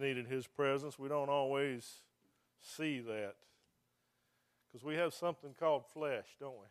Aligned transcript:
needed 0.00 0.26
His 0.26 0.46
presence. 0.46 0.98
We 0.98 1.08
don't 1.08 1.28
always 1.28 2.02
see 2.60 3.00
that 3.00 3.34
because 4.70 4.84
we 4.84 4.96
have 4.96 5.12
something 5.14 5.54
called 5.58 5.84
flesh, 5.92 6.26
don't 6.38 6.54
we? 6.54 6.66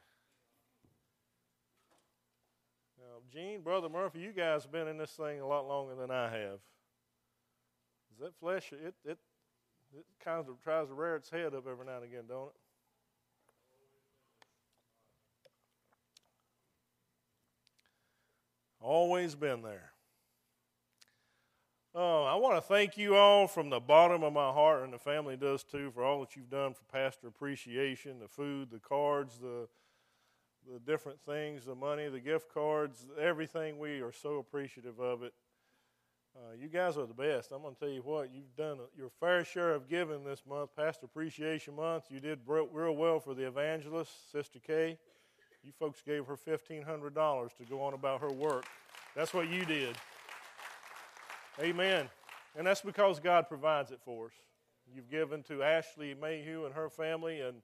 Now, 3.00 3.22
Gene, 3.34 3.62
Brother 3.62 3.90
Murphy, 3.90 4.20
you 4.20 4.32
guys 4.32 4.64
have 4.64 4.72
been 4.72 4.88
in 4.88 4.98
this 4.98 5.12
thing 5.12 5.40
a 5.40 5.48
lot 5.48 5.68
longer 5.68 5.96
than 5.96 6.12
I 6.12 6.30
have. 6.30 6.60
Is 8.12 8.20
that 8.22 8.36
flesh? 8.40 8.72
It 8.72 8.96
it 9.06 9.18
it 9.96 10.06
kind 10.24 10.40
of 10.40 10.62
tries 10.64 10.88
to 10.88 10.94
rear 10.94 11.16
its 11.16 11.30
head 11.30 11.54
up 11.56 11.66
every 11.70 11.86
now 11.86 11.96
and 11.96 12.06
again, 12.06 12.24
don't 12.28 12.48
it? 12.48 12.56
Always 18.82 19.36
been 19.36 19.62
there. 19.62 19.92
Oh, 21.96 22.24
I 22.24 22.36
want 22.36 22.56
to 22.56 22.62
thank 22.62 22.98
you 22.98 23.16
all 23.16 23.48
from 23.48 23.72
the 23.72 23.80
bottom 23.80 24.24
of 24.24 24.32
my 24.32 24.52
heart, 24.52 24.84
and 24.84 24.94
the 24.94 25.00
family 25.00 25.36
does 25.36 25.64
too, 25.64 25.90
for 25.92 26.04
all 26.04 26.20
that 26.20 26.36
you've 26.36 26.50
done 26.50 26.74
for 26.74 26.84
pastor 26.92 27.28
appreciation, 27.28 28.20
the 28.20 28.28
food, 28.28 28.70
the 28.72 28.80
cards, 28.80 29.40
the 29.40 29.68
the 30.72 30.80
different 30.80 31.20
things, 31.22 31.66
the 31.66 31.74
money, 31.74 32.08
the 32.10 32.20
gift 32.20 32.54
cards, 32.54 33.08
everything. 33.20 33.80
We 33.80 34.02
are 34.02 34.12
so 34.12 34.38
appreciative 34.38 35.00
of 35.00 35.24
it. 35.24 35.34
Uh, 36.36 36.54
you 36.60 36.68
guys 36.68 36.96
are 36.98 37.08
the 37.08 37.14
best. 37.14 37.52
I'm 37.52 37.62
going 37.64 37.74
to 37.74 37.80
tell 37.80 37.90
you 37.90 38.02
what, 38.02 38.30
you've 38.32 38.56
done 38.56 38.78
your 38.96 39.10
fair 39.20 39.44
share 39.44 39.74
of 39.74 39.90
giving 39.90 40.24
this 40.24 40.44
month, 40.48 40.70
Pastor 40.76 41.06
Appreciation 41.06 41.76
Month. 41.76 42.06
You 42.10 42.20
did 42.20 42.40
real 42.46 42.96
well 42.96 43.20
for 43.20 43.34
the 43.34 43.48
evangelist, 43.48 44.32
Sister 44.32 44.60
Kay. 44.60 44.98
You 45.64 45.72
folks 45.80 46.02
gave 46.02 46.26
her 46.28 46.38
$1,500 46.38 47.58
to 47.58 47.64
go 47.66 47.82
on 47.82 47.94
about 47.94 48.22
her 48.22 48.32
work. 48.32 48.66
That's 49.16 49.34
what 49.34 49.50
you 49.50 49.66
did. 49.66 49.96
Amen. 51.62 52.08
And 52.56 52.66
that's 52.66 52.82
because 52.82 53.20
God 53.20 53.50
provides 53.50 53.92
it 53.92 54.00
for 54.06 54.28
us. 54.28 54.32
You've 54.96 55.10
given 55.10 55.44
to 55.44 55.62
Ashley 55.62 56.16
Mayhew 56.20 56.66
and 56.66 56.74
her 56.74 56.90
family, 56.90 57.42
and 57.42 57.58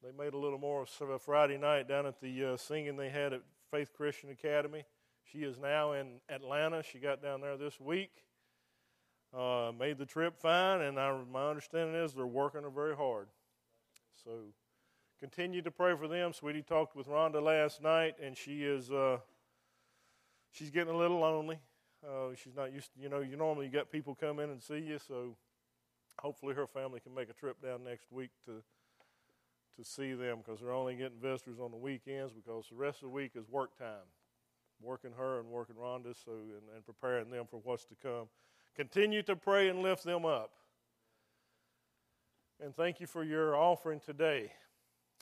they 0.00 0.10
made 0.16 0.32
a 0.34 0.38
little 0.38 0.60
more 0.60 0.86
of 1.00 1.10
a 1.10 1.18
Friday 1.18 1.58
night 1.58 1.88
down 1.88 2.06
at 2.06 2.20
the 2.20 2.52
uh, 2.52 2.56
singing 2.56 2.96
they 2.96 3.08
had 3.08 3.32
at 3.32 3.42
Faith 3.68 3.92
Christian 3.96 4.30
Academy. 4.30 4.84
She 5.24 5.38
is 5.38 5.58
now 5.58 5.92
in 5.92 6.20
Atlanta. 6.28 6.84
She 6.84 6.98
got 6.98 7.20
down 7.20 7.40
there 7.40 7.56
this 7.56 7.80
week. 7.80 8.12
Uh, 9.36 9.72
made 9.76 9.98
the 9.98 10.06
trip 10.06 10.38
fine, 10.38 10.82
and 10.82 11.00
I, 11.00 11.12
my 11.32 11.48
understanding 11.48 11.96
is 11.96 12.12
they're 12.12 12.26
working 12.26 12.62
her 12.62 12.70
very 12.70 12.94
hard. 12.94 13.26
So 14.22 14.30
continue 15.18 15.62
to 15.62 15.70
pray 15.70 15.96
for 15.96 16.06
them. 16.06 16.32
Sweetie 16.32 16.62
talked 16.62 16.94
with 16.94 17.08
Rhonda 17.08 17.42
last 17.42 17.82
night, 17.82 18.14
and 18.22 18.36
she 18.36 18.62
is 18.62 18.92
uh, 18.92 19.18
she's 20.52 20.70
getting 20.70 20.94
a 20.94 20.96
little 20.96 21.18
lonely. 21.18 21.58
Uh, 22.04 22.34
she's 22.34 22.56
not 22.56 22.72
used 22.72 22.92
to, 22.94 23.00
you 23.00 23.08
know, 23.08 23.20
you 23.20 23.36
normally 23.36 23.68
get 23.68 23.90
people 23.90 24.14
come 24.14 24.40
in 24.40 24.50
and 24.50 24.60
see 24.62 24.78
you, 24.78 24.98
so 24.98 25.36
hopefully 26.18 26.54
her 26.54 26.66
family 26.66 27.00
can 27.00 27.14
make 27.14 27.30
a 27.30 27.32
trip 27.32 27.62
down 27.62 27.84
next 27.84 28.10
week 28.10 28.30
to 28.46 28.62
to 29.78 29.84
see 29.84 30.12
them 30.12 30.38
because 30.44 30.60
they're 30.60 30.70
only 30.70 30.94
getting 30.94 31.18
visitors 31.18 31.58
on 31.58 31.70
the 31.70 31.76
weekends 31.78 32.30
because 32.30 32.66
the 32.68 32.76
rest 32.76 32.98
of 32.98 33.04
the 33.04 33.08
week 33.08 33.32
is 33.34 33.48
work 33.48 33.74
time 33.78 34.04
working 34.82 35.12
her 35.16 35.38
and 35.38 35.48
working 35.48 35.76
Rhonda 35.76 36.14
so 36.24 36.32
and, 36.32 36.74
and 36.74 36.84
preparing 36.84 37.30
them 37.30 37.46
for 37.48 37.60
what's 37.62 37.84
to 37.86 37.94
come. 38.02 38.26
Continue 38.74 39.22
to 39.22 39.36
pray 39.36 39.68
and 39.68 39.80
lift 39.82 40.04
them 40.04 40.24
up. 40.24 40.50
And 42.62 42.74
thank 42.74 43.00
you 43.00 43.06
for 43.06 43.24
your 43.24 43.56
offering 43.56 44.00
today. 44.00 44.52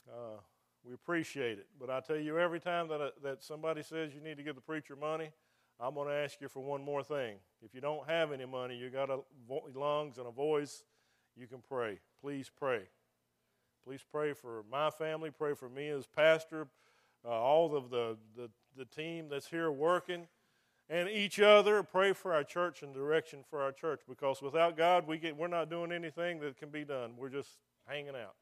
Uh, 0.09 0.39
we 0.83 0.93
appreciate 0.93 1.59
it. 1.59 1.67
But 1.79 1.89
I 1.89 1.99
tell 1.99 2.17
you, 2.17 2.39
every 2.39 2.59
time 2.59 2.87
that, 2.87 3.01
uh, 3.01 3.09
that 3.23 3.43
somebody 3.43 3.83
says 3.83 4.13
you 4.13 4.21
need 4.21 4.37
to 4.37 4.43
give 4.43 4.55
the 4.55 4.61
preacher 4.61 4.95
money, 4.95 5.29
I'm 5.81 5.95
going 5.95 6.07
to 6.07 6.13
ask 6.13 6.39
you 6.39 6.47
for 6.47 6.59
one 6.59 6.83
more 6.83 7.03
thing. 7.03 7.37
If 7.63 7.73
you 7.73 7.81
don't 7.81 8.07
have 8.07 8.31
any 8.31 8.45
money, 8.45 8.75
you 8.75 8.89
got 8.89 9.09
a 9.09 9.19
vo- 9.47 9.67
lungs 9.73 10.17
and 10.17 10.27
a 10.27 10.31
voice, 10.31 10.83
you 11.35 11.47
can 11.47 11.59
pray. 11.67 11.99
Please 12.21 12.51
pray. 12.55 12.81
Please 13.83 14.01
pray 14.11 14.33
for 14.33 14.63
my 14.71 14.91
family. 14.91 15.31
Pray 15.31 15.55
for 15.55 15.69
me 15.69 15.89
as 15.89 16.05
pastor 16.05 16.67
uh, 17.25 17.29
all 17.29 17.75
of 17.75 17.89
the, 17.89 18.17
the, 18.35 18.49
the 18.77 18.85
team 18.85 19.27
that's 19.29 19.47
here 19.47 19.71
working, 19.71 20.27
and 20.89 21.09
each 21.09 21.39
other. 21.39 21.83
Pray 21.83 22.13
for 22.13 22.33
our 22.33 22.43
church 22.43 22.81
and 22.81 22.93
direction 22.93 23.43
for 23.49 23.61
our 23.61 23.71
church 23.71 24.01
because 24.07 24.41
without 24.41 24.75
God, 24.75 25.07
we 25.07 25.17
get, 25.17 25.37
we're 25.37 25.47
not 25.47 25.69
doing 25.69 25.91
anything 25.91 26.39
that 26.39 26.57
can 26.57 26.69
be 26.69 26.83
done. 26.83 27.13
We're 27.17 27.29
just 27.29 27.49
hanging 27.87 28.15
out. 28.15 28.35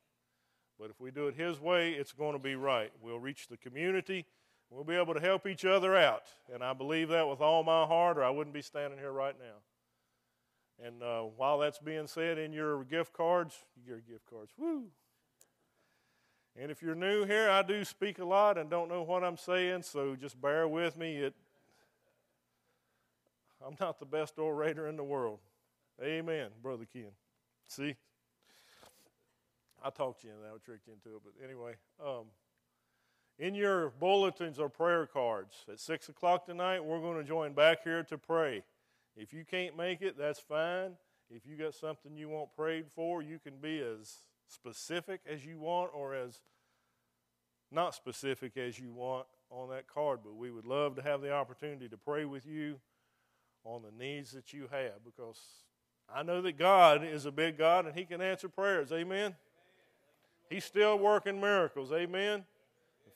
But 0.79 0.89
if 0.89 1.00
we 1.00 1.11
do 1.11 1.27
it 1.27 1.35
His 1.35 1.59
way, 1.59 1.91
it's 1.91 2.13
going 2.13 2.33
to 2.33 2.39
be 2.39 2.56
right. 2.56 2.91
We'll 3.01 3.19
reach 3.19 3.47
the 3.47 3.57
community. 3.57 4.25
We'll 4.69 4.84
be 4.84 4.96
able 4.96 5.16
to 5.16 5.19
help 5.19 5.47
each 5.47 5.66
other 5.66 5.96
out. 5.96 6.24
And 6.53 6.63
I 6.63 6.74
believe 6.74 7.09
that 7.09 7.28
with 7.28 7.41
all 7.41 7.63
my 7.63 7.85
heart, 7.85 8.18
or 8.18 8.24
I 8.24 8.30
wouldn't 8.30 8.53
be 8.53 8.62
standing 8.62 9.00
here 9.00 9.12
right 9.12 9.35
now. 9.40 10.85
And 10.85 11.03
uh, 11.03 11.22
while 11.35 11.57
that's 11.57 11.80
being 11.80 12.07
said 12.07 12.38
in 12.38 12.53
your 12.53 12.84
gift 12.84 13.13
cards, 13.13 13.56
your 13.85 13.97
gift 13.97 14.30
cards, 14.30 14.52
woo, 14.57 14.85
and 16.59 16.72
if 16.72 16.81
you're 16.81 16.96
new 16.96 17.25
here, 17.25 17.50
I 17.50 17.62
do 17.62 17.85
speak 17.85 18.19
a 18.19 18.25
lot 18.25 18.57
and 18.57 18.69
don't 18.69 18.90
know 18.90 19.02
what 19.02 19.24
I'm 19.24 19.38
saying, 19.38 19.84
so 19.84 20.16
just 20.16 20.40
bear 20.41 20.68
with 20.68 20.97
me. 20.97 21.16
It, 21.16 21.34
I'm 23.66 23.75
not 23.80 24.00
the 24.00 24.06
best 24.06 24.38
orator 24.38 24.88
in 24.88 24.97
the 24.97 25.03
world. 25.03 25.40
Amen, 26.03 26.50
Brother 26.62 26.86
Ken. 26.91 27.12
See? 27.68 27.96
I 29.84 29.90
talked 29.90 30.24
you 30.24 30.31
into 30.31 30.41
that, 30.41 30.50
I 30.50 30.57
tricked 30.66 30.88
you 30.88 30.94
into 30.94 31.16
it, 31.16 31.22
but 31.24 31.34
anyway. 31.44 31.75
Um, 32.06 32.25
in 33.39 33.55
your 33.55 33.89
bulletins 33.89 34.59
are 34.59 34.69
prayer 34.69 35.05
cards. 35.05 35.66
At 35.72 35.79
6 35.79 36.09
o'clock 36.09 36.45
tonight, 36.45 36.83
we're 36.83 37.00
going 37.00 37.17
to 37.17 37.23
join 37.23 37.53
back 37.53 37.83
here 37.83 38.03
to 38.03 38.17
pray. 38.17 38.63
If 39.16 39.33
you 39.33 39.45
can't 39.50 39.77
make 39.77 40.01
it, 40.01 40.17
that's 40.17 40.39
fine. 40.39 40.91
If 41.31 41.47
you 41.47 41.55
got 41.55 41.73
something 41.73 42.17
you 42.17 42.27
want 42.29 42.53
prayed 42.55 42.88
for, 42.89 43.22
you 43.22 43.39
can 43.39 43.55
be 43.61 43.79
as 43.79 44.23
specific 44.47 45.22
as 45.27 45.45
you 45.45 45.57
want 45.57 45.91
or 45.94 46.13
as 46.13 46.41
not 47.72 47.95
specific 47.95 48.57
as 48.57 48.77
you 48.77 48.91
want 48.91 49.25
on 49.51 49.69
that 49.69 49.88
card, 49.88 50.19
but 50.23 50.35
we 50.35 50.51
would 50.51 50.66
love 50.66 50.95
to 50.95 51.01
have 51.01 51.21
the 51.21 51.31
opportunity 51.31 51.88
to 51.88 51.97
pray 51.97 52.25
with 52.25 52.45
you 52.45 52.79
on 53.63 53.83
the 53.83 54.03
needs 54.03 54.31
that 54.31 54.53
you 54.53 54.67
have 54.71 55.03
because 55.06 55.39
I 56.13 56.23
know 56.23 56.41
that 56.41 56.57
God 56.57 57.03
is 57.06 57.25
a 57.25 57.31
big 57.31 57.57
God 57.57 57.85
and 57.85 57.95
He 57.95 58.06
can 58.06 58.21
answer 58.21 58.50
prayers. 58.50 58.91
Amen. 58.91 59.35
He's 60.50 60.66
still 60.66 60.97
working 60.97 61.39
miracles. 61.39 61.91
Amen. 61.91 62.44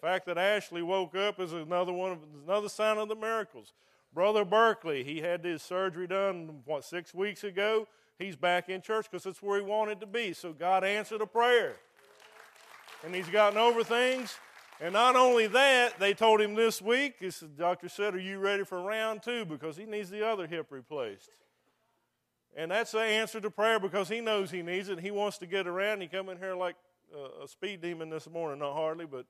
Fact 0.04 0.26
that 0.26 0.38
Ashley 0.38 0.82
woke 0.82 1.16
up 1.16 1.40
is 1.40 1.54
another 1.54 1.94
one 1.94 2.12
of 2.12 2.18
another 2.46 2.68
sign 2.68 2.98
of 2.98 3.08
the 3.08 3.16
miracles. 3.16 3.72
Brother 4.14 4.44
Berkeley, 4.44 5.02
he 5.02 5.22
had 5.22 5.46
his 5.46 5.62
surgery 5.62 6.08
done 6.08 6.60
what 6.66 6.84
six 6.84 7.14
weeks 7.14 7.46
ago 7.46 7.88
he's 8.20 8.36
back 8.36 8.68
in 8.68 8.82
church 8.82 9.08
because 9.10 9.24
that's 9.24 9.42
where 9.42 9.58
he 9.58 9.66
wanted 9.66 10.02
to 10.02 10.06
be. 10.06 10.34
So 10.34 10.52
God 10.52 10.84
answered 10.84 11.22
a 11.22 11.26
prayer. 11.26 11.78
And 13.06 13.16
he's 13.16 13.30
gotten 13.30 13.58
over 13.58 13.82
things. 13.82 14.36
And 14.82 14.92
not 14.92 15.16
only 15.16 15.48
that, 15.48 15.98
they 16.00 16.14
told 16.14 16.42
him 16.42 16.54
this 16.54 16.82
week, 16.82 17.20
the 17.20 17.48
doctor 17.58 17.88
said, 17.88 18.14
Are 18.14 18.20
you 18.20 18.40
ready 18.40 18.66
for 18.66 18.82
round 18.82 19.24
two? 19.24 19.46
Because 19.46 19.78
he 19.78 19.86
needs 19.86 20.10
the 20.10 20.28
other 20.28 20.48
hip 20.48 20.68
replaced. 20.70 21.30
And 22.58 22.72
that's 22.72 22.92
the 22.92 23.00
answer 23.00 23.40
to 23.40 23.50
prayer 23.50 23.80
because 23.80 24.10
he 24.10 24.20
knows 24.20 24.52
he 24.52 24.64
needs 24.64 24.90
it. 24.90 25.00
He 25.00 25.12
wants 25.12 25.38
to 25.38 25.46
get 25.46 25.66
around. 25.66 26.02
He 26.02 26.08
come 26.08 26.28
in 26.28 26.40
here 26.40 26.56
like 26.56 26.76
a 27.42 27.48
speed 27.48 27.82
demon 27.82 28.10
this 28.10 28.30
morning, 28.30 28.60
not 28.60 28.74
hardly, 28.74 29.06
but 29.06 29.26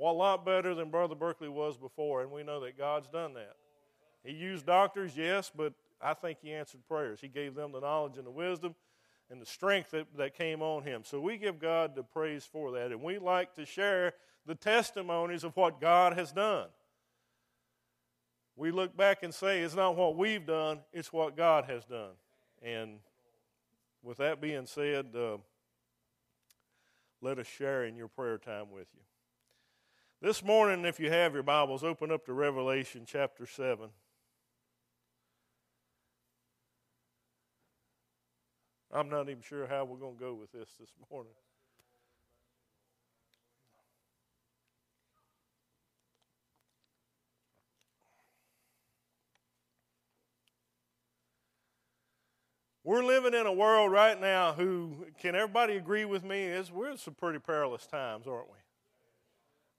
a 0.00 0.12
lot 0.12 0.44
better 0.44 0.74
than 0.74 0.90
Brother 0.90 1.14
Berkeley 1.14 1.48
was 1.48 1.76
before. 1.76 2.22
And 2.22 2.30
we 2.30 2.42
know 2.42 2.60
that 2.60 2.78
God's 2.78 3.08
done 3.08 3.34
that. 3.34 3.56
He 4.24 4.32
used 4.32 4.66
doctors, 4.66 5.16
yes, 5.16 5.50
but 5.54 5.72
I 6.00 6.14
think 6.14 6.38
he 6.42 6.52
answered 6.52 6.80
prayers. 6.88 7.20
He 7.20 7.28
gave 7.28 7.54
them 7.54 7.72
the 7.72 7.80
knowledge 7.80 8.18
and 8.18 8.26
the 8.26 8.30
wisdom 8.30 8.74
and 9.30 9.40
the 9.40 9.46
strength 9.46 9.90
that, 9.92 10.06
that 10.16 10.36
came 10.36 10.62
on 10.62 10.82
him. 10.82 11.02
So 11.04 11.20
we 11.20 11.36
give 11.36 11.58
God 11.58 11.94
the 11.94 12.02
praise 12.02 12.44
for 12.44 12.72
that. 12.72 12.92
And 12.92 13.02
we 13.02 13.18
like 13.18 13.54
to 13.54 13.64
share 13.64 14.14
the 14.46 14.54
testimonies 14.54 15.44
of 15.44 15.56
what 15.56 15.80
God 15.80 16.16
has 16.16 16.32
done. 16.32 16.68
We 18.56 18.70
look 18.70 18.96
back 18.96 19.22
and 19.22 19.34
say, 19.34 19.60
it's 19.60 19.74
not 19.74 19.96
what 19.96 20.16
we've 20.16 20.46
done, 20.46 20.80
it's 20.92 21.12
what 21.12 21.36
God 21.36 21.64
has 21.66 21.84
done. 21.84 22.12
And 22.62 22.98
with 24.02 24.18
that 24.18 24.40
being 24.40 24.66
said, 24.66 25.06
uh, 25.14 25.36
let 27.20 27.38
us 27.38 27.46
share 27.46 27.84
in 27.84 27.96
your 27.96 28.08
prayer 28.08 28.38
time 28.38 28.70
with 28.70 28.86
you. 28.94 29.00
This 30.26 30.42
morning, 30.42 30.84
if 30.84 30.98
you 30.98 31.08
have 31.08 31.34
your 31.34 31.44
Bibles, 31.44 31.84
open 31.84 32.10
up 32.10 32.26
to 32.26 32.32
Revelation 32.32 33.04
chapter 33.06 33.46
7. 33.46 33.88
I'm 38.92 39.08
not 39.08 39.28
even 39.28 39.40
sure 39.40 39.68
how 39.68 39.84
we're 39.84 39.98
going 39.98 40.16
to 40.16 40.20
go 40.20 40.34
with 40.34 40.50
this 40.50 40.68
this 40.80 40.88
morning. 41.12 41.30
We're 52.82 53.04
living 53.04 53.32
in 53.32 53.46
a 53.46 53.52
world 53.52 53.92
right 53.92 54.20
now 54.20 54.54
who, 54.54 55.06
can 55.20 55.36
everybody 55.36 55.76
agree 55.76 56.04
with 56.04 56.24
me, 56.24 56.42
is 56.42 56.72
we're 56.72 56.90
in 56.90 56.98
some 56.98 57.14
pretty 57.14 57.38
perilous 57.38 57.86
times, 57.86 58.26
aren't 58.26 58.50
we? 58.50 58.65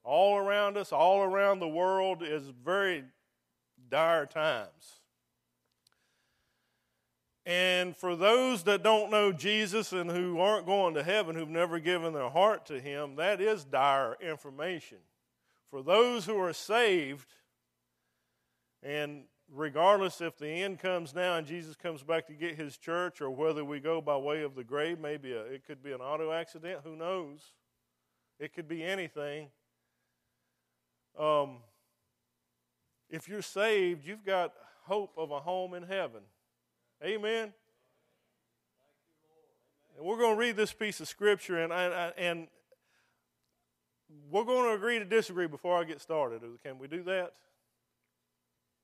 All 0.07 0.37
around 0.37 0.77
us, 0.77 0.93
all 0.93 1.21
around 1.21 1.59
the 1.59 1.67
world 1.67 2.23
is 2.23 2.43
very 2.63 3.03
dire 3.89 4.25
times. 4.25 5.01
And 7.45 7.93
for 7.93 8.15
those 8.15 8.63
that 8.63 8.83
don't 8.83 9.11
know 9.11 9.33
Jesus 9.33 9.91
and 9.91 10.09
who 10.09 10.39
aren't 10.39 10.65
going 10.65 10.93
to 10.93 11.03
heaven, 11.03 11.35
who've 11.35 11.49
never 11.49 11.79
given 11.79 12.13
their 12.13 12.29
heart 12.29 12.65
to 12.67 12.79
Him, 12.79 13.17
that 13.17 13.41
is 13.41 13.65
dire 13.65 14.15
information. 14.21 14.99
For 15.69 15.83
those 15.83 16.25
who 16.25 16.39
are 16.39 16.53
saved, 16.53 17.27
and 18.81 19.25
regardless 19.53 20.21
if 20.21 20.37
the 20.37 20.47
end 20.47 20.79
comes 20.79 21.13
now 21.13 21.35
and 21.35 21.45
Jesus 21.45 21.75
comes 21.75 22.01
back 22.01 22.27
to 22.27 22.33
get 22.33 22.55
His 22.55 22.77
church, 22.77 23.19
or 23.19 23.29
whether 23.29 23.65
we 23.65 23.81
go 23.81 23.99
by 23.99 24.15
way 24.15 24.43
of 24.43 24.55
the 24.55 24.63
grave, 24.63 25.01
maybe 25.01 25.33
a, 25.33 25.41
it 25.41 25.67
could 25.67 25.83
be 25.83 25.91
an 25.91 25.99
auto 25.99 26.31
accident, 26.31 26.79
who 26.85 26.95
knows? 26.95 27.41
It 28.39 28.53
could 28.53 28.69
be 28.69 28.85
anything. 28.85 29.49
Um, 31.17 31.57
if 33.09 33.27
you're 33.27 33.41
saved, 33.41 34.05
you've 34.05 34.25
got 34.25 34.53
hope 34.85 35.13
of 35.17 35.31
a 35.31 35.39
home 35.39 35.73
in 35.73 35.83
heaven. 35.83 36.21
Amen. 37.03 37.53
And 39.97 40.05
we're 40.05 40.17
going 40.17 40.35
to 40.35 40.39
read 40.39 40.55
this 40.55 40.73
piece 40.73 40.99
of 40.99 41.07
scripture, 41.07 41.59
and, 41.59 41.73
and, 41.73 42.13
and 42.17 42.47
we're 44.29 44.43
going 44.43 44.65
to 44.65 44.73
agree 44.73 44.99
to 44.99 45.05
disagree 45.05 45.47
before 45.47 45.79
I 45.79 45.83
get 45.83 46.01
started. 46.01 46.41
Can 46.63 46.77
we 46.77 46.87
do 46.87 47.03
that? 47.03 47.33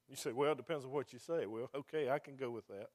You 0.09 0.15
say, 0.15 0.31
well, 0.31 0.51
it 0.51 0.57
depends 0.57 0.85
on 0.85 0.91
what 0.91 1.13
you 1.13 1.19
say. 1.19 1.45
Well, 1.45 1.69
okay, 1.75 2.09
I 2.09 2.19
can 2.19 2.35
go 2.35 2.49
with 2.49 2.67
that. 2.67 2.89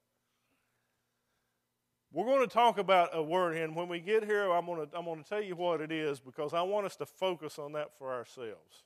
We're 2.11 2.25
going 2.25 2.41
to 2.41 2.53
talk 2.53 2.79
about 2.79 3.11
a 3.13 3.23
word, 3.23 3.57
and 3.59 3.77
when 3.77 3.89
we 3.89 4.01
get 4.01 4.25
here, 4.25 4.51
I'm 4.51 4.65
going 4.65 4.89
to, 4.89 4.97
I'm 4.97 5.05
going 5.05 5.23
to 5.23 5.29
tell 5.29 5.43
you 5.43 5.57
what 5.57 5.83
it 5.83 5.93
is 5.93 6.21
because 6.21 6.55
I 6.55 6.63
want 6.63 6.87
us 6.87 6.97
to 6.97 7.07
focus 7.07 7.59
on 7.59 7.73
that 7.73 7.91
for 7.99 8.13
ourselves. 8.13 8.85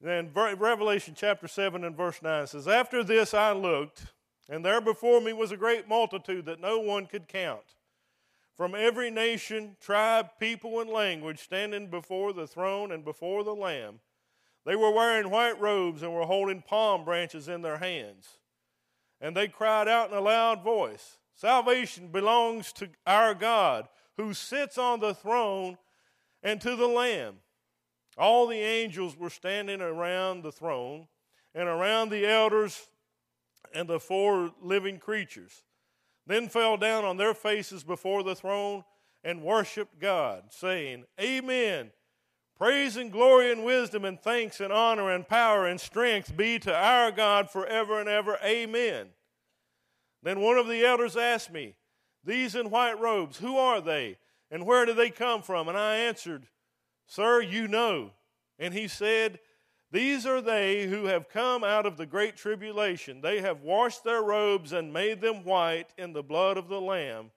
Then 0.00 0.30
Revelation 0.32 1.14
chapter 1.16 1.48
7 1.48 1.82
and 1.82 1.96
verse 1.96 2.22
9 2.22 2.46
says, 2.46 2.68
After 2.68 3.02
this 3.02 3.34
I 3.34 3.52
looked, 3.52 4.06
and 4.48 4.64
there 4.64 4.80
before 4.80 5.20
me 5.20 5.32
was 5.32 5.50
a 5.50 5.56
great 5.56 5.88
multitude 5.88 6.46
that 6.46 6.60
no 6.60 6.78
one 6.78 7.06
could 7.06 7.26
count, 7.26 7.74
from 8.56 8.74
every 8.74 9.10
nation, 9.10 9.76
tribe, 9.80 10.30
people, 10.38 10.80
and 10.80 10.88
language, 10.88 11.40
standing 11.40 11.88
before 11.88 12.32
the 12.32 12.46
throne 12.46 12.92
and 12.92 13.04
before 13.04 13.42
the 13.42 13.54
Lamb. 13.54 14.00
They 14.64 14.76
were 14.76 14.92
wearing 14.92 15.30
white 15.30 15.60
robes 15.60 16.02
and 16.02 16.14
were 16.14 16.26
holding 16.26 16.62
palm 16.62 17.04
branches 17.04 17.48
in 17.48 17.62
their 17.62 17.78
hands. 17.78 18.38
And 19.20 19.36
they 19.36 19.48
cried 19.48 19.88
out 19.88 20.10
in 20.10 20.16
a 20.16 20.20
loud 20.20 20.62
voice 20.62 21.18
Salvation 21.34 22.08
belongs 22.08 22.72
to 22.72 22.88
our 23.06 23.32
God, 23.32 23.88
who 24.16 24.34
sits 24.34 24.76
on 24.76 24.98
the 24.98 25.14
throne, 25.14 25.78
and 26.42 26.60
to 26.60 26.74
the 26.74 26.88
Lamb. 26.88 27.36
All 28.18 28.46
the 28.46 28.56
angels 28.56 29.16
were 29.16 29.30
standing 29.30 29.80
around 29.80 30.42
the 30.42 30.52
throne 30.52 31.06
and 31.54 31.68
around 31.68 32.10
the 32.10 32.26
elders 32.26 32.88
and 33.72 33.88
the 33.88 34.00
four 34.00 34.52
living 34.60 34.98
creatures. 34.98 35.62
Then 36.26 36.48
fell 36.48 36.76
down 36.76 37.04
on 37.04 37.16
their 37.16 37.34
faces 37.34 37.84
before 37.84 38.22
the 38.22 38.34
throne 38.34 38.84
and 39.24 39.42
worshiped 39.42 40.00
God, 40.00 40.44
saying, 40.50 41.04
Amen. 41.20 41.90
Praise 42.56 42.96
and 42.96 43.12
glory 43.12 43.52
and 43.52 43.64
wisdom 43.64 44.04
and 44.04 44.20
thanks 44.20 44.60
and 44.60 44.72
honor 44.72 45.10
and 45.10 45.28
power 45.28 45.66
and 45.66 45.80
strength 45.80 46.36
be 46.36 46.58
to 46.58 46.74
our 46.74 47.12
God 47.12 47.50
forever 47.50 48.00
and 48.00 48.08
ever. 48.08 48.36
Amen. 48.44 49.06
Then 50.24 50.40
one 50.40 50.58
of 50.58 50.66
the 50.66 50.84
elders 50.84 51.16
asked 51.16 51.52
me, 51.52 51.76
These 52.24 52.56
in 52.56 52.70
white 52.70 52.98
robes, 52.98 53.38
who 53.38 53.56
are 53.56 53.80
they? 53.80 54.18
And 54.50 54.66
where 54.66 54.86
do 54.86 54.92
they 54.92 55.10
come 55.10 55.42
from? 55.42 55.68
And 55.68 55.78
I 55.78 55.96
answered, 55.96 56.48
Sir, 57.08 57.40
you 57.40 57.66
know. 57.66 58.12
And 58.58 58.72
he 58.74 58.86
said, 58.86 59.40
These 59.90 60.26
are 60.26 60.42
they 60.42 60.86
who 60.86 61.06
have 61.06 61.30
come 61.30 61.64
out 61.64 61.86
of 61.86 61.96
the 61.96 62.06
great 62.06 62.36
tribulation. 62.36 63.22
They 63.22 63.40
have 63.40 63.62
washed 63.62 64.04
their 64.04 64.22
robes 64.22 64.72
and 64.72 64.92
made 64.92 65.20
them 65.20 65.42
white 65.42 65.88
in 65.96 66.12
the 66.12 66.22
blood 66.22 66.58
of 66.58 66.68
the 66.68 66.80
Lamb. 66.80 67.30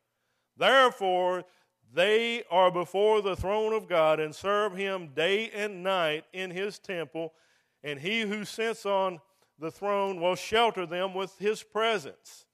Therefore, 0.58 1.46
they 1.94 2.44
are 2.52 2.70
before 2.70 3.22
the 3.22 3.36
throne 3.36 3.74
of 3.74 3.88
God 3.88 4.20
and 4.20 4.36
serve 4.36 4.76
him 4.76 5.14
day 5.16 5.50
and 5.52 5.84
night 5.84 6.26
in 6.34 6.52
his 6.52 6.78
temple, 6.78 7.34
and 7.82 8.00
he 8.00 8.22
who 8.22 8.46
sits 8.46 8.86
on 8.86 9.20
the 9.58 9.72
throne 9.72 10.20
will 10.20 10.36
shelter 10.36 10.86
them 10.86 11.14
with 11.14 11.38
his 11.38 11.64
presence. 11.64 12.46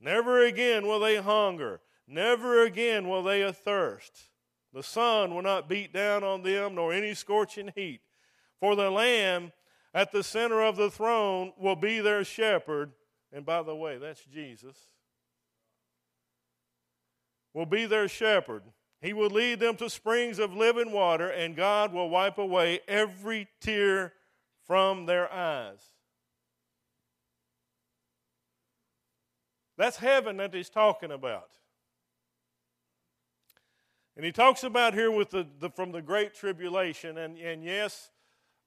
Never 0.00 0.44
again 0.44 0.86
will 0.86 1.00
they 1.00 1.16
hunger, 1.16 1.80
never 2.08 2.64
again 2.64 3.08
will 3.08 3.22
they 3.22 3.42
athirst. 3.42 4.29
The 4.72 4.82
sun 4.82 5.34
will 5.34 5.42
not 5.42 5.68
beat 5.68 5.92
down 5.92 6.22
on 6.22 6.42
them, 6.42 6.76
nor 6.76 6.92
any 6.92 7.14
scorching 7.14 7.72
heat. 7.74 8.00
For 8.60 8.76
the 8.76 8.90
Lamb 8.90 9.52
at 9.92 10.12
the 10.12 10.22
center 10.22 10.62
of 10.62 10.76
the 10.76 10.90
throne 10.90 11.52
will 11.58 11.76
be 11.76 12.00
their 12.00 12.24
shepherd. 12.24 12.92
And 13.32 13.44
by 13.44 13.62
the 13.62 13.74
way, 13.74 13.98
that's 13.98 14.24
Jesus. 14.24 14.76
Will 17.52 17.66
be 17.66 17.86
their 17.86 18.06
shepherd. 18.06 18.62
He 19.00 19.12
will 19.12 19.30
lead 19.30 19.60
them 19.60 19.76
to 19.76 19.88
springs 19.88 20.38
of 20.38 20.54
living 20.54 20.92
water, 20.92 21.28
and 21.28 21.56
God 21.56 21.92
will 21.92 22.10
wipe 22.10 22.38
away 22.38 22.80
every 22.86 23.48
tear 23.60 24.12
from 24.66 25.06
their 25.06 25.32
eyes. 25.32 25.80
That's 29.78 29.96
heaven 29.96 30.36
that 30.36 30.52
he's 30.52 30.68
talking 30.68 31.10
about. 31.10 31.48
And 34.16 34.24
he 34.24 34.32
talks 34.32 34.64
about 34.64 34.94
here 34.94 35.10
with 35.10 35.30
the, 35.30 35.46
the 35.60 35.70
from 35.70 35.92
the 35.92 36.02
great 36.02 36.34
tribulation, 36.34 37.18
and, 37.18 37.38
and 37.38 37.64
yes, 37.64 38.10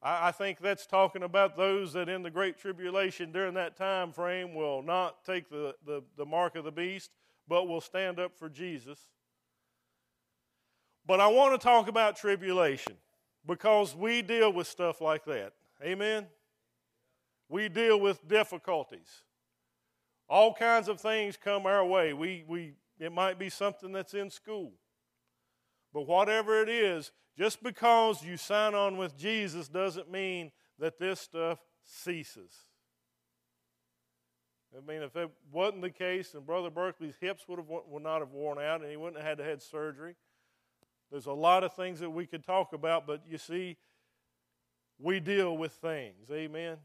I, 0.01 0.29
I, 0.29 0.31
think 0.31 0.59
that's 0.59 0.85
talking 0.85 1.23
about 1.23 1.57
those 1.57 1.93
that 1.93 2.09
in 2.09 2.23
the 2.23 2.31
great 2.31 2.57
tribulation 2.57 3.31
during 3.31 3.53
that 3.55 3.75
time 3.75 4.11
frame 4.11 4.55
will 4.55 4.81
not 4.81 5.23
take 5.25 5.49
the, 5.49 5.75
the, 5.85 6.01
the 6.17 6.25
mark 6.25 6.55
of 6.55 6.63
the 6.63 6.71
beast, 6.71 7.11
but 7.47 7.67
will 7.67 7.81
stand 7.81 8.19
up 8.19 8.37
for 8.37 8.49
Jesus. 8.49 8.99
But 11.05 11.19
I 11.19 11.27
want 11.27 11.59
to 11.59 11.63
talk 11.63 11.87
about 11.87 12.15
tribulation 12.15 12.93
because 13.45 13.95
we 13.95 14.21
deal 14.21 14.51
with 14.51 14.67
stuff 14.67 15.01
like 15.01 15.25
that. 15.25 15.53
Amen? 15.83 16.27
We 17.49 17.67
deal 17.67 17.99
with 17.99 18.25
difficulties. 18.27 19.23
All 20.29 20.53
kinds 20.53 20.87
of 20.87 21.01
things 21.01 21.37
come 21.37 21.65
our 21.65 21.85
way. 21.85 22.13
We, 22.13 22.45
we, 22.47 22.73
it 22.99 23.11
might 23.11 23.37
be 23.37 23.49
something 23.49 23.91
that's 23.91 24.13
in 24.13 24.29
school. 24.29 24.71
But 25.93 26.07
whatever 26.07 26.61
it 26.61 26.69
is, 26.69 27.11
just 27.37 27.61
because 27.61 28.23
you 28.23 28.37
sign 28.37 28.73
on 28.73 28.97
with 28.97 29.17
Jesus 29.17 29.67
doesn't 29.67 30.11
mean 30.11 30.51
that 30.79 30.97
this 30.97 31.19
stuff 31.19 31.59
ceases. 31.85 32.51
I 34.75 34.81
mean, 34.91 35.03
if 35.03 35.15
it 35.15 35.29
wasn't 35.51 35.83
the 35.83 35.91
case, 35.91 36.31
then 36.31 36.41
Brother 36.43 36.71
Berkeley's 36.71 37.17
hips 37.21 37.47
would, 37.47 37.59
have, 37.59 37.67
would 37.69 38.01
not 38.01 38.19
have 38.19 38.31
worn 38.31 38.57
out 38.57 38.81
and 38.81 38.89
he 38.89 38.97
wouldn't 38.97 39.17
have 39.17 39.27
had 39.27 39.37
to 39.37 39.43
have 39.43 39.61
surgery. 39.61 40.15
There's 41.11 41.27
a 41.27 41.33
lot 41.33 41.63
of 41.63 41.75
things 41.75 41.99
that 41.99 42.09
we 42.09 42.25
could 42.25 42.43
talk 42.43 42.73
about, 42.73 43.05
but 43.05 43.21
you 43.29 43.37
see, 43.37 43.77
we 44.99 45.19
deal 45.19 45.55
with 45.55 45.73
things. 45.73 46.31
Amen. 46.31 46.77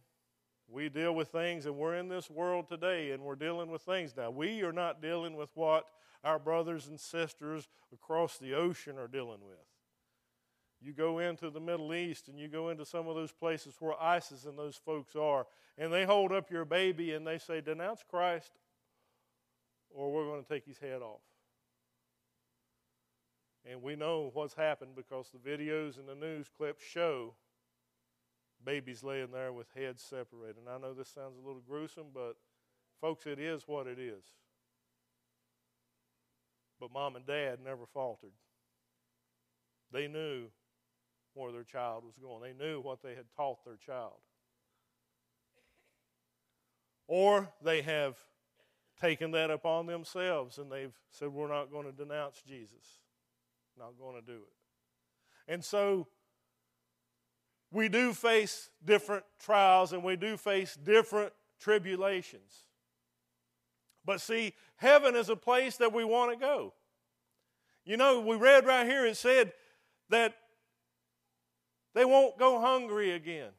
We 0.70 0.90
deal 0.90 1.14
with 1.14 1.28
things, 1.28 1.64
and 1.64 1.76
we're 1.76 1.94
in 1.94 2.08
this 2.08 2.28
world 2.28 2.68
today, 2.68 3.12
and 3.12 3.22
we're 3.22 3.36
dealing 3.36 3.70
with 3.70 3.82
things. 3.82 4.14
Now, 4.16 4.30
we 4.30 4.62
are 4.62 4.72
not 4.72 5.00
dealing 5.00 5.34
with 5.34 5.48
what 5.54 5.84
our 6.22 6.38
brothers 6.38 6.88
and 6.88 7.00
sisters 7.00 7.68
across 7.92 8.36
the 8.38 8.54
ocean 8.54 8.98
are 8.98 9.08
dealing 9.08 9.40
with. 9.46 9.58
You 10.80 10.92
go 10.92 11.18
into 11.18 11.50
the 11.50 11.60
Middle 11.60 11.92
East 11.92 12.28
and 12.28 12.38
you 12.38 12.46
go 12.46 12.68
into 12.68 12.84
some 12.84 13.08
of 13.08 13.16
those 13.16 13.32
places 13.32 13.74
where 13.80 14.00
ISIS 14.00 14.44
and 14.44 14.58
those 14.58 14.76
folks 14.76 15.16
are, 15.16 15.46
and 15.76 15.92
they 15.92 16.04
hold 16.04 16.32
up 16.32 16.50
your 16.50 16.64
baby 16.64 17.14
and 17.14 17.26
they 17.26 17.38
say, 17.38 17.60
Denounce 17.60 18.04
Christ, 18.08 18.52
or 19.90 20.12
we're 20.12 20.26
going 20.26 20.42
to 20.42 20.48
take 20.48 20.66
his 20.66 20.78
head 20.78 21.02
off. 21.02 21.20
And 23.64 23.82
we 23.82 23.96
know 23.96 24.30
what's 24.34 24.54
happened 24.54 24.92
because 24.94 25.30
the 25.30 25.38
videos 25.38 25.98
and 25.98 26.08
the 26.08 26.14
news 26.14 26.46
clips 26.56 26.84
show 26.84 27.34
babies 28.68 29.02
laying 29.02 29.30
there 29.32 29.50
with 29.50 29.66
heads 29.74 30.02
separated. 30.02 30.56
And 30.58 30.68
I 30.68 30.76
know 30.76 30.92
this 30.92 31.08
sounds 31.08 31.38
a 31.38 31.46
little 31.46 31.62
gruesome, 31.66 32.08
but 32.12 32.34
folks, 33.00 33.24
it 33.26 33.38
is 33.38 33.62
what 33.66 33.86
it 33.86 33.98
is. 33.98 34.22
But 36.78 36.92
mom 36.92 37.16
and 37.16 37.26
dad 37.26 37.60
never 37.64 37.86
faltered. 37.86 38.34
They 39.90 40.06
knew 40.06 40.48
where 41.32 41.50
their 41.50 41.64
child 41.64 42.04
was 42.04 42.18
going, 42.18 42.42
they 42.42 42.62
knew 42.62 42.80
what 42.80 43.02
they 43.02 43.14
had 43.14 43.24
taught 43.34 43.64
their 43.64 43.78
child. 43.78 44.18
Or 47.06 47.48
they 47.64 47.80
have 47.80 48.16
taken 49.00 49.30
that 49.30 49.50
upon 49.50 49.86
themselves 49.86 50.58
and 50.58 50.70
they've 50.70 50.94
said, 51.10 51.28
We're 51.28 51.48
not 51.48 51.70
going 51.70 51.86
to 51.86 51.92
denounce 51.92 52.42
Jesus, 52.46 53.00
not 53.78 53.94
going 53.98 54.20
to 54.20 54.26
do 54.26 54.36
it. 54.36 55.50
And 55.50 55.64
so 55.64 56.08
we 57.70 57.88
do 57.88 58.12
face 58.12 58.70
different 58.84 59.24
trials 59.38 59.92
and 59.92 60.02
we 60.02 60.16
do 60.16 60.36
face 60.36 60.76
different 60.76 61.32
tribulations. 61.60 62.64
But 64.04 64.20
see, 64.20 64.54
heaven 64.76 65.14
is 65.14 65.28
a 65.28 65.36
place 65.36 65.76
that 65.76 65.92
we 65.92 66.04
want 66.04 66.32
to 66.32 66.38
go. 66.38 66.72
You 67.84 67.96
know, 67.96 68.20
we 68.20 68.36
read 68.36 68.64
right 68.64 68.86
here, 68.86 69.06
it 69.06 69.16
said 69.16 69.52
that 70.08 70.34
they 71.94 72.04
won't 72.04 72.38
go 72.38 72.60
hungry 72.60 73.12
again. 73.12 73.50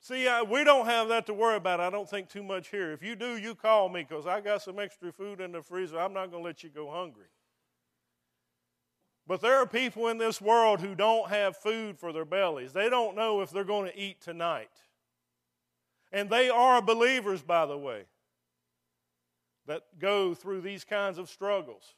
See, 0.00 0.28
I, 0.28 0.42
we 0.42 0.62
don't 0.64 0.86
have 0.86 1.08
that 1.08 1.26
to 1.26 1.34
worry 1.34 1.56
about. 1.56 1.80
I 1.80 1.90
don't 1.90 2.08
think 2.08 2.28
too 2.28 2.42
much 2.42 2.68
here. 2.68 2.92
If 2.92 3.02
you 3.02 3.16
do, 3.16 3.36
you 3.36 3.54
call 3.54 3.88
me 3.88 4.06
because 4.08 4.26
I 4.26 4.40
got 4.40 4.62
some 4.62 4.78
extra 4.78 5.12
food 5.12 5.40
in 5.40 5.52
the 5.52 5.62
freezer. 5.62 5.98
I'm 5.98 6.12
not 6.12 6.30
going 6.30 6.42
to 6.42 6.46
let 6.46 6.62
you 6.62 6.70
go 6.70 6.90
hungry. 6.90 7.26
But 9.26 9.40
there 9.40 9.56
are 9.56 9.66
people 9.66 10.06
in 10.08 10.18
this 10.18 10.40
world 10.40 10.80
who 10.80 10.94
don't 10.94 11.28
have 11.28 11.56
food 11.56 11.98
for 11.98 12.12
their 12.12 12.24
bellies. 12.24 12.72
They 12.72 12.88
don't 12.88 13.16
know 13.16 13.40
if 13.40 13.50
they're 13.50 13.64
going 13.64 13.90
to 13.90 13.98
eat 13.98 14.20
tonight. 14.20 14.70
And 16.12 16.30
they 16.30 16.48
are 16.48 16.80
believers, 16.80 17.42
by 17.42 17.66
the 17.66 17.76
way, 17.76 18.04
that 19.66 19.82
go 19.98 20.32
through 20.32 20.60
these 20.60 20.84
kinds 20.84 21.18
of 21.18 21.28
struggles. 21.28 21.94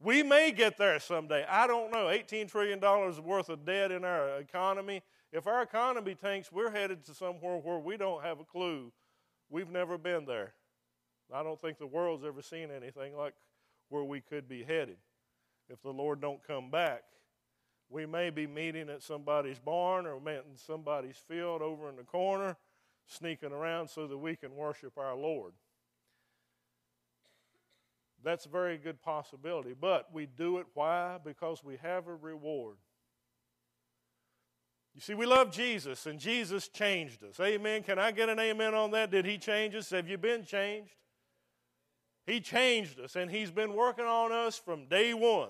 We 0.00 0.22
may 0.22 0.50
get 0.52 0.78
there 0.78 0.98
someday. 1.00 1.44
I 1.46 1.66
don't 1.66 1.92
know. 1.92 2.06
$18 2.06 2.50
trillion 2.50 2.80
worth 3.22 3.50
of 3.50 3.66
debt 3.66 3.92
in 3.92 4.04
our 4.04 4.38
economy. 4.38 5.02
If 5.32 5.46
our 5.46 5.60
economy 5.60 6.14
tanks, 6.14 6.50
we're 6.50 6.70
headed 6.70 7.04
to 7.06 7.14
somewhere 7.14 7.58
where 7.58 7.78
we 7.78 7.98
don't 7.98 8.22
have 8.22 8.40
a 8.40 8.44
clue. 8.44 8.90
We've 9.50 9.70
never 9.70 9.98
been 9.98 10.24
there. 10.24 10.54
I 11.34 11.42
don't 11.42 11.60
think 11.60 11.78
the 11.78 11.86
world's 11.86 12.24
ever 12.24 12.40
seen 12.40 12.70
anything 12.70 13.14
like 13.14 13.34
where 13.90 14.04
we 14.04 14.22
could 14.22 14.48
be 14.48 14.62
headed 14.62 14.96
if 15.68 15.82
the 15.82 15.92
Lord 15.92 16.20
don't 16.20 16.46
come 16.46 16.70
back. 16.70 17.02
We 17.90 18.04
may 18.06 18.30
be 18.30 18.46
meeting 18.46 18.90
at 18.90 19.02
somebody's 19.02 19.58
barn 19.58 20.06
or 20.06 20.20
meeting 20.20 20.56
somebody's 20.56 21.16
field 21.16 21.62
over 21.62 21.88
in 21.88 21.96
the 21.96 22.02
corner, 22.02 22.56
sneaking 23.06 23.52
around 23.52 23.88
so 23.88 24.06
that 24.06 24.18
we 24.18 24.36
can 24.36 24.54
worship 24.54 24.98
our 24.98 25.14
Lord. 25.14 25.52
That's 28.22 28.46
a 28.46 28.48
very 28.48 28.78
good 28.78 29.00
possibility. 29.00 29.74
But 29.78 30.12
we 30.12 30.26
do 30.26 30.58
it 30.58 30.66
why? 30.74 31.18
Because 31.24 31.62
we 31.64 31.76
have 31.82 32.08
a 32.08 32.14
reward. 32.14 32.76
You 34.94 35.00
see, 35.00 35.14
we 35.14 35.26
love 35.26 35.52
Jesus, 35.52 36.06
and 36.06 36.18
Jesus 36.18 36.68
changed 36.68 37.22
us. 37.22 37.38
Amen. 37.38 37.84
Can 37.84 38.00
I 38.00 38.10
get 38.10 38.28
an 38.28 38.40
amen 38.40 38.74
on 38.74 38.90
that? 38.90 39.10
Did 39.12 39.24
He 39.24 39.38
change 39.38 39.74
us? 39.76 39.90
Have 39.90 40.08
you 40.08 40.18
been 40.18 40.44
changed? 40.44 40.90
He 42.28 42.40
changed 42.40 43.00
us, 43.00 43.16
and 43.16 43.30
He's 43.30 43.50
been 43.50 43.72
working 43.72 44.04
on 44.04 44.32
us 44.32 44.58
from 44.58 44.86
day 44.86 45.14
one. 45.14 45.48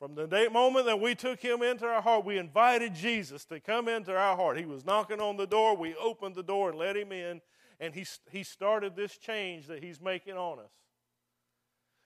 From 0.00 0.16
the 0.16 0.26
day, 0.26 0.48
moment 0.48 0.86
that 0.86 0.98
we 0.98 1.14
took 1.14 1.40
Him 1.40 1.62
into 1.62 1.86
our 1.86 2.02
heart, 2.02 2.24
we 2.24 2.36
invited 2.36 2.96
Jesus 2.96 3.44
to 3.44 3.60
come 3.60 3.86
into 3.86 4.12
our 4.16 4.36
heart. 4.36 4.58
He 4.58 4.64
was 4.64 4.84
knocking 4.84 5.20
on 5.20 5.36
the 5.36 5.46
door. 5.46 5.76
We 5.76 5.94
opened 5.94 6.34
the 6.34 6.42
door 6.42 6.70
and 6.70 6.78
let 6.78 6.96
Him 6.96 7.12
in, 7.12 7.40
and 7.78 7.94
He, 7.94 8.04
he 8.32 8.42
started 8.42 8.96
this 8.96 9.16
change 9.16 9.68
that 9.68 9.84
He's 9.84 10.00
making 10.00 10.34
on 10.34 10.58
us. 10.58 10.72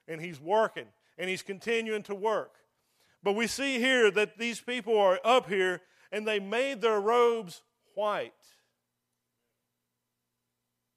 And 0.06 0.20
He's 0.20 0.38
working, 0.38 0.88
and 1.16 1.30
He's 1.30 1.42
continuing 1.42 2.02
to 2.04 2.14
work. 2.14 2.56
But 3.22 3.36
we 3.36 3.46
see 3.46 3.78
here 3.78 4.10
that 4.10 4.36
these 4.38 4.60
people 4.60 4.98
are 4.98 5.18
up 5.25 5.48
here 5.48 5.80
and 6.12 6.28
they 6.28 6.38
made 6.38 6.80
their 6.80 7.00
robes 7.00 7.62
white. 7.94 8.32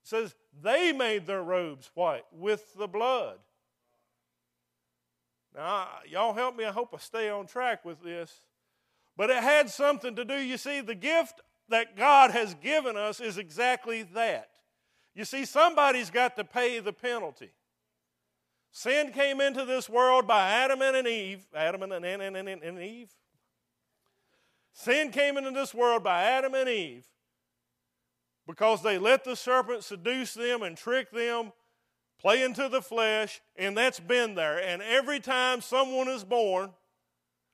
It 0.03 0.07
says 0.09 0.35
they 0.61 0.91
made 0.91 1.25
their 1.25 1.43
robes 1.43 1.89
white 1.93 2.25
with 2.31 2.73
the 2.77 2.87
blood. 2.87 3.37
Now, 5.55 5.87
y'all 6.07 6.33
help 6.33 6.55
me. 6.55 6.65
I 6.65 6.71
hope 6.71 6.89
I 6.93 6.97
stay 6.97 7.29
on 7.29 7.47
track 7.47 7.83
with 7.83 8.03
this. 8.03 8.41
But 9.17 9.29
it 9.29 9.43
had 9.43 9.69
something 9.69 10.15
to 10.15 10.25
do. 10.25 10.35
You 10.35 10.57
see, 10.57 10.81
the 10.81 10.95
gift 10.95 11.41
that 11.69 11.97
God 11.97 12.31
has 12.31 12.53
given 12.55 12.97
us 12.97 13.19
is 13.19 13.37
exactly 13.37 14.03
that. 14.13 14.49
You 15.15 15.25
see, 15.25 15.45
somebody's 15.45 16.09
got 16.09 16.37
to 16.37 16.43
pay 16.43 16.79
the 16.79 16.93
penalty. 16.93 17.49
Sin 18.71 19.11
came 19.11 19.41
into 19.41 19.65
this 19.65 19.89
world 19.89 20.27
by 20.27 20.49
Adam 20.49 20.81
and 20.81 21.07
Eve. 21.07 21.45
Adam 21.55 21.83
and, 21.83 22.05
and, 22.05 22.21
and, 22.21 22.47
and, 22.47 22.79
Eve? 22.79 23.09
Sin 24.73 25.11
came 25.11 25.37
into 25.37 25.51
this 25.51 25.73
world 25.73 26.03
by 26.03 26.23
Adam 26.23 26.53
and 26.53 26.69
Eve 26.69 27.05
because 28.49 28.81
they 28.81 28.97
let 28.97 29.23
the 29.23 29.35
serpent 29.35 29.83
seduce 29.83 30.33
them 30.33 30.63
and 30.63 30.75
trick 30.75 31.11
them, 31.11 31.53
play 32.19 32.41
into 32.41 32.67
the 32.67 32.81
flesh, 32.81 33.41
and 33.55 33.77
that's 33.77 33.99
been 33.99 34.33
there. 34.33 34.57
And 34.57 34.81
every 34.81 35.19
time 35.19 35.61
someone 35.61 36.07
is 36.07 36.23
born, 36.23 36.71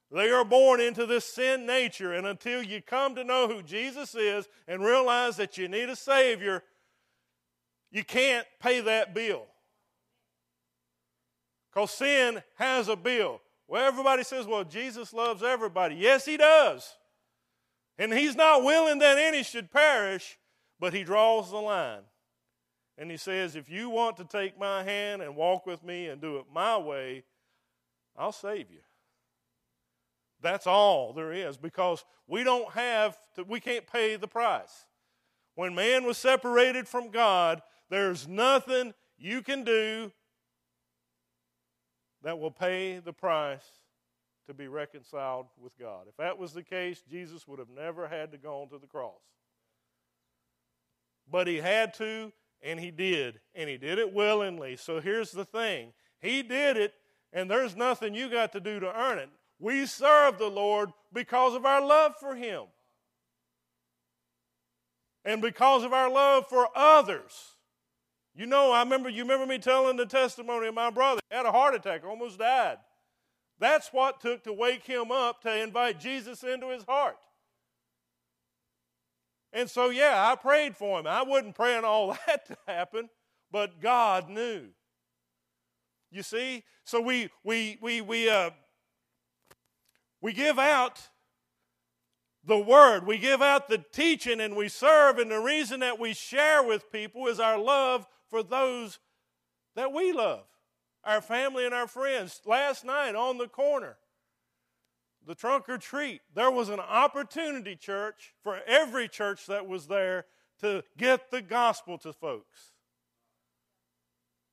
they 0.10 0.30
are 0.30 0.46
born 0.46 0.80
into 0.80 1.06
this 1.06 1.25
sin 1.25 1.66
nature. 1.66 2.14
And 2.14 2.25
until 2.25 2.64
you 2.64 2.82
come 2.82 3.14
to 3.16 3.25
know 3.25 3.50
who 3.50 3.62
Jesus 3.62 4.16
is 4.16 4.48
and 4.70 4.82
realize 4.82 5.36
that 5.36 5.58
you 5.58 5.68
need 5.68 5.90
a 5.90 5.98
Savior, 5.98 6.64
you 7.92 8.06
can't 8.06 8.48
pay 8.62 8.80
that 8.80 9.14
bill. 9.14 9.44
Because 11.74 11.92
sin 11.92 12.42
has 12.54 12.88
a 12.88 12.96
bill. 12.96 13.42
Well, 13.68 13.86
everybody 13.86 14.24
says, 14.24 14.46
well, 14.46 14.64
Jesus 14.64 15.12
loves 15.12 15.44
everybody. 15.44 15.96
Yes, 15.96 16.24
He 16.24 16.38
does. 16.38 16.90
And 17.98 18.14
he's 18.14 18.36
not 18.36 18.64
willing 18.64 19.00
that 19.00 19.18
any 19.18 19.44
should 19.44 19.72
perish, 19.72 20.38
but 20.79 20.94
he 20.94 21.03
draws 21.03 21.51
the 21.51 21.58
line. 21.58 22.01
And 22.98 23.12
he 23.12 23.17
says, 23.17 23.55
If 23.55 23.70
you 23.70 23.89
want 23.89 24.17
to 24.17 24.24
take 24.24 24.60
my 24.60 24.84
hand 24.84 25.22
and 25.22 25.36
walk 25.36 25.65
with 25.65 25.84
me 25.84 26.08
and 26.08 26.22
do 26.22 26.38
it 26.38 26.46
my 26.53 26.77
way, 26.77 27.24
I'll 28.17 28.32
save 28.32 28.72
you. 28.72 28.79
That's 30.41 30.67
all 30.67 31.13
there 31.13 31.34
is 31.34 31.58
because 31.58 32.05
we 32.27 32.44
don't 32.44 32.72
have 32.72 33.17
to, 33.36 33.44
we 33.44 33.60
can't 33.60 33.88
pay 33.88 34.15
the 34.15 34.27
price. 34.27 34.86
When 35.55 35.74
man 35.74 36.03
was 36.03 36.17
separated 36.17 36.88
from 36.88 37.10
God, 37.10 37.62
there's 37.89 38.27
nothing 38.27 38.94
you 39.17 39.41
can 39.41 39.63
do 39.63 40.12
that 42.24 42.39
will 42.39 42.51
pay 42.51 43.00
the 43.00 43.13
price 43.13 43.65
to 44.48 44.53
be 44.53 44.67
reconciled 44.67 45.48
with 45.60 45.77
God. 45.79 46.08
If 46.08 46.17
that 46.17 46.38
was 46.38 46.53
the 46.53 46.63
case, 46.63 47.01
Jesus 47.10 47.48
would 47.48 47.60
have 47.60 47.70
never 47.70 48.08
had 48.08 48.32
to 48.32 48.38
go 48.38 48.62
on 48.62 48.70
to 48.70 48.77
the 48.77 48.88
cross. 48.88 49.22
But 51.29 51.48
he 51.48 51.58
had 51.58 51.94
to, 51.96 52.32
and 52.62 52.79
he 52.79 52.91
did, 52.91 53.39
and 53.53 53.70
he 53.70 53.77
did 53.77 54.00
it 54.00 54.13
willingly. 54.13 54.75
So 54.75 55.00
here's 55.00 55.32
the 55.32 55.46
thing 55.46 55.94
He 56.20 56.41
did 56.41 56.77
it, 56.77 56.94
and 57.34 57.50
there's 57.50 57.75
nothing 57.75 58.13
you 58.13 58.29
got 58.29 58.51
to 58.53 58.60
do 58.60 58.79
to 58.79 59.00
earn 59.00 59.20
it. 59.20 59.29
We 59.60 59.86
serve 59.86 60.38
the 60.38 60.50
Lord 60.50 60.91
because 61.13 61.55
of 61.55 61.65
our 61.65 61.86
love 61.86 62.15
for 62.20 62.36
Him. 62.36 62.63
And 65.24 65.41
because 65.41 65.84
of 65.84 65.94
our 65.94 66.10
love 66.10 66.48
for 66.48 66.67
others. 66.75 67.55
You 68.36 68.46
know, 68.46 68.72
I 68.72 68.84
remember 68.84 69.10
you 69.10 69.24
remember 69.24 69.46
me 69.46 69.58
telling 69.58 69.96
the 69.96 70.05
testimony 70.05 70.67
of 70.67 70.75
my 70.75 70.89
brother. 70.89 71.22
He 71.29 71.36
had 71.36 71.46
a 71.46 71.51
heart 71.51 71.74
attack, 71.74 72.03
almost 72.05 72.38
died. 72.38 72.77
That's 73.60 73.94
what 73.94 74.20
took 74.20 74.44
to 74.44 74.53
wake 74.53 74.84
him 74.84 75.12
up 75.12 75.41
to 75.44 75.63
invite 75.63 76.00
Jesus 76.00 76.44
into 76.44 76.70
his 76.70 76.84
heart. 76.84 77.15
And 79.55 79.69
so, 79.69 79.89
yeah, 79.89 80.29
I 80.29 80.35
prayed 80.35 80.75
for 80.75 81.00
him. 81.00 81.07
I 81.07 81.24
wasn't 81.24 81.55
praying 81.55 81.85
all 81.85 82.09
that 82.27 82.45
to 82.47 82.57
happen, 82.67 83.09
but 83.50 83.79
God 83.79 84.29
knew. 84.29 84.67
You 86.12 86.24
see, 86.24 86.63
so 86.83 87.00
we 87.00 87.29
we 87.43 87.77
we 87.81 88.01
we 88.01 88.29
uh, 88.29 88.51
we 90.21 90.33
give 90.33 90.59
out 90.59 91.09
the 92.43 92.57
word, 92.57 93.07
we 93.07 93.17
give 93.17 93.41
out 93.41 93.69
the 93.69 93.83
teaching, 93.91 94.41
and 94.41 94.57
we 94.57 94.67
serve. 94.67 95.19
And 95.19 95.31
the 95.31 95.39
reason 95.39 95.79
that 95.79 96.00
we 96.00 96.13
share 96.13 96.62
with 96.62 96.91
people 96.91 97.27
is 97.27 97.39
our 97.39 97.57
love 97.57 98.05
for 98.29 98.43
those 98.43 99.00
that 99.75 99.93
we 99.93 100.12
love 100.12 100.43
our 101.05 101.21
family 101.21 101.65
and 101.65 101.74
our 101.74 101.88
friends. 101.88 102.41
Last 102.45 102.83
night 102.83 103.15
on 103.15 103.38
the 103.38 103.47
corner, 103.47 103.97
the 105.25 105.36
trunk 105.36 105.67
or 105.70 105.77
treat, 105.77 106.22
there 106.34 106.51
was 106.51 106.70
an 106.70 106.79
opportunity, 106.79 107.75
church, 107.75 108.34
for 108.44 108.60
every 108.67 109.08
church 109.08 109.48
that 109.48 109.67
was 109.67 109.88
there 109.88 110.25
to 110.62 110.84
get 110.98 111.32
the 111.32 111.41
gospel 111.41 111.98
to 112.00 112.13
folks. 112.13 112.72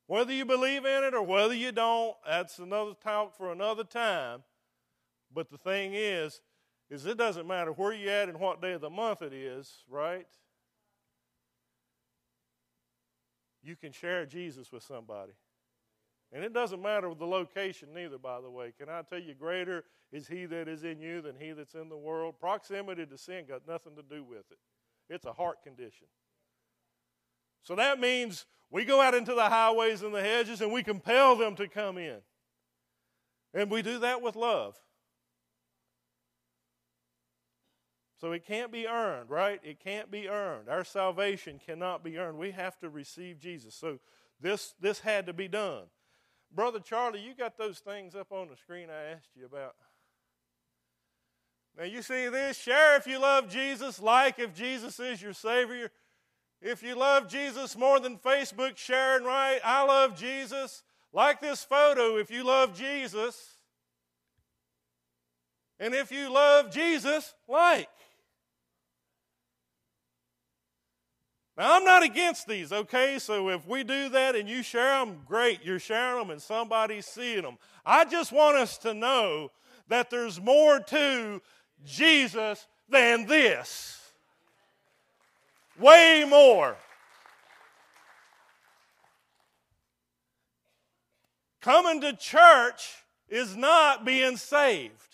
Whether 0.06 0.32
you 0.32 0.44
believe 0.44 0.84
in 0.84 1.04
it 1.04 1.14
or 1.14 1.22
whether 1.22 1.54
you 1.54 1.72
don't, 1.72 2.16
that's 2.26 2.58
another 2.58 2.92
talk 3.02 3.36
for 3.36 3.52
another 3.52 3.84
time. 3.84 4.42
But 5.32 5.50
the 5.50 5.58
thing 5.58 5.92
is, 5.94 6.40
is 6.90 7.06
it 7.06 7.16
doesn't 7.16 7.46
matter 7.46 7.72
where 7.72 7.92
you're 7.92 8.12
at 8.12 8.28
and 8.28 8.38
what 8.38 8.60
day 8.60 8.72
of 8.72 8.82
the 8.82 8.90
month 8.90 9.22
it 9.22 9.32
is, 9.32 9.84
right? 9.88 10.26
You 13.62 13.76
can 13.76 13.92
share 13.92 14.26
Jesus 14.26 14.72
with 14.72 14.82
somebody. 14.82 15.32
And 16.32 16.42
it 16.42 16.54
doesn't 16.54 16.80
matter 16.80 17.08
with 17.10 17.18
the 17.18 17.26
location 17.26 17.90
neither, 17.94 18.16
by 18.16 18.40
the 18.40 18.50
way. 18.50 18.72
Can 18.78 18.88
I 18.88 19.02
tell 19.02 19.18
you, 19.18 19.34
greater 19.34 19.84
is 20.12 20.26
he 20.26 20.46
that 20.46 20.66
is 20.66 20.82
in 20.82 21.00
you 21.00 21.20
than 21.20 21.36
he 21.38 21.52
that's 21.52 21.74
in 21.74 21.90
the 21.90 21.96
world? 21.96 22.36
Proximity 22.40 23.04
to 23.04 23.18
sin 23.18 23.44
got 23.46 23.68
nothing 23.68 23.94
to 23.96 24.02
do 24.02 24.24
with 24.24 24.50
it, 24.50 24.58
it's 25.10 25.26
a 25.26 25.32
heart 25.32 25.62
condition. 25.62 26.06
So 27.62 27.76
that 27.76 28.00
means 28.00 28.46
we 28.70 28.84
go 28.84 29.00
out 29.00 29.14
into 29.14 29.34
the 29.34 29.48
highways 29.48 30.02
and 30.02 30.14
the 30.14 30.22
hedges 30.22 30.60
and 30.60 30.72
we 30.72 30.82
compel 30.82 31.36
them 31.36 31.54
to 31.56 31.68
come 31.68 31.98
in. 31.98 32.18
And 33.54 33.70
we 33.70 33.82
do 33.82 33.98
that 34.00 34.22
with 34.22 34.34
love. 34.34 34.76
So 38.18 38.32
it 38.32 38.46
can't 38.46 38.72
be 38.72 38.86
earned, 38.86 39.30
right? 39.30 39.60
It 39.62 39.78
can't 39.82 40.10
be 40.10 40.28
earned. 40.28 40.68
Our 40.68 40.84
salvation 40.84 41.60
cannot 41.64 42.02
be 42.02 42.18
earned. 42.18 42.38
We 42.38 42.52
have 42.52 42.78
to 42.78 42.88
receive 42.88 43.38
Jesus. 43.38 43.74
So 43.74 43.98
this, 44.40 44.74
this 44.80 45.00
had 45.00 45.26
to 45.26 45.32
be 45.32 45.48
done. 45.48 45.84
Brother 46.54 46.80
Charlie, 46.80 47.20
you 47.20 47.34
got 47.34 47.56
those 47.56 47.78
things 47.78 48.14
up 48.14 48.30
on 48.30 48.48
the 48.48 48.56
screen 48.56 48.88
I 48.90 49.12
asked 49.12 49.30
you 49.34 49.46
about. 49.46 49.74
Now, 51.78 51.84
you 51.84 52.02
see 52.02 52.28
this? 52.28 52.58
Share 52.58 52.96
if 52.96 53.06
you 53.06 53.18
love 53.18 53.48
Jesus, 53.48 54.00
like 54.00 54.38
if 54.38 54.54
Jesus 54.54 55.00
is 55.00 55.22
your 55.22 55.32
Savior. 55.32 55.90
If 56.60 56.82
you 56.82 56.94
love 56.94 57.28
Jesus 57.28 57.76
more 57.76 57.98
than 57.98 58.18
Facebook, 58.18 58.76
share 58.76 59.16
and 59.16 59.24
write, 59.24 59.60
I 59.64 59.84
love 59.84 60.16
Jesus. 60.16 60.82
Like 61.12 61.40
this 61.40 61.64
photo 61.64 62.18
if 62.18 62.30
you 62.30 62.44
love 62.44 62.78
Jesus. 62.78 63.56
And 65.80 65.94
if 65.94 66.12
you 66.12 66.32
love 66.32 66.70
Jesus, 66.70 67.34
like. 67.48 67.88
Now, 71.62 71.76
I'm 71.76 71.84
not 71.84 72.02
against 72.02 72.48
these, 72.48 72.72
okay? 72.72 73.20
So 73.20 73.48
if 73.48 73.68
we 73.68 73.84
do 73.84 74.08
that 74.08 74.34
and 74.34 74.48
you 74.48 74.64
share 74.64 74.98
them, 74.98 75.20
great. 75.24 75.60
You're 75.62 75.78
sharing 75.78 76.18
them 76.18 76.30
and 76.30 76.42
somebody's 76.42 77.06
seeing 77.06 77.42
them. 77.42 77.56
I 77.86 78.04
just 78.04 78.32
want 78.32 78.56
us 78.56 78.78
to 78.78 78.92
know 78.92 79.52
that 79.86 80.10
there's 80.10 80.40
more 80.40 80.80
to 80.80 81.40
Jesus 81.86 82.66
than 82.88 83.26
this. 83.26 84.00
Way 85.78 86.26
more. 86.28 86.76
Coming 91.60 92.00
to 92.00 92.12
church 92.16 92.90
is 93.28 93.56
not 93.56 94.04
being 94.04 94.36
saved. 94.36 95.11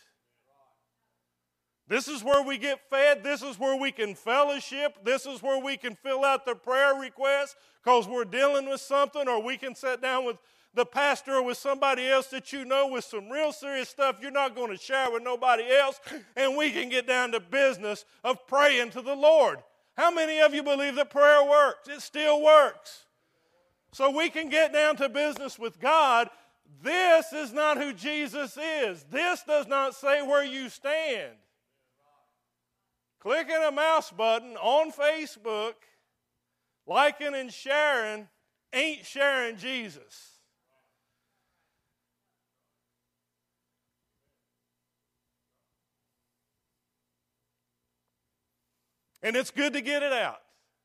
This 1.88 2.06
is 2.06 2.22
where 2.22 2.42
we 2.42 2.58
get 2.58 2.80
fed. 2.90 3.24
This 3.24 3.42
is 3.42 3.58
where 3.58 3.78
we 3.80 3.90
can 3.90 4.14
fellowship. 4.14 4.98
This 5.04 5.24
is 5.24 5.42
where 5.42 5.62
we 5.62 5.78
can 5.78 5.94
fill 5.94 6.24
out 6.24 6.44
the 6.44 6.54
prayer 6.54 6.94
request 6.94 7.56
because 7.82 8.06
we're 8.06 8.26
dealing 8.26 8.68
with 8.68 8.80
something, 8.80 9.26
or 9.26 9.42
we 9.42 9.56
can 9.56 9.74
sit 9.74 10.02
down 10.02 10.26
with 10.26 10.36
the 10.74 10.84
pastor 10.84 11.36
or 11.36 11.42
with 11.42 11.56
somebody 11.56 12.06
else 12.06 12.26
that 12.26 12.52
you 12.52 12.64
know 12.66 12.88
with 12.88 13.04
some 13.04 13.30
real 13.30 13.52
serious 13.52 13.88
stuff 13.88 14.16
you're 14.20 14.30
not 14.30 14.54
going 14.54 14.70
to 14.70 14.76
share 14.76 15.10
with 15.10 15.22
nobody 15.22 15.64
else, 15.74 15.98
and 16.36 16.56
we 16.56 16.70
can 16.70 16.90
get 16.90 17.06
down 17.06 17.32
to 17.32 17.40
business 17.40 18.04
of 18.22 18.46
praying 18.46 18.90
to 18.90 19.00
the 19.00 19.16
Lord. 19.16 19.58
How 19.96 20.10
many 20.10 20.40
of 20.40 20.54
you 20.54 20.62
believe 20.62 20.94
that 20.96 21.10
prayer 21.10 21.42
works? 21.42 21.88
It 21.88 22.02
still 22.02 22.42
works. 22.42 23.06
So 23.92 24.10
we 24.10 24.28
can 24.28 24.50
get 24.50 24.72
down 24.72 24.96
to 24.96 25.08
business 25.08 25.58
with 25.58 25.80
God. 25.80 26.28
This 26.82 27.32
is 27.32 27.52
not 27.52 27.78
who 27.78 27.94
Jesus 27.94 28.56
is. 28.56 29.04
This 29.10 29.42
does 29.42 29.66
not 29.66 29.94
say 29.94 30.20
where 30.22 30.44
you 30.44 30.68
stand. 30.68 31.32
Clicking 33.20 33.62
a 33.66 33.72
mouse 33.72 34.10
button 34.10 34.56
on 34.56 34.92
Facebook, 34.92 35.74
liking 36.86 37.34
and 37.34 37.52
sharing, 37.52 38.28
ain't 38.72 39.04
sharing 39.04 39.56
Jesus. 39.56 40.38
And 49.22 49.36
it's 49.36 49.50
good 49.50 49.72
to 49.72 49.80
get 49.80 50.02
it 50.02 50.12
out. 50.12 50.40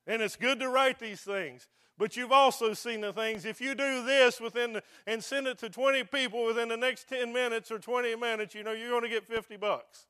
And 0.08 0.22
it's 0.22 0.36
good 0.36 0.60
to 0.60 0.70
write 0.70 1.00
these 1.00 1.22
things. 1.22 1.68
But 1.98 2.18
you've 2.18 2.32
also 2.32 2.74
seen 2.74 3.02
the 3.02 3.14
things. 3.14 3.46
If 3.46 3.62
you 3.62 3.76
do 3.76 4.04
this 4.04 4.42
within 4.42 4.74
the, 4.74 4.84
and 5.06 5.24
send 5.24 5.48
it 5.48 5.60
to 5.60 5.70
20 5.70 6.04
people 6.06 6.46
within 6.46 6.68
the 6.68 6.78
next 6.78 7.08
10 7.08 7.32
minutes 7.32 7.72
or 7.72 7.78
20 7.78 8.16
minutes, 8.16 8.56
you 8.56 8.64
know 8.64 8.72
you're 8.72 8.90
going 8.90 9.04
to 9.04 9.10
get 9.10 9.26
50 9.26 9.58
bucks. 9.58 10.08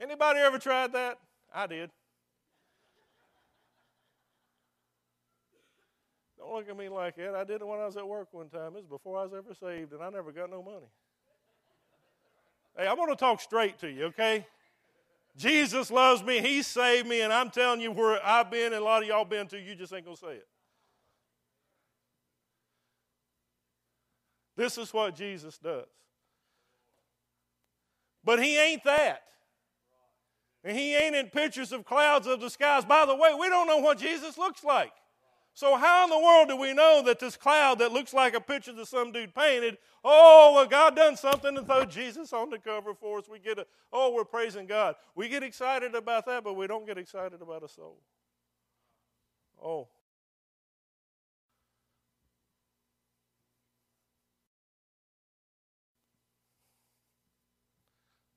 Anybody 0.00 0.40
ever 0.40 0.58
tried 0.58 0.92
that? 0.92 1.18
I 1.54 1.66
did. 1.66 1.90
Don't 6.38 6.52
look 6.52 6.68
at 6.68 6.76
me 6.76 6.88
like 6.88 7.16
that. 7.16 7.34
I 7.34 7.44
did 7.44 7.62
it 7.62 7.66
when 7.66 7.80
I 7.80 7.86
was 7.86 7.96
at 7.96 8.06
work 8.06 8.28
one 8.32 8.48
time. 8.48 8.74
It 8.76 8.80
was 8.80 8.86
before 8.86 9.18
I 9.18 9.22
was 9.22 9.32
ever 9.32 9.54
saved, 9.54 9.92
and 9.92 10.02
I 10.02 10.10
never 10.10 10.30
got 10.32 10.50
no 10.50 10.62
money. 10.62 10.86
Hey, 12.76 12.86
I 12.86 12.92
want 12.94 13.10
to 13.10 13.16
talk 13.16 13.40
straight 13.40 13.78
to 13.78 13.88
you, 13.88 14.06
okay? 14.06 14.46
Jesus 15.36 15.90
loves 15.90 16.22
me. 16.22 16.40
He 16.40 16.62
saved 16.62 17.08
me, 17.08 17.22
and 17.22 17.32
I'm 17.32 17.50
telling 17.50 17.80
you 17.80 17.92
where 17.92 18.24
I've 18.24 18.50
been 18.50 18.72
and 18.72 18.82
a 18.82 18.84
lot 18.84 19.02
of 19.02 19.08
y'all 19.08 19.24
been 19.24 19.46
to, 19.48 19.58
you 19.58 19.74
just 19.74 19.92
ain't 19.92 20.04
going 20.04 20.16
to 20.16 20.20
say 20.20 20.32
it. 20.34 20.46
This 24.56 24.78
is 24.78 24.92
what 24.92 25.16
Jesus 25.16 25.58
does. 25.58 25.86
But 28.22 28.42
he 28.42 28.56
ain't 28.56 28.84
that. 28.84 29.22
And 30.64 30.76
he 30.76 30.96
ain't 30.96 31.14
in 31.14 31.26
pictures 31.26 31.72
of 31.72 31.84
clouds 31.84 32.26
of 32.26 32.40
the 32.40 32.48
skies. 32.48 32.86
By 32.86 33.04
the 33.04 33.14
way, 33.14 33.34
we 33.38 33.50
don't 33.50 33.66
know 33.66 33.78
what 33.78 33.98
Jesus 33.98 34.38
looks 34.38 34.64
like. 34.64 34.92
So, 35.52 35.76
how 35.76 36.04
in 36.04 36.10
the 36.10 36.18
world 36.18 36.48
do 36.48 36.56
we 36.56 36.72
know 36.72 37.02
that 37.04 37.20
this 37.20 37.36
cloud 37.36 37.78
that 37.78 37.92
looks 37.92 38.12
like 38.12 38.34
a 38.34 38.40
picture 38.40 38.72
that 38.72 38.88
some 38.88 39.12
dude 39.12 39.34
painted, 39.34 39.78
oh, 40.02 40.52
well, 40.54 40.66
God 40.66 40.96
done 40.96 41.16
something 41.16 41.56
and 41.56 41.64
throw 41.64 41.84
Jesus 41.84 42.32
on 42.32 42.50
the 42.50 42.58
cover 42.58 42.92
for 42.92 43.18
us? 43.18 43.28
We 43.28 43.38
get 43.38 43.60
a, 43.60 43.66
oh, 43.92 44.12
we're 44.12 44.24
praising 44.24 44.66
God. 44.66 44.96
We 45.14 45.28
get 45.28 45.44
excited 45.44 45.94
about 45.94 46.26
that, 46.26 46.42
but 46.42 46.54
we 46.54 46.66
don't 46.66 46.86
get 46.86 46.98
excited 46.98 47.40
about 47.40 47.62
a 47.62 47.68
soul. 47.68 47.98
Oh. 49.62 49.86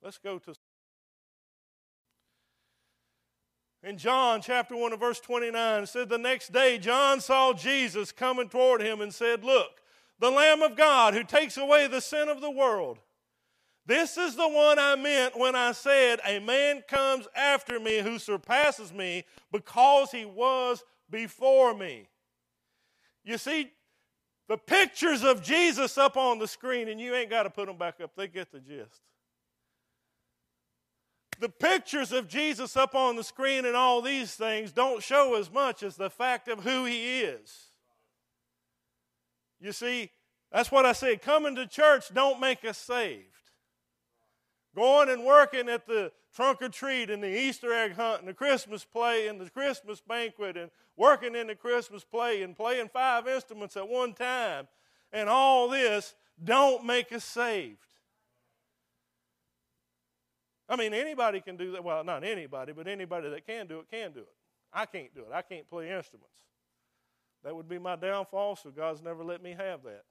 Let's 0.00 0.18
go 0.18 0.38
to 0.38 0.54
In 3.88 3.96
John 3.96 4.42
chapter 4.42 4.76
1 4.76 4.92
and 4.92 5.00
verse 5.00 5.18
29, 5.18 5.82
it 5.84 5.86
said, 5.86 6.10
The 6.10 6.18
next 6.18 6.52
day 6.52 6.76
John 6.76 7.22
saw 7.22 7.54
Jesus 7.54 8.12
coming 8.12 8.50
toward 8.50 8.82
him 8.82 9.00
and 9.00 9.14
said, 9.14 9.42
Look, 9.42 9.80
the 10.18 10.28
Lamb 10.30 10.60
of 10.60 10.76
God 10.76 11.14
who 11.14 11.24
takes 11.24 11.56
away 11.56 11.86
the 11.86 12.02
sin 12.02 12.28
of 12.28 12.42
the 12.42 12.50
world. 12.50 12.98
This 13.86 14.18
is 14.18 14.36
the 14.36 14.46
one 14.46 14.78
I 14.78 14.94
meant 14.96 15.38
when 15.38 15.56
I 15.56 15.72
said, 15.72 16.20
A 16.26 16.38
man 16.38 16.82
comes 16.86 17.28
after 17.34 17.80
me 17.80 18.00
who 18.00 18.18
surpasses 18.18 18.92
me 18.92 19.24
because 19.50 20.10
he 20.10 20.26
was 20.26 20.84
before 21.08 21.72
me. 21.72 22.10
You 23.24 23.38
see, 23.38 23.70
the 24.48 24.58
pictures 24.58 25.24
of 25.24 25.42
Jesus 25.42 25.96
up 25.96 26.18
on 26.18 26.38
the 26.38 26.46
screen, 26.46 26.88
and 26.88 27.00
you 27.00 27.14
ain't 27.14 27.30
got 27.30 27.44
to 27.44 27.50
put 27.50 27.66
them 27.66 27.78
back 27.78 28.02
up, 28.02 28.10
they 28.14 28.28
get 28.28 28.52
the 28.52 28.60
gist 28.60 29.00
the 31.38 31.48
pictures 31.48 32.12
of 32.12 32.28
Jesus 32.28 32.76
up 32.76 32.94
on 32.94 33.16
the 33.16 33.24
screen 33.24 33.64
and 33.64 33.76
all 33.76 34.02
these 34.02 34.34
things 34.34 34.72
don't 34.72 35.02
show 35.02 35.34
as 35.36 35.52
much 35.52 35.82
as 35.82 35.96
the 35.96 36.10
fact 36.10 36.48
of 36.48 36.64
who 36.64 36.84
he 36.84 37.20
is. 37.20 37.68
You 39.60 39.72
see, 39.72 40.10
that's 40.52 40.72
what 40.72 40.86
I 40.86 40.92
said. 40.92 41.22
Coming 41.22 41.54
to 41.56 41.66
church 41.66 42.12
don't 42.12 42.40
make 42.40 42.64
us 42.64 42.78
saved. 42.78 43.24
Going 44.74 45.08
and 45.08 45.24
working 45.24 45.68
at 45.68 45.86
the 45.86 46.12
trunk 46.34 46.62
or 46.62 46.68
treat 46.68 47.10
and 47.10 47.22
the 47.22 47.40
Easter 47.40 47.72
egg 47.72 47.94
hunt 47.94 48.20
and 48.20 48.28
the 48.28 48.34
Christmas 48.34 48.84
play 48.84 49.28
and 49.28 49.40
the 49.40 49.50
Christmas 49.50 50.00
banquet 50.00 50.56
and 50.56 50.70
working 50.96 51.34
in 51.34 51.46
the 51.46 51.54
Christmas 51.54 52.04
play 52.04 52.42
and 52.42 52.56
playing 52.56 52.88
five 52.92 53.26
instruments 53.26 53.76
at 53.76 53.88
one 53.88 54.12
time 54.12 54.68
and 55.12 55.28
all 55.28 55.68
this 55.68 56.14
don't 56.42 56.84
make 56.84 57.12
us 57.12 57.24
saved. 57.24 57.87
I 60.68 60.76
mean, 60.76 60.92
anybody 60.92 61.40
can 61.40 61.56
do 61.56 61.72
that. 61.72 61.82
Well, 61.82 62.04
not 62.04 62.24
anybody, 62.24 62.72
but 62.72 62.86
anybody 62.86 63.30
that 63.30 63.46
can 63.46 63.66
do 63.66 63.80
it 63.80 63.86
can 63.90 64.12
do 64.12 64.20
it. 64.20 64.34
I 64.72 64.84
can't 64.84 65.14
do 65.14 65.22
it. 65.22 65.28
I 65.32 65.42
can't 65.42 65.68
play 65.68 65.90
instruments. 65.90 66.34
That 67.44 67.54
would 67.54 67.68
be 67.68 67.78
my 67.78 67.96
downfall, 67.96 68.56
so 68.56 68.70
God's 68.70 69.02
never 69.02 69.24
let 69.24 69.42
me 69.42 69.54
have 69.56 69.82
that. 69.84 70.02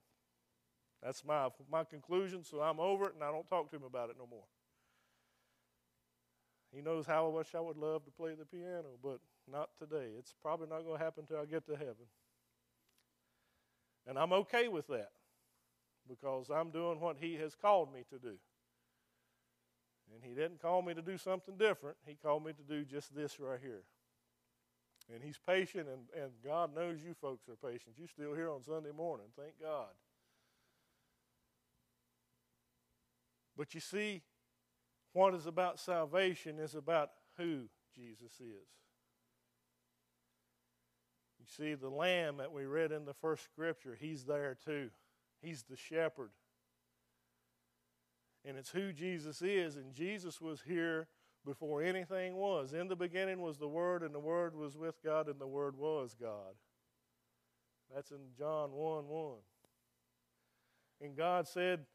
That's 1.04 1.24
my, 1.24 1.50
my 1.70 1.84
conclusion, 1.84 2.44
so 2.44 2.62
I'm 2.62 2.80
over 2.80 3.06
it 3.06 3.14
and 3.14 3.24
I 3.24 3.32
don't 3.32 3.48
talk 3.48 3.70
to 3.70 3.76
him 3.76 3.84
about 3.84 4.10
it 4.10 4.16
no 4.18 4.26
more. 4.26 4.46
He 6.74 6.82
knows 6.82 7.06
how 7.06 7.30
much 7.32 7.54
I 7.54 7.60
would 7.60 7.78
love 7.78 8.04
to 8.06 8.12
play 8.12 8.34
the 8.34 8.46
piano, 8.46 8.98
but 9.04 9.20
not 9.50 9.70
today. 9.78 10.12
It's 10.18 10.34
probably 10.42 10.68
not 10.68 10.84
going 10.84 10.98
to 10.98 11.04
happen 11.04 11.26
until 11.30 11.42
I 11.42 11.46
get 11.46 11.66
to 11.68 11.76
heaven. 11.76 12.08
And 14.06 14.18
I'm 14.18 14.34
okay 14.34 14.68
with 14.68 14.88
that 14.88 15.12
because 16.08 16.50
I'm 16.50 16.72
doing 16.72 17.00
what 17.00 17.18
He 17.20 17.36
has 17.36 17.56
called 17.56 17.94
me 17.94 18.04
to 18.10 18.18
do. 18.18 18.38
And 20.14 20.24
he 20.24 20.34
didn't 20.34 20.62
call 20.62 20.82
me 20.82 20.94
to 20.94 21.02
do 21.02 21.18
something 21.18 21.58
different. 21.58 21.98
He 22.06 22.16
called 22.16 22.46
me 22.46 22.54
to 22.54 22.64
do 22.64 22.86
just 22.86 23.16
this 23.16 23.40
right 23.40 23.60
here. 23.62 23.84
And 25.14 25.24
he's 25.24 25.40
patient, 25.46 25.88
and, 25.88 26.22
and 26.22 26.32
God 26.44 26.76
knows 26.76 26.98
you 27.02 27.14
folks 27.14 27.48
are 27.48 27.56
patient. 27.56 27.96
You're 27.98 28.08
still 28.08 28.34
here 28.34 28.50
on 28.50 28.64
Sunday 28.64 28.92
morning. 28.96 29.28
Thank 29.38 29.54
God. 29.62 29.88
But 33.58 33.74
you 33.74 33.80
see, 33.80 34.22
what 35.14 35.34
is 35.34 35.46
about 35.46 35.80
salvation 35.80 36.60
is 36.60 36.76
about 36.76 37.12
who 37.38 37.64
Jesus 37.96 38.34
is. 38.40 38.68
You 41.40 41.46
see, 41.48 41.74
the 41.74 41.90
lamb 41.90 42.38
that 42.38 42.52
we 42.52 42.66
read 42.66 42.92
in 42.92 43.06
the 43.06 43.14
first 43.14 43.46
scripture, 43.46 43.98
he's 44.00 44.26
there 44.26 44.58
too. 44.64 44.90
He's 45.42 45.64
the 45.64 45.78
shepherd 45.78 46.32
and 48.48 48.58
it's 48.58 48.70
who 48.70 48.94
Jesus 48.94 49.42
is. 49.42 49.76
And 49.76 49.94
Jesus 49.94 50.40
was 50.40 50.62
here 50.66 51.08
before 51.46 51.82
anything 51.82 52.36
was. 52.36 52.74
In 52.74 52.88
the 52.88 52.96
beginning 52.96 53.42
was 53.42 53.58
the 53.58 53.68
Word, 53.68 54.04
and 54.04 54.16
the 54.16 54.20
Word 54.20 54.56
was 54.56 54.78
with 54.78 55.04
God, 55.04 55.28
and 55.28 55.40
the 55.40 55.48
Word 55.48 55.78
was 55.78 56.16
God. 56.20 56.56
That's 57.94 58.12
in 58.12 58.20
John 58.38 58.72
1 58.72 59.08
1. 59.08 59.34
And 61.02 61.16
God 61.16 61.48
said, 61.48 61.86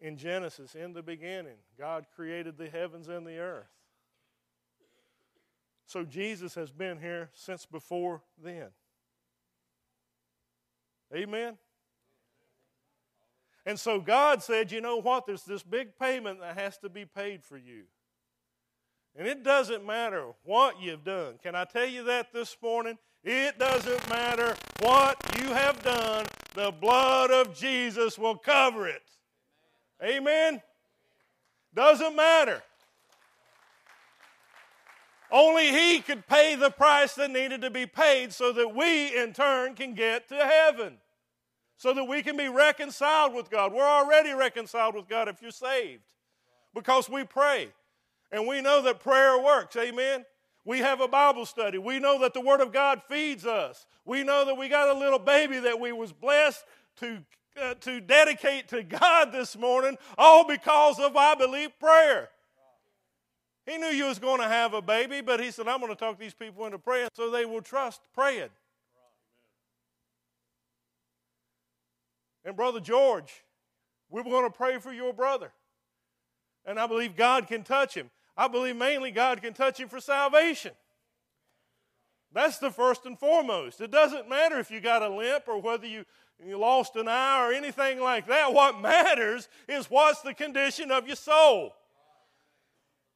in 0.00 0.16
Genesis, 0.16 0.74
in 0.74 0.92
the 0.92 1.02
beginning, 1.02 1.56
God 1.78 2.06
created 2.14 2.58
the 2.58 2.68
heavens 2.68 3.08
and 3.08 3.26
the 3.26 3.38
earth. 3.38 3.66
So 5.86 6.04
Jesus 6.04 6.54
has 6.54 6.70
been 6.70 7.00
here 7.00 7.30
since 7.32 7.64
before 7.64 8.22
then. 8.42 8.68
Amen? 11.14 11.56
And 13.66 13.78
so 13.78 14.00
God 14.00 14.44
said, 14.44 14.70
you 14.70 14.80
know 14.80 14.96
what? 14.96 15.26
There's 15.26 15.42
this 15.42 15.64
big 15.64 15.98
payment 15.98 16.40
that 16.40 16.56
has 16.56 16.78
to 16.78 16.88
be 16.88 17.04
paid 17.04 17.42
for 17.42 17.58
you. 17.58 17.82
And 19.18 19.26
it 19.26 19.42
doesn't 19.42 19.84
matter 19.84 20.26
what 20.44 20.80
you've 20.80 21.02
done. 21.02 21.38
Can 21.42 21.56
I 21.56 21.64
tell 21.64 21.88
you 21.88 22.04
that 22.04 22.32
this 22.32 22.56
morning? 22.62 22.96
It 23.24 23.58
doesn't 23.58 24.08
matter 24.08 24.54
what 24.80 25.16
you 25.40 25.48
have 25.48 25.82
done, 25.82 26.26
the 26.54 26.70
blood 26.70 27.32
of 27.32 27.56
Jesus 27.58 28.16
will 28.16 28.36
cover 28.36 28.86
it. 28.86 29.02
Amen? 30.00 30.62
Doesn't 31.74 32.14
matter. 32.14 32.62
Only 35.32 35.72
He 35.72 36.00
could 36.00 36.28
pay 36.28 36.54
the 36.54 36.70
price 36.70 37.14
that 37.14 37.32
needed 37.32 37.62
to 37.62 37.70
be 37.70 37.86
paid 37.86 38.32
so 38.32 38.52
that 38.52 38.76
we, 38.76 39.16
in 39.16 39.32
turn, 39.32 39.74
can 39.74 39.94
get 39.94 40.28
to 40.28 40.36
heaven. 40.36 40.98
So 41.78 41.92
that 41.92 42.04
we 42.04 42.22
can 42.22 42.36
be 42.36 42.48
reconciled 42.48 43.34
with 43.34 43.50
God. 43.50 43.72
We're 43.72 43.82
already 43.82 44.32
reconciled 44.32 44.94
with 44.94 45.08
God 45.08 45.28
if 45.28 45.42
you're 45.42 45.50
saved 45.50 46.02
because 46.74 47.08
we 47.08 47.24
pray. 47.24 47.68
And 48.32 48.46
we 48.46 48.60
know 48.60 48.82
that 48.82 49.00
prayer 49.00 49.38
works. 49.38 49.76
Amen. 49.76 50.24
We 50.64 50.78
have 50.80 51.00
a 51.00 51.06
Bible 51.06 51.46
study. 51.46 51.78
We 51.78 51.98
know 51.98 52.20
that 52.20 52.34
the 52.34 52.40
Word 52.40 52.60
of 52.60 52.72
God 52.72 53.02
feeds 53.08 53.46
us. 53.46 53.86
We 54.04 54.24
know 54.24 54.44
that 54.44 54.56
we 54.56 54.68
got 54.68 54.94
a 54.94 54.98
little 54.98 55.18
baby 55.18 55.58
that 55.60 55.78
we 55.78 55.92
was 55.92 56.12
blessed 56.12 56.64
to, 57.00 57.22
uh, 57.62 57.74
to 57.74 58.00
dedicate 58.00 58.68
to 58.68 58.82
God 58.82 59.30
this 59.32 59.56
morning, 59.56 59.96
all 60.18 60.46
because 60.46 60.98
of, 60.98 61.16
I 61.16 61.36
believe, 61.36 61.78
prayer. 61.78 62.30
He 63.64 63.78
knew 63.78 63.88
you 63.88 64.06
was 64.06 64.18
going 64.18 64.40
to 64.40 64.48
have 64.48 64.74
a 64.74 64.82
baby, 64.82 65.20
but 65.20 65.40
he 65.40 65.50
said, 65.50 65.68
I'm 65.68 65.80
going 65.80 65.92
to 65.92 65.98
talk 65.98 66.18
these 66.18 66.34
people 66.34 66.64
into 66.66 66.78
praying 66.78 67.08
so 67.14 67.30
they 67.30 67.44
will 67.44 67.62
trust 67.62 68.00
praying. 68.14 68.48
And 72.46 72.54
Brother 72.54 72.78
George, 72.78 73.42
we're 74.08 74.22
going 74.22 74.44
to 74.44 74.56
pray 74.56 74.78
for 74.78 74.92
your 74.92 75.12
brother. 75.12 75.50
And 76.64 76.78
I 76.78 76.86
believe 76.86 77.16
God 77.16 77.48
can 77.48 77.64
touch 77.64 77.94
him. 77.94 78.08
I 78.36 78.46
believe 78.46 78.76
mainly 78.76 79.10
God 79.10 79.42
can 79.42 79.52
touch 79.52 79.80
him 79.80 79.88
for 79.88 80.00
salvation. 80.00 80.70
That's 82.32 82.58
the 82.58 82.70
first 82.70 83.04
and 83.04 83.18
foremost. 83.18 83.80
It 83.80 83.90
doesn't 83.90 84.28
matter 84.28 84.60
if 84.60 84.70
you 84.70 84.80
got 84.80 85.02
a 85.02 85.08
limp 85.08 85.48
or 85.48 85.60
whether 85.60 85.86
you, 85.86 86.04
you 86.44 86.56
lost 86.56 86.94
an 86.94 87.08
eye 87.08 87.48
or 87.48 87.52
anything 87.52 88.00
like 88.00 88.28
that. 88.28 88.52
What 88.52 88.80
matters 88.80 89.48
is 89.68 89.90
what's 89.90 90.20
the 90.20 90.34
condition 90.34 90.92
of 90.92 91.08
your 91.08 91.16
soul. 91.16 91.72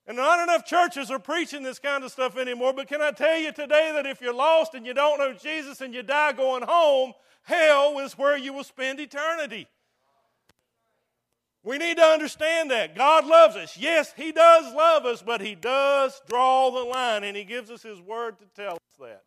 And 0.07 0.17
not 0.17 0.43
enough 0.43 0.67
churches 0.67 1.09
are 1.11 1.21
preaching 1.21 1.63
this 1.63 1.79
kind 1.79 2.03
of 2.03 2.11
stuff 2.11 2.37
anymore, 2.37 2.73
but 2.73 2.89
can 2.89 3.01
I 3.01 3.13
tell 3.13 3.39
you 3.39 3.53
today 3.53 3.93
that 3.95 4.07
if 4.07 4.21
you're 4.21 4.35
lost 4.35 4.75
and 4.75 4.85
you 4.85 4.95
don't 4.95 5.19
know 5.19 5.35
Jesus 5.35 5.83
and 5.83 5.95
you 5.95 6.03
die 6.03 6.33
going 6.33 6.65
home, 6.67 7.13
hell 7.43 7.99
is 7.99 8.19
where 8.19 8.37
you 8.37 8.53
will 8.53 8.65
spend 8.65 9.01
eternity. 9.01 9.69
We 11.63 11.77
need 11.77 11.99
to 11.99 12.05
understand 12.05 12.71
that. 12.71 12.97
God 12.97 13.27
loves 13.27 13.55
us. 13.55 13.77
Yes, 13.77 14.15
He 14.17 14.33
does 14.33 14.73
love 14.75 15.05
us, 15.05 15.23
but 15.23 15.43
He 15.43 15.55
does 15.55 16.21
draw 16.27 16.71
the 16.71 16.85
line, 16.85 17.23
and 17.23 17.37
He 17.37 17.45
gives 17.45 17.71
us 17.71 17.83
His 17.83 18.01
word 18.01 18.39
to 18.39 18.47
tell 18.55 18.75
us 18.75 18.99
that. 18.99 19.23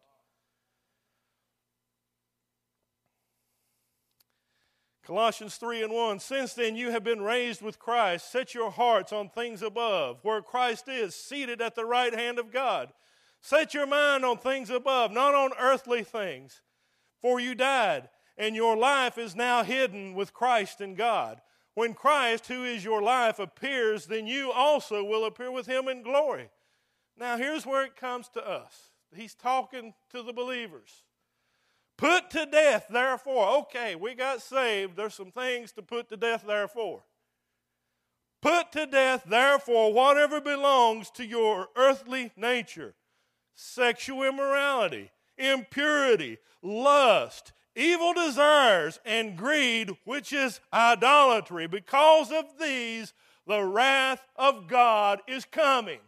Colossians 5.05 5.57
3 5.57 5.83
and 5.83 5.93
1 5.93 6.19
Since 6.19 6.53
then 6.53 6.75
you 6.75 6.89
have 6.89 7.03
been 7.03 7.21
raised 7.21 7.61
with 7.61 7.77
Christ, 7.77 8.31
set 8.31 8.55
your 8.55 8.71
hearts 8.71 9.13
on 9.13 9.29
things 9.29 9.61
above, 9.61 10.19
where 10.23 10.41
Christ 10.41 10.87
is, 10.87 11.13
seated 11.13 11.61
at 11.61 11.75
the 11.75 11.85
right 11.85 12.13
hand 12.13 12.39
of 12.39 12.51
God. 12.51 12.89
Set 13.41 13.73
your 13.73 13.85
mind 13.85 14.25
on 14.25 14.37
things 14.37 14.69
above, 14.69 15.11
not 15.11 15.35
on 15.35 15.51
earthly 15.59 16.03
things. 16.03 16.62
For 17.23 17.39
you 17.39 17.55
died, 17.55 18.09
and 18.37 18.55
your 18.55 18.75
life 18.75 19.17
is 19.17 19.35
now 19.35 19.63
hidden 19.63 20.13
with 20.13 20.33
Christ 20.33 20.81
in 20.81 20.93
God. 20.93 21.39
When 21.73 21.93
Christ, 21.93 22.47
who 22.47 22.65
is 22.65 22.83
your 22.83 23.01
life, 23.01 23.39
appears, 23.39 24.05
then 24.05 24.27
you 24.27 24.51
also 24.51 25.03
will 25.03 25.25
appear 25.25 25.49
with 25.49 25.65
him 25.65 25.87
in 25.87 26.03
glory. 26.03 26.49
Now, 27.17 27.37
here's 27.37 27.65
where 27.65 27.85
it 27.85 27.95
comes 27.95 28.27
to 28.33 28.45
us. 28.45 28.91
He's 29.15 29.33
talking 29.35 29.93
to 30.11 30.21
the 30.21 30.33
believers. 30.33 31.03
Put 31.97 32.29
to 32.31 32.45
death, 32.45 32.87
therefore. 32.89 33.47
Okay, 33.61 33.95
we 33.95 34.15
got 34.15 34.41
saved. 34.41 34.97
There's 34.97 35.13
some 35.13 35.31
things 35.31 35.71
to 35.73 35.81
put 35.81 36.09
to 36.09 36.17
death, 36.17 36.43
therefore. 36.45 37.03
Put 38.41 38.73
to 38.73 38.85
death, 38.85 39.23
therefore, 39.25 39.93
whatever 39.93 40.41
belongs 40.41 41.09
to 41.11 41.25
your 41.25 41.69
earthly 41.77 42.31
nature 42.35 42.95
sexual 43.55 44.23
immorality, 44.23 45.11
impurity, 45.37 46.37
lust, 46.61 47.53
evil 47.75 48.13
desires, 48.13 48.99
and 49.05 49.37
greed, 49.37 49.91
which 50.05 50.31
is 50.33 50.59
idolatry. 50.71 51.67
Because 51.67 52.31
of 52.31 52.45
these, 52.59 53.13
the 53.47 53.63
wrath 53.63 54.25
of 54.35 54.67
God 54.67 55.21
is 55.27 55.45
coming. 55.45 55.99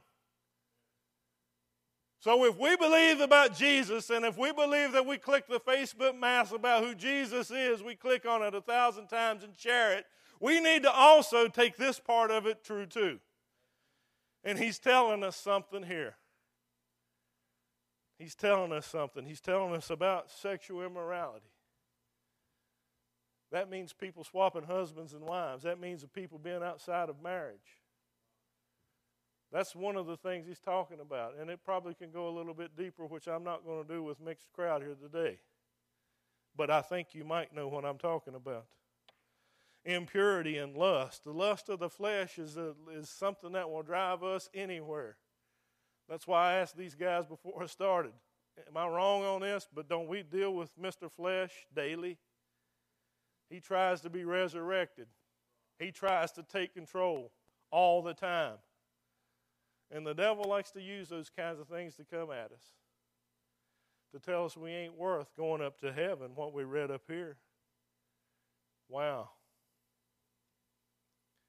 So 2.19 2.43
if 2.45 2.57
we 2.57 2.75
believe 2.75 3.21
about 3.21 3.55
Jesus 3.55 4.09
and 4.09 4.25
if 4.25 4.35
we 4.35 4.51
believe 4.51 4.93
that 4.93 5.05
we 5.05 5.17
click 5.17 5.47
the 5.47 5.59
Facebook 5.59 6.19
mass 6.19 6.51
about 6.51 6.83
who 6.83 6.95
Jesus 6.95 7.51
is, 7.51 7.83
we 7.83 7.93
click 7.93 8.25
on 8.25 8.41
it 8.41 8.55
a 8.55 8.61
thousand 8.61 9.09
times 9.09 9.43
and 9.43 9.55
share 9.55 9.95
it, 9.95 10.05
we 10.39 10.59
need 10.59 10.83
to 10.83 10.91
also 10.91 11.47
take 11.47 11.77
this 11.77 11.99
part 11.99 12.31
of 12.31 12.47
it 12.47 12.63
true 12.63 12.88
too. 12.88 13.19
And 14.43 14.57
he's 14.57 14.79
telling 14.79 15.23
us 15.23 15.35
something 15.35 15.83
here. 15.83 16.15
He's 18.17 18.36
telling 18.36 18.71
us 18.71 18.86
something. 18.86 19.25
He's 19.25 19.41
telling 19.41 19.75
us 19.75 19.89
about 19.89 20.32
sexual 20.32 20.84
immorality. 20.84 21.45
That 23.51 23.69
means 23.69 23.93
people 23.93 24.23
swapping 24.23 24.63
husbands 24.63 25.13
and 25.13 25.23
wives. 25.23 25.63
That 25.63 25.80
means 25.80 26.01
the 26.01 26.08
people 26.08 26.39
being 26.39 26.63
outside 26.63 27.10
of 27.10 27.21
marriage. 27.21 27.80
That's 29.51 29.75
one 29.75 29.95
of 29.95 30.08
the 30.08 30.17
things 30.17 30.47
he's 30.47 30.60
talking 30.60 30.99
about. 30.99 31.36
And 31.39 31.49
it 31.49 31.60
probably 31.63 31.93
can 31.93 32.12
go 32.12 32.28
a 32.28 32.36
little 32.36 32.54
bit 32.54 32.75
deeper, 32.75 33.06
which 33.06 33.28
I'm 33.28 33.43
not 33.43 33.65
going 33.65 33.86
to 33.86 33.93
do 33.93 34.04
with 34.04 34.19
mixed 34.19 34.51
crowd 34.54 34.82
here 34.82 34.95
today. 35.01 35.39
But 36.58 36.69
I 36.69 36.82
think 36.82 37.13
you 37.13 37.23
might 37.23 37.54
know 37.54 37.67
what 37.67 37.86
I'm 37.86 37.97
talking 37.97 38.36
about. 38.36 38.65
Impurity 39.84 40.58
and 40.58 40.75
lust. 40.75 41.23
The 41.23 41.32
lust 41.32 41.69
of 41.69 41.80
the 41.80 41.89
flesh 41.89 42.39
is, 42.39 42.58
a, 42.58 42.73
is 42.91 43.10
something 43.10 43.51
that 43.51 43.69
will 43.69 43.84
drive 43.84 44.23
us 44.23 44.49
anywhere. 44.54 45.17
That's 46.09 46.27
why 46.27 46.51
I 46.51 46.53
asked 46.55 46.77
these 46.77 46.95
guys 46.95 47.25
before 47.25 47.63
I 47.63 47.65
started 47.65 48.13
Am 48.67 48.77
I 48.77 48.87
wrong 48.87 49.23
on 49.25 49.41
this? 49.41 49.67
But 49.73 49.89
don't 49.89 50.07
we 50.07 50.23
deal 50.23 50.53
with 50.53 50.69
Mr. 50.79 51.11
Flesh 51.11 51.51
daily? 51.75 52.17
He 53.49 53.59
tries 53.59 54.01
to 54.01 54.09
be 54.09 54.23
resurrected, 54.23 55.07
he 55.79 55.91
tries 55.91 56.31
to 56.33 56.43
take 56.43 56.73
control 56.73 57.31
all 57.71 58.01
the 58.01 58.13
time. 58.13 58.55
And 59.91 60.05
the 60.05 60.15
devil 60.15 60.45
likes 60.45 60.71
to 60.71 60.81
use 60.81 61.09
those 61.09 61.29
kinds 61.29 61.59
of 61.59 61.67
things 61.67 61.95
to 61.95 62.03
come 62.03 62.31
at 62.31 62.51
us, 62.51 62.73
to 64.13 64.19
tell 64.19 64.45
us 64.45 64.57
we 64.57 64.71
ain't 64.71 64.97
worth 64.97 65.35
going 65.37 65.61
up 65.61 65.79
to 65.81 65.93
heaven, 65.93 66.31
what 66.33 66.53
we 66.53 66.63
read 66.63 66.89
up 66.89 67.03
here. 67.07 67.37
Wow. 68.89 69.29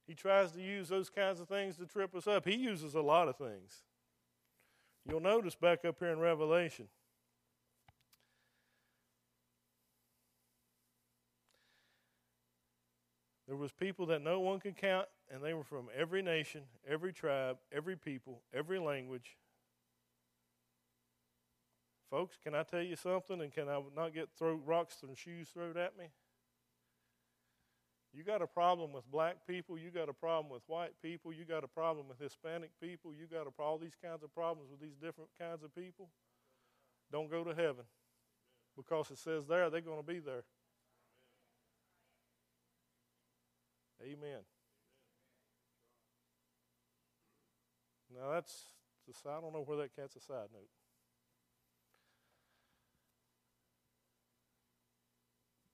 He 0.07 0.15
tries 0.15 0.53
to 0.53 0.61
use 0.61 0.89
those 0.89 1.09
kinds 1.09 1.41
of 1.41 1.49
things 1.49 1.77
to 1.77 1.87
trip 1.87 2.15
us 2.15 2.27
up. 2.27 2.47
He 2.47 2.57
uses 2.57 2.95
a 2.95 3.01
lot 3.01 3.29
of 3.29 3.37
things. 3.37 3.83
You'll 5.09 5.21
notice 5.21 5.55
back 5.55 5.85
up 5.85 5.97
here 6.01 6.09
in 6.09 6.19
Revelation. 6.19 6.89
There 13.47 13.57
was 13.57 13.71
people 13.71 14.07
that 14.07 14.23
no 14.23 14.41
one 14.41 14.59
could 14.59 14.77
count 14.77 15.07
and 15.33 15.43
they 15.43 15.55
were 15.55 15.63
from 15.63 15.87
every 15.97 16.23
nation, 16.23 16.63
every 16.89 17.13
tribe, 17.13 17.59
every 17.73 17.97
people, 17.97 18.41
every 18.53 18.81
language. 18.81 19.37
Folks, 22.11 22.37
can 22.43 22.55
I 22.55 22.65
tell 22.65 22.83
you 22.83 22.97
something 22.97 23.41
and 23.41 23.53
can 23.53 23.69
I 23.69 23.81
not 23.95 24.15
get 24.15 24.29
throw 24.37 24.55
rocks 24.55 24.97
and 25.07 25.17
shoes 25.17 25.49
thrown 25.49 25.77
at 25.77 25.97
me? 25.97 26.07
You 28.17 28.25
got 28.25 28.41
a 28.41 28.47
problem 28.47 28.95
with 28.95 29.05
black 29.11 29.37
people, 29.47 29.77
you 29.77 29.91
got 29.91 30.09
a 30.09 30.13
problem 30.15 30.51
with 30.51 30.63
white 30.69 30.95
people, 31.03 31.35
you 31.35 31.45
got 31.45 31.65
a 31.65 31.69
problem 31.69 32.09
with 32.09 32.19
Hispanic 32.19 32.71
people, 32.81 33.13
you 33.13 33.27
got 33.27 33.47
all 33.59 33.77
these 33.77 33.95
kinds 34.03 34.23
of 34.23 34.35
problems 34.35 34.71
with 34.71 34.81
these 34.81 34.97
different 34.97 35.29
kinds 35.39 35.63
of 35.63 35.75
people. 35.75 36.09
Don't 37.13 37.31
go 37.31 37.45
to 37.45 37.55
heaven 37.55 37.85
because 38.75 39.11
it 39.11 39.19
says 39.19 39.47
there 39.47 39.69
they're 39.69 39.83
going 39.83 40.01
to 40.01 40.07
be 40.07 40.19
there. 40.19 40.45
Amen. 44.01 44.41
Now 48.15 48.31
that's 48.33 48.71
I 49.27 49.41
don't 49.43 49.53
know 49.53 49.63
where 49.67 49.77
that 49.77 49.95
cat's 49.95 50.17
a 50.17 50.21
side 50.21 50.49
note. 50.55 50.71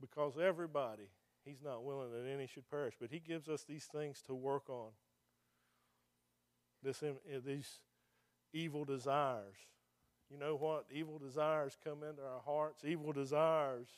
Because 0.01 0.37
everybody 0.43 1.05
He's 1.45 1.63
not 1.63 1.85
willing 1.85 2.13
that 2.13 2.29
any 2.29 2.47
should 2.47 2.71
perish, 2.71 2.95
but 3.01 3.11
He 3.11 3.19
gives 3.19 3.49
us 3.49 3.65
these 3.65 3.85
things 3.85 4.23
to 4.27 4.35
work 4.35 4.69
on. 4.69 4.91
This, 6.83 7.03
eh, 7.03 7.13
these 7.45 7.81
evil 8.53 8.85
desires. 8.85 9.57
You 10.31 10.39
know 10.39 10.57
what? 10.57 10.87
Evil 10.91 11.19
desires 11.19 11.77
come 11.83 12.03
into 12.03 12.23
our 12.23 12.41
hearts. 12.45 12.85
Evil 12.85 13.13
desires, 13.13 13.89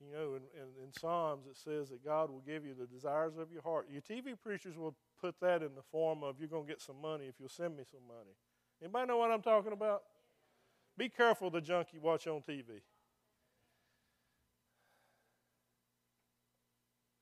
you 0.00 0.12
know, 0.12 0.34
in, 0.34 0.42
in, 0.60 0.86
in 0.86 0.92
Psalms 0.92 1.46
it 1.46 1.56
says 1.56 1.90
that 1.90 2.04
God 2.04 2.30
will 2.30 2.42
give 2.46 2.64
you 2.64 2.74
the 2.78 2.86
desires 2.86 3.36
of 3.38 3.52
your 3.52 3.62
heart. 3.62 3.88
Your 3.90 4.02
TV 4.02 4.34
preachers 4.40 4.76
will 4.76 4.94
put 5.20 5.38
that 5.40 5.62
in 5.62 5.74
the 5.74 5.82
form 5.82 6.22
of 6.22 6.36
you're 6.38 6.48
going 6.48 6.64
to 6.66 6.68
get 6.68 6.80
some 6.80 7.00
money 7.00 7.26
if 7.26 7.34
you'll 7.38 7.48
send 7.48 7.76
me 7.76 7.84
some 7.90 8.06
money. 8.06 8.34
Anybody 8.82 9.06
know 9.06 9.18
what 9.18 9.30
I'm 9.30 9.42
talking 9.42 9.72
about? 9.72 10.02
Be 10.96 11.08
careful 11.08 11.50
the 11.50 11.60
junk 11.60 11.88
you 11.92 12.00
watch 12.00 12.26
on 12.26 12.40
TV. 12.40 12.80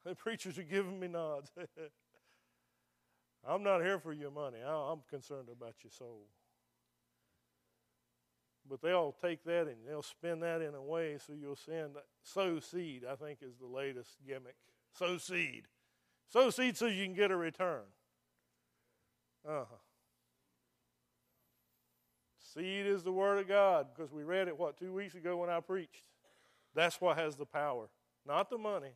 The 0.05 0.15
preachers 0.15 0.59
are 0.59 0.63
giving 0.63 0.99
me 0.99 1.09
nods. 1.09 1.51
I'm 3.47 3.63
not 3.63 3.83
here 3.83 3.99
for 3.99 4.13
your 4.13 4.31
money. 4.31 4.59
I'm 4.67 5.01
concerned 5.09 5.49
about 5.51 5.75
your 5.83 5.91
soul. 5.91 6.27
But 8.69 8.83
they'll 8.83 9.15
take 9.21 9.45
that 9.45 9.63
and 9.63 9.77
they'll 9.87 10.03
spin 10.03 10.41
that 10.41 10.61
in 10.61 10.75
a 10.75 10.83
way 10.83 11.17
so 11.19 11.33
you'll 11.33 11.57
send 11.57 11.97
sow 12.23 12.61
seed, 12.61 13.05
I 13.11 13.17
think 13.17 13.39
is 13.43 13.57
the 13.57 13.67
latest 13.67 14.17
gimmick. 14.27 14.57
Sow 14.93 15.19
seed. 15.19 15.65
Sow 16.29 16.51
seed 16.51 16.77
so 16.77 16.87
you 16.87 17.05
can 17.05 17.15
get 17.15 17.31
a 17.31 17.37
return. 17.37 17.83
Uh 19.47 19.65
huh. 19.71 19.77
Seed 22.55 22.87
is 22.87 23.03
the 23.03 23.13
Word 23.13 23.39
of 23.39 23.49
God 23.49 23.87
because 23.95 24.13
we 24.13 24.23
read 24.23 24.49
it, 24.49 24.59
what, 24.59 24.77
two 24.77 24.93
weeks 24.93 25.15
ago 25.15 25.37
when 25.37 25.49
I 25.49 25.61
preached. 25.61 26.09
That's 26.75 27.01
what 27.01 27.17
has 27.17 27.37
the 27.37 27.47
power, 27.47 27.89
not 28.27 28.51
the 28.51 28.59
money. 28.59 28.93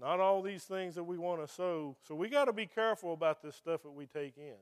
Not 0.00 0.20
all 0.20 0.42
these 0.42 0.64
things 0.64 0.96
that 0.96 1.04
we 1.04 1.18
want 1.18 1.46
to 1.46 1.52
sow. 1.52 1.96
So 2.06 2.14
we 2.14 2.28
got 2.28 2.46
to 2.46 2.52
be 2.52 2.66
careful 2.66 3.12
about 3.12 3.42
this 3.42 3.54
stuff 3.54 3.82
that 3.82 3.92
we 3.92 4.06
take 4.06 4.36
in. 4.36 4.56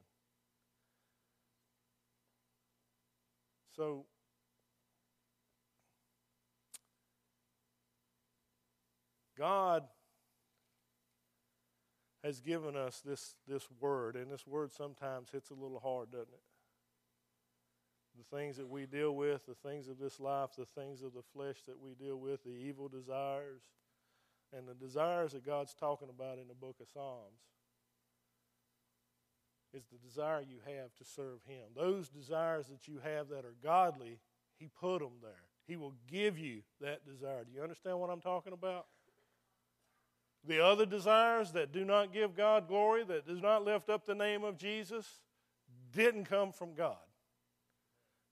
So 3.75 4.05
God 9.39 9.85
has 12.23 12.41
given 12.41 12.77
us 12.77 13.03
this, 13.05 13.35
this 13.49 13.67
word, 13.81 14.15
and 14.15 14.31
this 14.31 14.47
word 14.47 14.71
sometimes 14.71 15.31
hits 15.31 15.51
a 15.51 15.55
little 15.55 15.81
hard, 15.81 16.13
doesn't 16.13 16.29
it? 16.29 16.43
The 18.17 18.37
things 18.37 18.59
that 18.59 18.69
we 18.69 18.85
deal 18.87 19.17
with, 19.17 19.47
the 19.47 19.55
things 19.55 19.89
of 19.89 19.99
this 19.99 20.21
life, 20.21 20.51
the 20.57 20.67
things 20.67 21.03
of 21.03 21.15
the 21.15 21.23
flesh 21.35 21.57
that 21.67 21.81
we 21.81 21.95
deal 21.95 22.17
with, 22.17 22.45
the 22.45 22.51
evil 22.51 22.89
desires, 22.89 23.63
and 24.57 24.69
the 24.69 24.75
desires 24.75 25.33
that 25.33 25.47
God's 25.47 25.75
talking 25.75 26.09
about 26.09 26.39
in 26.39 26.49
the 26.49 26.55
book 26.55 26.77
of 26.81 26.89
Psalms 26.93 27.41
is 29.75 29.85
the 29.91 29.99
desire 30.07 30.43
you 30.43 30.59
have 30.67 30.95
to 30.97 31.05
serve 31.05 31.41
Him. 31.47 31.65
Those 31.75 32.09
desires 32.09 32.67
that 32.67 32.87
you 32.87 33.01
have 33.03 33.29
that 33.31 33.45
are 33.45 33.55
godly, 33.63 34.19
He 34.59 34.69
put 34.69 35.01
them 35.01 35.13
there. 35.23 35.33
He 35.67 35.77
will 35.77 35.95
give 36.11 36.39
you 36.39 36.63
that 36.81 37.07
desire. 37.07 37.45
Do 37.45 37.53
you 37.55 37.63
understand 37.63 37.99
what 37.99 38.11
I'm 38.11 38.21
talking 38.21 38.53
about? 38.53 38.87
The 40.47 40.63
other 40.65 40.85
desires 40.85 41.53
that 41.53 41.73
do 41.73 41.85
not 41.85 42.13
give 42.13 42.37
God 42.37 42.69
glory, 42.69 43.05
that 43.05 43.27
does 43.27 43.41
not 43.41 43.65
lift 43.65 43.89
up 43.89 44.05
the 44.05 44.15
name 44.15 44.43
of 44.43 44.59
Jesus, 44.59 45.21
didn't 45.93 46.25
come 46.25 46.53
from 46.53 46.75
God. 46.75 46.97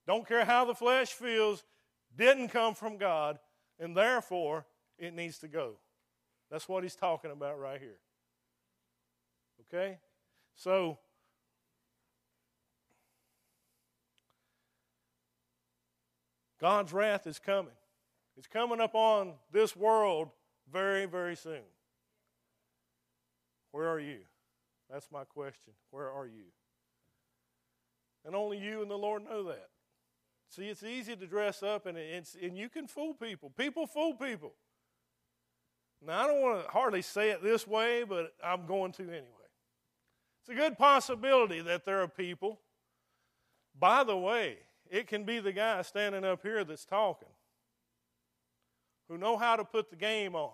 Don't 0.07 0.27
care 0.27 0.45
how 0.45 0.65
the 0.65 0.75
flesh 0.75 1.13
feels, 1.13 1.65
didn't 2.17 2.49
come 2.49 2.75
from 2.75 2.97
God, 2.97 3.39
and 3.79 3.97
therefore 3.97 4.67
it 4.99 5.15
needs 5.15 5.39
to 5.39 5.49
go. 5.49 5.77
That's 6.51 6.69
what 6.69 6.83
he's 6.83 6.97
talking 6.97 7.31
about 7.31 7.59
right 7.61 7.81
here. 7.81 7.99
Okay? 9.73 9.99
So, 10.57 10.99
God's 16.61 16.93
wrath 16.93 17.27
is 17.27 17.39
coming. 17.39 17.73
It's 18.37 18.47
coming 18.47 18.81
upon 18.81 19.35
this 19.53 19.77
world 19.77 20.29
very, 20.73 21.07
very 21.07 21.37
soon. 21.37 21.63
Where 23.73 23.89
are 23.89 24.01
you? 24.01 24.19
That's 24.91 25.09
my 25.13 25.25
question. 25.25 25.73
Where 25.91 26.11
are 26.11 26.27
you? 26.27 26.47
And 28.25 28.35
only 28.35 28.59
you 28.59 28.83
and 28.83 28.91
the 28.91 28.99
Lord 28.99 29.25
know 29.25 29.45
that. 29.45 29.69
See, 30.49 30.69
it's 30.69 30.83
easy 30.83 31.15
to 31.15 31.27
dress 31.27 31.63
up 31.63 31.87
and, 31.87 31.97
it's, 31.97 32.37
and 32.41 32.59
you 32.59 32.69
can 32.69 32.89
fool 32.89 33.15
people. 33.15 33.51
People 33.57 33.87
fool 33.87 34.15
people. 34.15 34.53
Now, 36.05 36.25
I 36.25 36.27
don't 36.27 36.41
want 36.41 36.65
to 36.65 36.71
hardly 36.71 37.03
say 37.03 37.31
it 37.31 37.43
this 37.43 37.67
way, 37.67 38.05
but 38.05 38.33
I'm 38.43 38.67
going 38.67 38.93
to 38.93 39.03
anyway. 39.03 39.27
It's 40.41 40.49
a 40.49 40.55
good 40.55 40.79
possibility 40.79 41.61
that 41.61 41.85
there 41.85 42.01
are 42.01 42.09
people. 42.09 42.59
By 43.79 44.05
the 44.05 44.17
way, 44.17 44.59
it 44.91 45.07
can 45.07 45.25
be 45.25 45.39
the 45.39 45.53
guy 45.53 45.83
standing 45.83 46.25
up 46.25 46.43
here 46.43 46.65
that's 46.65 46.85
talking 46.85 47.29
who 49.11 49.19
know 49.19 49.37
how 49.37 49.57
to 49.57 49.65
put 49.65 49.91
the 49.91 49.97
game 49.97 50.37
on, 50.37 50.53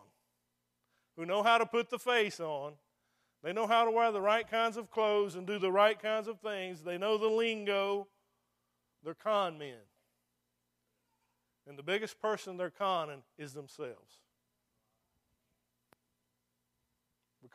who 1.16 1.26
know 1.26 1.42
how 1.42 1.58
to 1.58 1.66
put 1.66 1.90
the 1.90 1.98
face 1.98 2.40
on. 2.40 2.72
They 3.42 3.52
know 3.52 3.66
how 3.66 3.84
to 3.84 3.90
wear 3.90 4.10
the 4.10 4.20
right 4.20 4.50
kinds 4.50 4.78
of 4.78 4.90
clothes 4.90 5.34
and 5.34 5.46
do 5.46 5.58
the 5.58 5.70
right 5.70 6.00
kinds 6.00 6.26
of 6.26 6.40
things. 6.40 6.82
They 6.82 6.96
know 6.96 7.18
the 7.18 7.28
lingo. 7.28 8.08
They're 9.04 9.14
con 9.14 9.58
men. 9.58 9.76
And 11.68 11.78
the 11.78 11.82
biggest 11.82 12.20
person 12.20 12.56
they're 12.56 12.70
conning 12.70 13.22
is 13.36 13.52
themselves. 13.52 14.20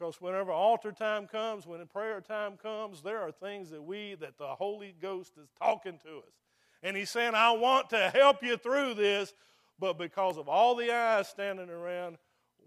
Because 0.02 0.20
whenever 0.20 0.52
altar 0.52 0.92
time 0.92 1.28
comes, 1.28 1.68
when 1.68 1.86
prayer 1.86 2.22
time 2.22 2.58
comes, 2.58 3.04
there 3.04 3.20
are 3.20 3.32
things 3.32 3.70
that 3.70 3.84
we, 3.84 4.16
that 4.16 4.36
the 4.40 4.48
Holy 4.48 4.96
Ghost 5.00 5.34
is 5.40 5.48
talking 5.62 6.00
to 6.04 6.18
us. 6.18 6.34
And 6.82 6.98
He's 6.98 7.12
saying, 7.12 7.36
I 7.36 7.52
want 7.52 7.92
to 7.92 8.10
help 8.12 8.42
you 8.42 8.58
through 8.58 8.96
this, 8.96 9.32
but 9.80 10.00
because 10.00 10.40
of 10.40 10.50
all 10.50 10.74
the 10.76 10.92
eyes 10.92 11.28
standing 11.28 11.70
around, 11.70 12.18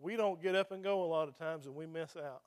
we 0.00 0.14
don't 0.14 0.40
get 0.40 0.54
up 0.54 0.70
and 0.70 0.84
go 0.84 1.02
a 1.02 1.06
lot 1.06 1.26
of 1.26 1.36
times 1.36 1.66
and 1.66 1.74
we 1.74 1.86
miss 1.86 2.16
out. 2.16 2.42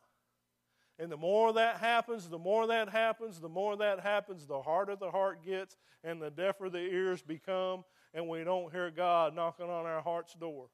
And 0.97 1.11
the 1.11 1.17
more 1.17 1.51
that 1.51 1.79
happens, 1.79 2.29
the 2.29 2.39
more 2.39 2.67
that 2.67 2.87
happens, 2.87 3.41
the 3.41 3.49
more 3.49 3.75
that 3.75 3.99
happens, 3.99 4.45
the 4.45 4.61
harder 4.61 4.95
the 4.95 5.11
heart 5.11 5.43
gets 5.43 5.75
and 6.05 6.21
the 6.21 6.29
deafer 6.31 6.69
the 6.69 6.79
ears 6.79 7.21
become, 7.21 7.83
and 8.13 8.29
we 8.29 8.45
don't 8.45 8.71
hear 8.71 8.89
God 8.89 9.35
knocking 9.35 9.69
on 9.69 9.85
our 9.85 10.01
heart's 10.01 10.33
door. 10.33 10.67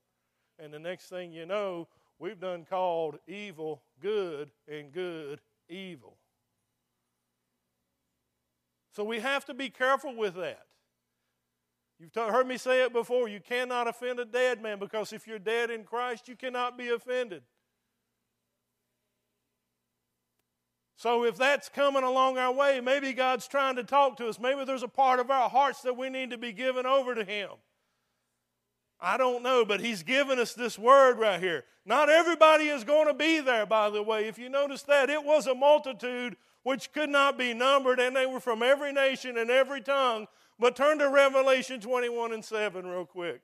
And 0.59 0.71
the 0.71 0.77
next 0.77 1.07
thing 1.07 1.31
you 1.31 1.47
know, 1.47 1.87
we've 2.19 2.39
done 2.39 2.63
called 2.69 3.17
evil 3.27 3.81
good 4.03 4.51
and 4.67 4.91
good 4.91 5.39
evil. 5.69 6.17
So 8.95 9.03
we 9.03 9.19
have 9.21 9.45
to 9.45 9.53
be 9.53 9.69
careful 9.69 10.15
with 10.15 10.35
that. 10.35 10.67
You've 11.99 12.13
heard 12.13 12.47
me 12.47 12.57
say 12.57 12.83
it 12.83 12.91
before. 12.91 13.27
You 13.29 13.39
cannot 13.39 13.87
offend 13.87 14.19
a 14.19 14.25
dead 14.25 14.61
man 14.61 14.77
because 14.77 15.13
if 15.13 15.25
you're 15.25 15.39
dead 15.39 15.71
in 15.71 15.83
Christ, 15.83 16.27
you 16.27 16.35
cannot 16.35 16.77
be 16.77 16.89
offended. 16.89 17.43
So 20.97 21.23
if 21.23 21.37
that's 21.37 21.69
coming 21.69 22.03
along 22.03 22.37
our 22.37 22.53
way, 22.53 22.81
maybe 22.81 23.13
God's 23.13 23.47
trying 23.47 23.77
to 23.77 23.83
talk 23.83 24.17
to 24.17 24.27
us. 24.27 24.39
Maybe 24.39 24.63
there's 24.65 24.83
a 24.83 24.87
part 24.87 25.19
of 25.19 25.31
our 25.31 25.49
hearts 25.49 25.81
that 25.81 25.97
we 25.97 26.09
need 26.09 26.29
to 26.31 26.37
be 26.37 26.51
given 26.51 26.85
over 26.85 27.15
to 27.15 27.23
Him. 27.23 27.49
I 28.99 29.17
don't 29.17 29.43
know, 29.43 29.65
but 29.65 29.81
he's 29.81 30.03
given 30.03 30.39
us 30.39 30.53
this 30.53 30.79
word 30.79 31.19
right 31.19 31.39
here. 31.39 31.65
Not 31.85 32.09
everybody 32.09 32.69
is 32.69 32.83
going 32.83 33.07
to 33.07 33.13
be 33.13 33.41
there, 33.41 33.65
by 33.65 33.89
the 33.89 34.01
way. 34.01 34.27
If 34.27 34.39
you 34.39 34.49
notice 34.49 34.83
that, 34.83 35.09
it 35.09 35.23
was 35.23 35.47
a 35.47 35.53
multitude 35.53 36.37
which 36.63 36.91
could 36.93 37.09
not 37.09 37.37
be 37.37 37.53
numbered, 37.53 37.99
and 37.99 38.15
they 38.15 38.25
were 38.25 38.39
from 38.39 38.63
every 38.63 38.93
nation 38.93 39.37
and 39.37 39.49
every 39.51 39.81
tongue. 39.81 40.27
But 40.57 40.75
turn 40.75 40.99
to 40.99 41.09
Revelation 41.09 41.81
21 41.81 42.33
and 42.33 42.45
7 42.45 42.87
real 42.87 43.05
quick. 43.05 43.41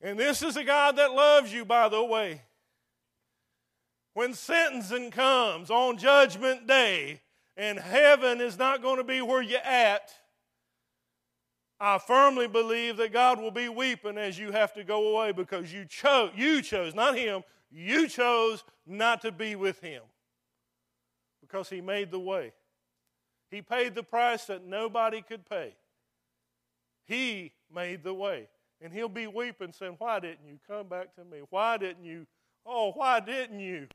And 0.00 0.18
this 0.18 0.42
is 0.42 0.56
a 0.56 0.64
God 0.64 0.96
that 0.96 1.12
loves 1.12 1.52
you, 1.52 1.64
by 1.64 1.88
the 1.88 2.02
way. 2.02 2.42
When 4.14 4.34
sentencing 4.34 5.12
comes 5.12 5.70
on 5.70 5.98
Judgment 5.98 6.66
Day, 6.66 7.20
and 7.56 7.78
heaven 7.78 8.40
is 8.40 8.56
not 8.56 8.82
going 8.82 8.98
to 8.98 9.04
be 9.04 9.20
where 9.20 9.42
you're 9.42 9.60
at, 9.60 10.12
I 11.80 11.98
firmly 11.98 12.48
believe 12.48 12.96
that 12.96 13.12
God 13.12 13.40
will 13.40 13.52
be 13.52 13.68
weeping 13.68 14.18
as 14.18 14.38
you 14.38 14.50
have 14.50 14.72
to 14.74 14.82
go 14.82 15.14
away 15.16 15.32
because 15.32 15.72
you 15.72 15.84
chose, 15.84 16.32
you 16.34 16.60
chose, 16.60 16.94
not 16.94 17.16
Him, 17.16 17.42
you 17.70 18.08
chose 18.08 18.64
not 18.86 19.20
to 19.22 19.30
be 19.30 19.54
with 19.54 19.80
Him 19.80 20.02
because 21.40 21.68
He 21.68 21.80
made 21.80 22.10
the 22.10 22.18
way. 22.18 22.52
He 23.50 23.62
paid 23.62 23.94
the 23.94 24.02
price 24.02 24.46
that 24.46 24.66
nobody 24.66 25.22
could 25.22 25.48
pay. 25.48 25.74
He 27.06 27.52
made 27.74 28.02
the 28.02 28.14
way. 28.14 28.48
And 28.80 28.92
He'll 28.92 29.08
be 29.08 29.26
weeping, 29.26 29.72
saying, 29.72 29.96
Why 29.98 30.20
didn't 30.20 30.46
you 30.46 30.58
come 30.66 30.88
back 30.88 31.14
to 31.14 31.24
me? 31.24 31.38
Why 31.50 31.76
didn't 31.76 32.04
you? 32.04 32.26
Oh, 32.66 32.92
why 32.92 33.20
didn't 33.20 33.60
you? 33.60 33.86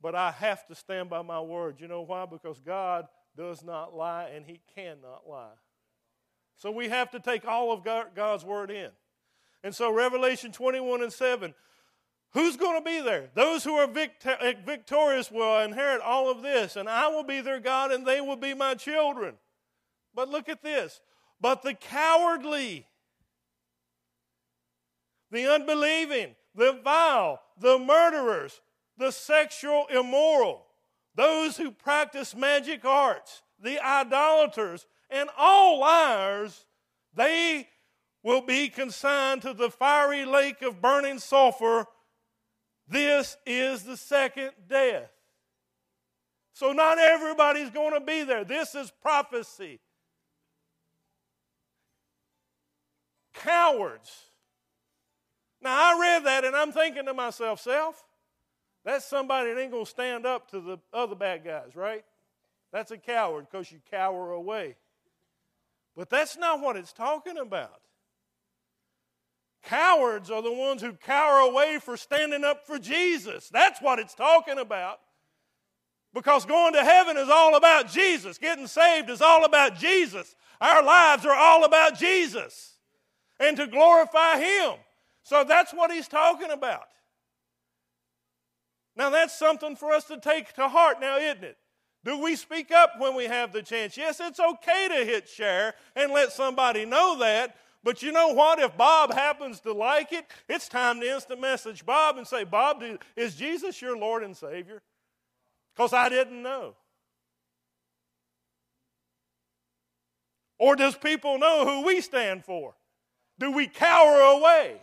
But 0.00 0.14
I 0.14 0.32
have 0.32 0.66
to 0.66 0.74
stand 0.74 1.08
by 1.08 1.22
my 1.22 1.40
word. 1.40 1.76
You 1.78 1.86
know 1.86 2.02
why? 2.02 2.26
Because 2.26 2.60
God 2.60 3.06
does 3.36 3.62
not 3.62 3.94
lie 3.94 4.30
and 4.34 4.44
He 4.44 4.60
cannot 4.74 5.28
lie. 5.28 5.52
So 6.62 6.70
we 6.70 6.90
have 6.90 7.10
to 7.10 7.18
take 7.18 7.44
all 7.44 7.72
of 7.72 7.82
God's 8.14 8.44
word 8.44 8.70
in. 8.70 8.90
And 9.64 9.74
so, 9.74 9.92
Revelation 9.92 10.52
21 10.52 11.02
and 11.02 11.12
7, 11.12 11.54
who's 12.34 12.56
going 12.56 12.78
to 12.78 12.84
be 12.88 13.00
there? 13.00 13.30
Those 13.34 13.64
who 13.64 13.74
are 13.74 13.88
victorious 13.88 15.28
will 15.28 15.58
inherit 15.58 16.00
all 16.00 16.30
of 16.30 16.40
this, 16.40 16.76
and 16.76 16.88
I 16.88 17.08
will 17.08 17.24
be 17.24 17.40
their 17.40 17.58
God, 17.58 17.90
and 17.90 18.06
they 18.06 18.20
will 18.20 18.36
be 18.36 18.54
my 18.54 18.74
children. 18.74 19.34
But 20.14 20.28
look 20.28 20.48
at 20.48 20.62
this. 20.62 21.00
But 21.40 21.62
the 21.62 21.74
cowardly, 21.74 22.86
the 25.32 25.52
unbelieving, 25.52 26.36
the 26.54 26.78
vile, 26.84 27.40
the 27.58 27.80
murderers, 27.80 28.60
the 28.96 29.10
sexual 29.10 29.88
immoral, 29.88 30.66
those 31.16 31.56
who 31.56 31.72
practice 31.72 32.36
magic 32.36 32.84
arts, 32.84 33.42
the 33.60 33.84
idolaters, 33.84 34.86
and 35.12 35.28
all 35.36 35.80
liars, 35.80 36.64
they 37.14 37.68
will 38.22 38.40
be 38.40 38.68
consigned 38.68 39.42
to 39.42 39.52
the 39.52 39.70
fiery 39.70 40.24
lake 40.24 40.62
of 40.62 40.80
burning 40.80 41.18
sulfur. 41.18 41.86
This 42.88 43.36
is 43.46 43.82
the 43.82 43.96
second 43.96 44.52
death. 44.68 45.10
So, 46.54 46.72
not 46.72 46.98
everybody's 46.98 47.70
going 47.70 47.94
to 47.94 48.00
be 48.00 48.24
there. 48.24 48.44
This 48.44 48.74
is 48.74 48.92
prophecy. 49.02 49.80
Cowards. 53.32 54.10
Now, 55.62 55.94
I 55.94 56.00
read 56.00 56.24
that 56.26 56.44
and 56.44 56.54
I'm 56.54 56.72
thinking 56.72 57.06
to 57.06 57.14
myself, 57.14 57.60
self, 57.60 58.04
that's 58.84 59.04
somebody 59.04 59.52
that 59.52 59.60
ain't 59.60 59.70
going 59.70 59.84
to 59.84 59.90
stand 59.90 60.26
up 60.26 60.50
to 60.50 60.60
the 60.60 60.78
other 60.92 61.14
bad 61.14 61.44
guys, 61.44 61.74
right? 61.74 62.04
That's 62.72 62.90
a 62.90 62.98
coward 62.98 63.46
because 63.50 63.70
you 63.70 63.80
cower 63.90 64.32
away. 64.32 64.76
But 65.96 66.10
that's 66.10 66.36
not 66.36 66.60
what 66.60 66.76
it's 66.76 66.92
talking 66.92 67.38
about. 67.38 67.80
Cowards 69.64 70.30
are 70.30 70.42
the 70.42 70.52
ones 70.52 70.82
who 70.82 70.92
cower 70.92 71.38
away 71.38 71.78
for 71.78 71.96
standing 71.96 72.44
up 72.44 72.66
for 72.66 72.78
Jesus. 72.78 73.48
That's 73.48 73.80
what 73.80 73.98
it's 73.98 74.14
talking 74.14 74.58
about. 74.58 74.98
Because 76.14 76.44
going 76.44 76.74
to 76.74 76.84
heaven 76.84 77.16
is 77.16 77.28
all 77.28 77.56
about 77.56 77.90
Jesus. 77.90 78.38
Getting 78.38 78.66
saved 78.66 79.08
is 79.08 79.22
all 79.22 79.44
about 79.44 79.78
Jesus. 79.78 80.34
Our 80.60 80.82
lives 80.82 81.24
are 81.24 81.34
all 81.34 81.64
about 81.64 81.98
Jesus 81.98 82.76
and 83.38 83.56
to 83.56 83.66
glorify 83.66 84.38
Him. 84.38 84.74
So 85.22 85.44
that's 85.44 85.72
what 85.72 85.92
He's 85.92 86.08
talking 86.08 86.50
about. 86.50 86.86
Now, 88.94 89.10
that's 89.10 89.38
something 89.38 89.74
for 89.74 89.92
us 89.92 90.04
to 90.04 90.18
take 90.18 90.52
to 90.54 90.68
heart 90.68 91.00
now, 91.00 91.16
isn't 91.16 91.44
it? 91.44 91.56
Do 92.04 92.18
we 92.18 92.34
speak 92.34 92.72
up 92.72 92.94
when 92.98 93.14
we 93.14 93.24
have 93.24 93.52
the 93.52 93.62
chance? 93.62 93.96
Yes, 93.96 94.20
it's 94.20 94.40
okay 94.40 94.88
to 94.88 95.04
hit 95.04 95.28
share 95.28 95.74
and 95.94 96.12
let 96.12 96.32
somebody 96.32 96.84
know 96.84 97.18
that. 97.20 97.56
But 97.84 98.02
you 98.02 98.12
know 98.12 98.28
what? 98.28 98.58
If 98.58 98.76
Bob 98.76 99.12
happens 99.12 99.60
to 99.60 99.72
like 99.72 100.12
it, 100.12 100.26
it's 100.48 100.68
time 100.68 101.00
to 101.00 101.14
instant 101.14 101.40
message 101.40 101.84
Bob 101.84 102.16
and 102.16 102.26
say, 102.26 102.44
Bob, 102.44 102.82
is 103.16 103.34
Jesus 103.34 103.80
your 103.80 103.96
Lord 103.96 104.22
and 104.22 104.36
Savior? 104.36 104.82
Because 105.74 105.92
I 105.92 106.08
didn't 106.08 106.42
know. 106.42 106.74
Or 110.58 110.76
does 110.76 110.96
people 110.96 111.38
know 111.38 111.64
who 111.66 111.86
we 111.86 112.00
stand 112.00 112.44
for? 112.44 112.74
Do 113.38 113.50
we 113.50 113.66
cower 113.66 114.20
away? 114.20 114.80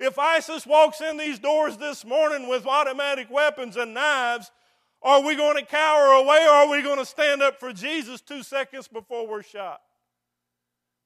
If 0.00 0.18
ISIS 0.18 0.66
walks 0.66 1.00
in 1.00 1.16
these 1.16 1.38
doors 1.38 1.76
this 1.76 2.04
morning 2.04 2.48
with 2.48 2.66
automatic 2.66 3.30
weapons 3.30 3.76
and 3.76 3.94
knives, 3.94 4.50
are 5.04 5.22
we 5.22 5.36
going 5.36 5.56
to 5.56 5.64
cower 5.64 6.12
away 6.14 6.46
or 6.46 6.50
are 6.50 6.70
we 6.70 6.82
going 6.82 6.98
to 6.98 7.04
stand 7.04 7.42
up 7.42 7.60
for 7.60 7.72
Jesus 7.74 8.22
two 8.22 8.42
seconds 8.42 8.88
before 8.88 9.28
we're 9.28 9.42
shot? 9.42 9.82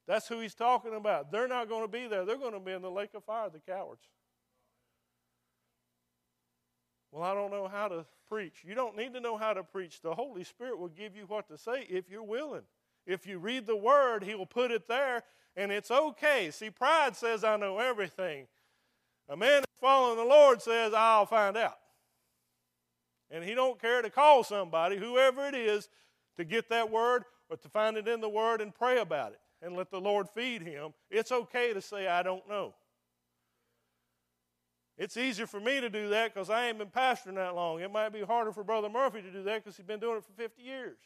That's 0.06 0.28
who 0.28 0.38
he's 0.38 0.54
talking 0.54 0.94
about. 0.94 1.32
They're 1.32 1.48
not 1.48 1.68
going 1.68 1.82
to 1.82 1.88
be 1.88 2.06
there. 2.06 2.24
They're 2.24 2.38
going 2.38 2.54
to 2.54 2.61
be 2.61 2.72
in 2.72 2.80
the 2.80 2.90
lake 2.90 3.11
of 3.14 3.24
fire, 3.24 3.50
the 3.50 3.58
cowards. 3.58 4.02
Well, 7.11 7.24
I 7.24 7.34
don't 7.34 7.50
know 7.50 7.66
how 7.66 7.88
to 7.88 8.06
preach. 8.28 8.62
You 8.64 8.74
don't 8.74 8.96
need 8.96 9.14
to 9.14 9.20
know 9.20 9.37
how 9.37 9.52
to 9.52 9.64
preach. 9.64 10.00
The 10.00 10.14
Holy 10.14 10.44
Spirit 10.44 10.78
will 10.78 10.88
give 10.88 11.16
you 11.16 11.24
what 11.26 11.48
to 11.48 11.58
say 11.58 11.87
if 11.90 12.08
you're 12.08 12.22
willing. 12.22 12.62
If 13.04 13.26
you 13.26 13.38
read 13.38 13.66
the 13.66 13.76
Word, 13.76 14.22
He 14.22 14.34
will 14.34 14.46
put 14.46 14.70
it 14.70 14.87
there, 14.87 15.24
and 15.56 15.72
it's 15.72 15.90
okay. 15.90 16.50
See, 16.52 16.70
pride 16.70 17.16
says, 17.16 17.42
I 17.42 17.56
know 17.56 17.78
everything. 17.78 18.46
A 19.28 19.37
man 19.37 19.62
that's 19.62 19.80
following 19.80 20.18
the 20.18 20.24
Lord 20.24 20.62
says, 20.62 20.92
I'll 20.94 21.26
find 21.26 21.56
out 21.56 21.78
and 23.30 23.44
he 23.44 23.54
don't 23.54 23.80
care 23.80 24.02
to 24.02 24.10
call 24.10 24.44
somebody, 24.44 24.96
whoever 24.96 25.46
it 25.46 25.54
is, 25.54 25.88
to 26.36 26.44
get 26.44 26.68
that 26.70 26.90
word 26.90 27.24
or 27.50 27.56
to 27.56 27.68
find 27.68 27.96
it 27.96 28.08
in 28.08 28.20
the 28.20 28.28
word 28.28 28.60
and 28.60 28.74
pray 28.74 28.98
about 28.98 29.32
it 29.32 29.40
and 29.62 29.76
let 29.76 29.90
the 29.90 30.00
Lord 30.00 30.28
feed 30.28 30.62
him, 30.62 30.92
it's 31.10 31.32
okay 31.32 31.72
to 31.72 31.80
say, 31.80 32.06
I 32.06 32.22
don't 32.22 32.48
know. 32.48 32.74
It's 34.96 35.16
easier 35.16 35.46
for 35.46 35.60
me 35.60 35.80
to 35.80 35.88
do 35.88 36.08
that 36.08 36.34
because 36.34 36.50
I 36.50 36.66
ain't 36.66 36.78
been 36.78 36.88
pastoring 36.88 37.36
that 37.36 37.54
long. 37.54 37.80
It 37.80 37.90
might 37.90 38.08
be 38.08 38.22
harder 38.22 38.52
for 38.52 38.64
Brother 38.64 38.88
Murphy 38.88 39.22
to 39.22 39.30
do 39.30 39.42
that 39.44 39.62
because 39.64 39.76
he's 39.76 39.86
been 39.86 40.00
doing 40.00 40.16
it 40.16 40.24
for 40.24 40.32
50 40.32 40.60
years. 40.60 40.98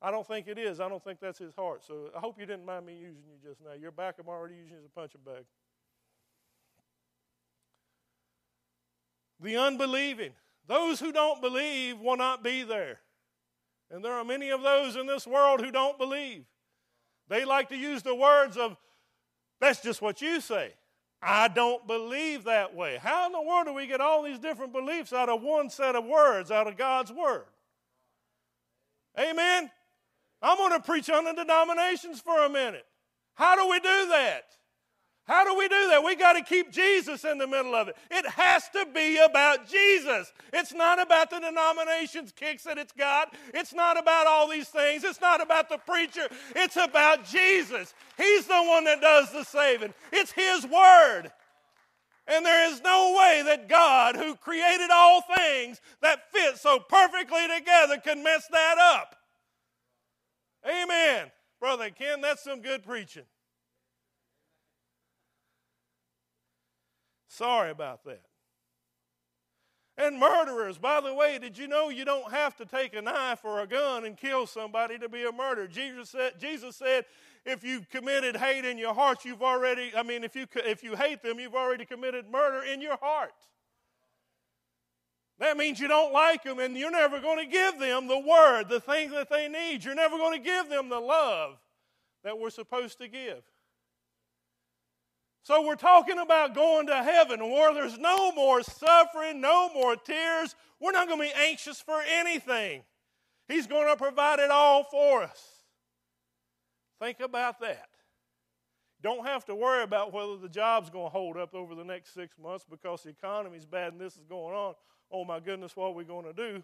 I 0.00 0.10
don't 0.10 0.26
think 0.26 0.48
it 0.48 0.58
is. 0.58 0.80
I 0.80 0.88
don't 0.88 1.02
think 1.02 1.20
that's 1.20 1.38
his 1.38 1.54
heart. 1.54 1.84
So 1.84 2.10
I 2.16 2.20
hope 2.20 2.38
you 2.38 2.46
didn't 2.46 2.64
mind 2.64 2.86
me 2.86 2.94
using 2.94 3.24
you 3.26 3.36
just 3.46 3.60
now. 3.60 3.72
Your 3.78 3.90
back, 3.90 4.14
I'm 4.18 4.28
already 4.28 4.54
using 4.54 4.72
you 4.72 4.78
as 4.78 4.84
a 4.84 4.88
punching 4.88 5.20
bag. 5.26 5.44
The 9.40 9.56
unbelieving. 9.56 10.32
Those 10.68 11.00
who 11.00 11.10
don't 11.12 11.40
believe 11.40 11.98
will 11.98 12.16
not 12.16 12.44
be 12.44 12.62
there. 12.62 13.00
And 13.90 14.04
there 14.04 14.12
are 14.12 14.24
many 14.24 14.50
of 14.50 14.62
those 14.62 14.96
in 14.96 15.06
this 15.06 15.26
world 15.26 15.60
who 15.60 15.72
don't 15.72 15.98
believe. 15.98 16.44
They 17.28 17.44
like 17.44 17.70
to 17.70 17.76
use 17.76 18.02
the 18.02 18.14
words 18.14 18.56
of, 18.56 18.76
that's 19.60 19.80
just 19.80 20.02
what 20.02 20.20
you 20.20 20.40
say. 20.40 20.74
I 21.22 21.48
don't 21.48 21.86
believe 21.86 22.44
that 22.44 22.74
way. 22.74 22.98
How 23.02 23.26
in 23.26 23.32
the 23.32 23.42
world 23.42 23.66
do 23.66 23.72
we 23.72 23.86
get 23.86 24.00
all 24.00 24.22
these 24.22 24.38
different 24.38 24.72
beliefs 24.72 25.12
out 25.12 25.28
of 25.28 25.42
one 25.42 25.68
set 25.70 25.96
of 25.96 26.04
words, 26.04 26.50
out 26.50 26.68
of 26.68 26.76
God's 26.76 27.10
Word? 27.10 27.44
Amen? 29.18 29.70
I'm 30.40 30.56
going 30.58 30.72
to 30.72 30.86
preach 30.86 31.10
on 31.10 31.24
the 31.24 31.32
denominations 31.32 32.20
for 32.20 32.44
a 32.44 32.48
minute. 32.48 32.86
How 33.34 33.56
do 33.56 33.68
we 33.68 33.80
do 33.80 34.08
that? 34.10 34.44
How 35.28 35.44
do 35.44 35.54
we 35.58 35.68
do 35.68 35.88
that? 35.90 36.02
We 36.02 36.16
got 36.16 36.32
to 36.32 36.42
keep 36.42 36.72
Jesus 36.72 37.22
in 37.22 37.36
the 37.36 37.46
middle 37.46 37.74
of 37.74 37.88
it. 37.88 37.96
It 38.10 38.26
has 38.26 38.70
to 38.70 38.86
be 38.94 39.18
about 39.18 39.68
Jesus. 39.68 40.32
It's 40.54 40.72
not 40.72 40.98
about 40.98 41.28
the 41.28 41.38
denomination's 41.38 42.32
kicks 42.32 42.64
that 42.64 42.78
it's 42.78 42.92
got. 42.92 43.34
It's 43.52 43.74
not 43.74 43.98
about 43.98 44.26
all 44.26 44.48
these 44.48 44.68
things. 44.68 45.04
It's 45.04 45.20
not 45.20 45.42
about 45.42 45.68
the 45.68 45.76
preacher. 45.76 46.28
It's 46.56 46.76
about 46.76 47.26
Jesus. 47.26 47.92
He's 48.16 48.46
the 48.46 48.62
one 48.62 48.84
that 48.84 49.02
does 49.02 49.30
the 49.30 49.44
saving. 49.44 49.92
It's 50.12 50.32
His 50.32 50.64
Word. 50.64 51.30
And 52.26 52.44
there 52.44 52.70
is 52.72 52.80
no 52.80 53.14
way 53.18 53.42
that 53.44 53.68
God, 53.68 54.16
who 54.16 54.34
created 54.34 54.88
all 54.90 55.22
things 55.36 55.78
that 56.00 56.32
fit 56.32 56.56
so 56.56 56.78
perfectly 56.78 57.46
together, 57.54 57.98
can 57.98 58.22
mess 58.22 58.46
that 58.50 58.78
up. 58.78 59.14
Amen. 60.66 61.30
Brother 61.60 61.90
Ken, 61.90 62.22
that's 62.22 62.44
some 62.44 62.62
good 62.62 62.82
preaching. 62.82 63.24
Sorry 67.38 67.70
about 67.70 68.04
that. 68.04 68.22
And 69.96 70.18
murderers, 70.18 70.76
by 70.76 71.00
the 71.00 71.14
way, 71.14 71.38
did 71.38 71.56
you 71.56 71.68
know 71.68 71.88
you 71.88 72.04
don't 72.04 72.32
have 72.32 72.56
to 72.56 72.66
take 72.66 72.94
a 72.94 73.02
knife 73.02 73.44
or 73.44 73.60
a 73.60 73.66
gun 73.66 74.04
and 74.04 74.16
kill 74.16 74.46
somebody 74.46 74.98
to 74.98 75.08
be 75.08 75.24
a 75.24 75.30
murderer? 75.30 75.68
Jesus 75.68 76.10
said, 76.10 76.32
Jesus 76.40 76.74
said 76.74 77.04
if 77.44 77.62
you've 77.62 77.88
committed 77.90 78.36
hate 78.36 78.64
in 78.64 78.76
your 78.76 78.92
heart, 78.92 79.24
you've 79.24 79.42
already, 79.42 79.92
I 79.96 80.02
mean, 80.02 80.24
if 80.24 80.34
you, 80.34 80.46
if 80.56 80.82
you 80.82 80.96
hate 80.96 81.22
them, 81.22 81.38
you've 81.38 81.54
already 81.54 81.84
committed 81.84 82.28
murder 82.28 82.64
in 82.64 82.80
your 82.80 82.96
heart. 82.96 83.34
That 85.38 85.56
means 85.56 85.78
you 85.78 85.86
don't 85.86 86.12
like 86.12 86.42
them 86.42 86.58
and 86.58 86.76
you're 86.76 86.90
never 86.90 87.20
going 87.20 87.38
to 87.38 87.50
give 87.50 87.78
them 87.78 88.08
the 88.08 88.18
word, 88.18 88.68
the 88.68 88.80
thing 88.80 89.12
that 89.12 89.30
they 89.30 89.46
need. 89.46 89.84
You're 89.84 89.94
never 89.94 90.16
going 90.16 90.36
to 90.36 90.44
give 90.44 90.68
them 90.68 90.88
the 90.88 90.98
love 90.98 91.56
that 92.24 92.36
we're 92.36 92.50
supposed 92.50 92.98
to 92.98 93.06
give. 93.06 93.44
So 95.42 95.66
we're 95.66 95.76
talking 95.76 96.18
about 96.18 96.54
going 96.54 96.86
to 96.88 97.02
heaven 97.02 97.40
where 97.40 97.72
there's 97.72 97.98
no 97.98 98.32
more 98.32 98.62
suffering, 98.62 99.40
no 99.40 99.72
more 99.72 99.96
tears. 99.96 100.54
We're 100.80 100.92
not 100.92 101.08
going 101.08 101.20
to 101.20 101.34
be 101.34 101.40
anxious 101.48 101.80
for 101.80 102.02
anything. 102.06 102.82
He's 103.48 103.66
going 103.66 103.88
to 103.88 103.96
provide 103.96 104.40
it 104.40 104.50
all 104.50 104.84
for 104.84 105.22
us. 105.22 105.42
Think 107.00 107.20
about 107.20 107.60
that. 107.60 107.88
Don't 109.00 109.24
have 109.24 109.44
to 109.46 109.54
worry 109.54 109.84
about 109.84 110.12
whether 110.12 110.36
the 110.36 110.48
job's 110.48 110.90
going 110.90 111.06
to 111.06 111.10
hold 111.10 111.36
up 111.36 111.54
over 111.54 111.74
the 111.74 111.84
next 111.84 112.14
six 112.14 112.36
months 112.38 112.66
because 112.68 113.04
the 113.04 113.10
economy's 113.10 113.64
bad 113.64 113.92
and 113.92 114.00
this 114.00 114.14
is 114.14 114.24
going 114.28 114.54
on. 114.54 114.74
Oh 115.10 115.24
my 115.24 115.40
goodness, 115.40 115.76
what 115.76 115.86
are 115.86 115.94
we 115.94 116.04
going 116.04 116.24
to 116.24 116.32
do? 116.32 116.62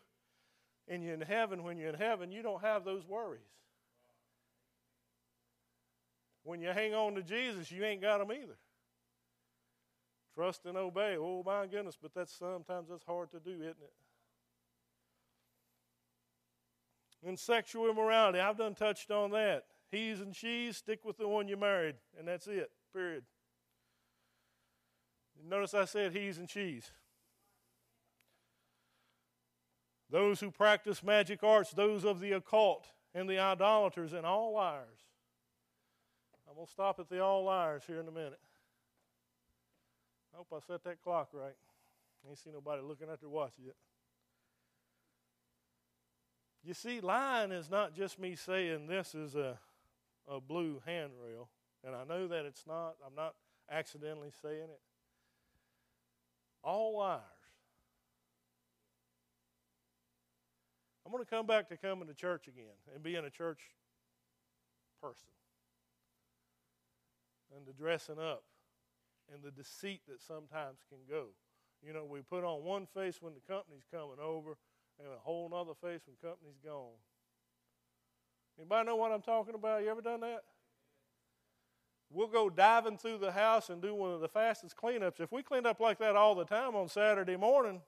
And 0.89 1.03
you're 1.03 1.15
in 1.15 1.21
heaven, 1.21 1.63
when 1.63 1.79
you're 1.79 1.91
in 1.91 1.95
heaven, 1.95 2.33
you 2.33 2.43
don't 2.43 2.61
have 2.61 2.85
those 2.85 3.07
worries. 3.07 3.41
When 6.43 6.61
you 6.61 6.69
hang 6.69 6.93
on 6.93 7.15
to 7.15 7.23
Jesus, 7.23 7.71
you 7.71 7.85
ain't 7.85 8.03
got 8.03 8.19
them 8.19 8.31
either. 8.31 8.57
Trust 10.35 10.67
and 10.67 10.77
obey. 10.77 11.17
Oh 11.19 11.43
my 11.45 11.67
goodness, 11.67 11.97
but 12.01 12.13
that's 12.15 12.33
sometimes 12.33 12.89
that's 12.91 13.05
hard 13.05 13.31
to 13.31 13.41
do, 13.41 13.53
isn't 13.53 13.69
it? 13.69 13.93
And 17.27 17.39
sexual 17.39 17.89
immorality, 17.89 18.39
I've 18.39 18.59
done 18.59 18.75
touched 18.75 19.11
on 19.11 19.31
that. 19.31 19.65
he's 19.91 20.21
and 20.21 20.35
she's, 20.35 20.77
stick 20.77 21.05
with 21.05 21.17
the 21.17 21.29
one 21.29 21.49
you 21.49 21.57
married, 21.57 21.95
and 22.19 22.29
that's 22.29 22.47
it, 22.47 22.71
period. 22.93 23.25
Notice 25.47 25.75
I 25.75 25.85
said 25.85 26.13
he's 26.13 26.39
and 26.39 26.49
she's. 26.49 26.91
Those 30.11 30.41
who 30.41 30.51
practice 30.51 31.03
magic 31.03 31.43
arts, 31.43 31.73
those 31.73 32.05
of 32.05 32.21
the 32.21 32.33
occult, 32.33 32.87
and 33.15 33.29
the 33.29 33.39
idolaters, 33.39 34.13
and 34.13 34.25
all 34.25 34.55
liars. 34.55 35.01
I'm 36.49 36.55
going 36.55 36.67
to 36.67 36.73
stop 36.73 36.99
at 37.01 37.09
the 37.09 37.21
all 37.21 37.45
liars 37.45 37.83
here 37.87 38.01
in 38.01 38.09
a 38.09 38.13
minute. 38.13 38.39
I 40.35 40.39
hope 40.39 40.49
I 40.53 40.67
set 40.67 40.83
that 40.85 41.01
clock 41.01 41.29
right. 41.33 41.55
Ain't 42.29 42.39
seen 42.39 42.55
nobody 42.55 42.83
looking 42.83 43.09
at 43.09 43.21
their 43.21 43.29
watch 43.29 43.53
yet. 43.65 43.75
You 46.65 46.75
see, 46.75 47.01
lying 47.01 47.53
is 47.53 47.71
not 47.71 47.95
just 47.95 48.19
me 48.19 48.35
saying 48.35 48.87
this 48.89 49.15
is 49.15 49.37
a, 49.37 49.59
a 50.27 50.41
blue 50.41 50.81
handrail, 50.87 51.51
and 51.85 51.95
I 51.95 52.05
know 52.05 52.27
that 52.27 52.47
it's 52.47 52.67
not. 52.67 52.95
I'm 53.07 53.15
not 53.15 53.35
accidentally 53.71 54.31
saying 54.43 54.65
it. 54.65 54.81
All 56.65 56.99
liars. 56.99 57.21
I'm 61.05 61.13
going 61.13 61.23
to 61.23 61.31
come 61.31 61.47
back 61.47 61.69
to 61.69 61.77
coming 61.77 62.09
to 62.09 62.15
church 62.15 62.49
again 62.49 62.75
and 62.95 63.03
being 63.03 63.25
a 63.25 63.31
church 63.31 63.61
person 65.03 65.29
and 67.55 67.67
the 67.67 67.75
dressing 67.75 68.19
up 68.19 68.43
and 69.33 69.43
the 69.43 69.51
deceit 69.51 70.03
that 70.09 70.21
sometimes 70.21 70.79
can 70.89 70.99
go. 71.09 71.29
You 71.83 71.93
know, 71.93 72.05
we 72.05 72.21
put 72.21 72.45
on 72.45 72.65
one 72.65 72.87
face 72.95 73.21
when 73.21 73.35
the 73.35 73.41
company's 73.53 73.85
coming 73.91 74.19
over 74.23 74.57
and 74.99 75.09
a 75.09 75.19
whole 75.21 75.53
other 75.55 75.75
face 75.75 76.01
when 76.07 76.17
company's 76.23 76.59
gone. 76.65 76.97
Anybody 78.59 78.87
know 78.87 78.97
what 78.97 79.13
I'm 79.13 79.23
talking 79.23 79.55
about? 79.55 79.83
You 79.83 79.91
ever 79.91 80.01
done 80.01 80.21
that? 80.21 80.45
We'll 82.11 82.29
go 82.29 82.49
diving 82.49 82.97
through 82.97 83.19
the 83.19 83.33
house 83.33 83.71
and 83.71 83.83
do 83.83 83.95
one 83.95 84.13
of 84.13 84.21
the 84.21 84.29
fastest 84.29 84.77
cleanups. 84.77 85.21
If 85.21 85.33
we 85.33 85.43
cleaned 85.43 85.67
up 85.67 85.81
like 85.81 85.99
that 85.99 86.15
all 86.15 86.35
the 86.35 86.45
time 86.45 86.77
on 86.77 86.89
Saturday 86.89 87.37
morning, 87.37 87.81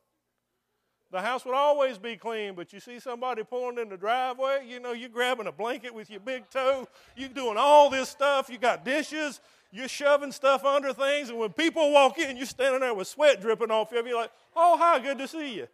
the 1.13 1.21
house 1.21 1.45
would 1.45 1.55
always 1.55 1.99
be 1.99 2.17
clean, 2.17 2.55
but 2.55 2.73
you 2.73 2.81
see 2.81 2.99
somebody 2.99 3.45
pulling 3.45 3.79
in 3.79 3.89
the 3.89 3.97
driveway, 3.97 4.67
you 4.67 4.81
know, 4.81 4.93
you're 4.93 5.09
grabbing 5.09 5.47
a 5.47 5.53
blanket 5.53 5.95
with 5.95 6.11
your 6.11 6.19
big 6.19 6.51
toe, 6.51 6.89
you're 7.17 7.29
doing 7.29 7.57
all 7.57 7.89
this 7.89 8.09
stuff, 8.09 8.49
you 8.51 8.59
got 8.59 8.85
dishes, 8.85 9.41
you're 9.77 9.89
shoving 9.89 10.33
stuff 10.33 10.65
under 10.65 10.95
things, 10.95 11.29
and 11.29 11.39
when 11.39 11.53
people 11.53 11.93
walk 11.93 12.19
in, 12.19 12.37
you're 12.39 12.47
standing 12.47 12.81
there 12.81 12.95
with 12.95 13.09
sweat 13.09 13.43
dripping 13.43 13.71
off 13.71 13.93
you, 13.93 14.03
you're 14.07 14.17
like, 14.17 14.31
oh, 14.55 14.79
hi, 14.79 14.99
good 14.99 15.19
to 15.19 15.29
see 15.29 15.55
you. 15.55 15.69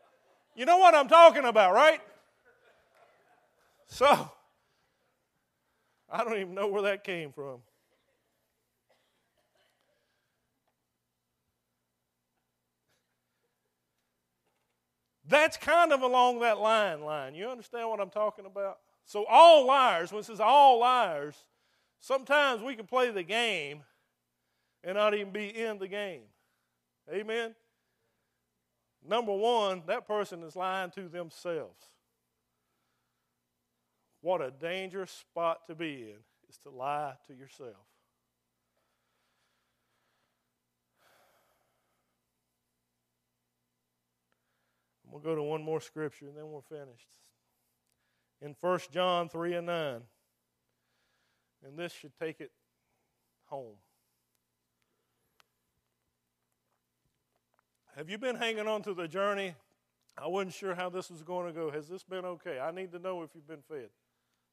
You 0.57 0.67
know 0.67 0.79
what 0.79 0.93
I'm 0.93 1.07
talking 1.07 1.45
about, 1.45 1.73
right? 1.73 2.01
So, 3.87 4.31
I 6.11 6.25
don't 6.25 6.37
even 6.37 6.55
know 6.55 6.67
where 6.67 6.83
that 6.83 7.05
came 7.05 7.31
from. 7.31 7.61
That's 15.29 15.57
kind 15.57 15.93
of 15.93 16.03
along 16.03 16.41
that 16.41 16.59
line 16.59 17.03
line. 17.03 17.35
You 17.37 17.49
understand 17.49 17.89
what 17.89 18.01
I'm 18.01 18.11
talking 18.11 18.47
about? 18.47 18.79
So 19.05 19.25
all 19.27 19.65
liars, 19.65 20.11
when 20.11 20.21
it 20.21 20.27
says 20.27 20.41
all 20.41 20.81
liars, 20.81 21.37
sometimes 22.01 22.63
we 22.63 22.75
can 22.75 22.87
play 22.87 23.11
the 23.11 23.23
game 23.23 23.83
and 24.85 24.97
not 24.97 25.15
even 25.15 25.33
be 25.33 25.49
in 25.49 25.79
the 25.79 25.89
game. 25.89 26.23
Amen? 27.13 27.55
Number 29.07 29.35
one, 29.35 29.83
that 29.87 30.07
person 30.07 30.43
is 30.43 30.55
lying 30.55 30.91
to 30.93 31.09
themselves. 31.09 31.89
What 34.21 34.41
a 34.41 34.51
dangerous 34.51 35.11
spot 35.11 35.67
to 35.67 35.75
be 35.75 36.03
in 36.03 36.19
is 36.49 36.57
to 36.59 36.71
lie 36.71 37.15
to 37.27 37.35
yourself. 37.35 37.75
We'll 45.11 45.21
go 45.21 45.35
to 45.35 45.43
one 45.43 45.63
more 45.63 45.81
scripture 45.81 46.27
and 46.27 46.37
then 46.37 46.49
we're 46.49 46.63
finished. 46.63 47.09
In 48.41 48.57
1 48.59 48.81
John 48.91 49.29
3 49.29 49.55
and 49.55 49.67
9. 49.67 50.01
And 51.65 51.79
this 51.79 51.93
should 51.93 52.17
take 52.19 52.41
it 52.41 52.51
home. 53.45 53.77
Have 57.97 58.09
you 58.09 58.19
been 58.19 58.37
hanging 58.37 58.67
on 58.67 58.83
to 58.83 58.95
the 58.95 59.07
journey? 59.07 59.55
I 60.17 60.27
wasn't 60.27 60.55
sure 60.55 60.75
how 60.75 60.89
this 60.89 61.11
was 61.11 61.23
going 61.23 61.47
to 61.47 61.53
go. 61.53 61.71
Has 61.71 61.89
this 61.89 62.03
been 62.03 62.25
okay? 62.25 62.59
I 62.59 62.71
need 62.71 62.93
to 62.93 62.99
know 62.99 63.23
if 63.23 63.31
you've 63.35 63.47
been 63.47 63.63
fed 63.69 63.89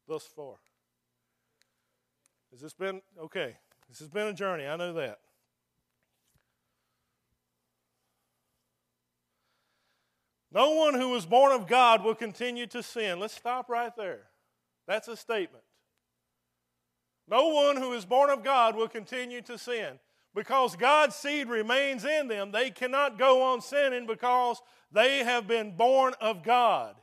thus 0.07 0.23
far. 0.23 0.55
Has 2.51 2.61
this 2.61 2.73
been 2.73 3.01
okay? 3.19 3.55
This 3.87 3.99
has 3.99 4.07
been 4.07 4.27
a 4.27 4.33
journey. 4.33 4.65
I 4.65 4.75
know 4.75 4.93
that. 4.93 5.19
No 10.51 10.71
one 10.71 10.95
who 10.95 11.15
is 11.15 11.25
born 11.25 11.51
of 11.51 11.67
God 11.67 12.03
will 12.03 12.15
continue 12.15 12.65
to 12.67 12.81
sin. 12.81 13.19
Let's 13.19 13.35
stop 13.35 13.69
right 13.69 13.95
there. 13.95 14.23
That's 14.87 15.07
a 15.07 15.15
statement. 15.15 15.63
No 17.29 17.49
one 17.49 17.77
who 17.77 17.93
is 17.93 18.05
born 18.05 18.31
of 18.31 18.43
God 18.43 18.75
will 18.75 18.87
continue 18.87 19.41
to 19.43 19.57
sin. 19.57 19.99
Because 20.35 20.75
God's 20.75 21.15
seed 21.15 21.49
remains 21.49 22.05
in 22.05 22.27
them, 22.27 22.51
they 22.51 22.69
cannot 22.69 23.17
go 23.17 23.41
on 23.41 23.61
sinning 23.61 24.05
because 24.05 24.61
they 24.91 25.23
have 25.23 25.47
been 25.47 25.75
born 25.75 26.13
of 26.21 26.43
God. 26.43 26.95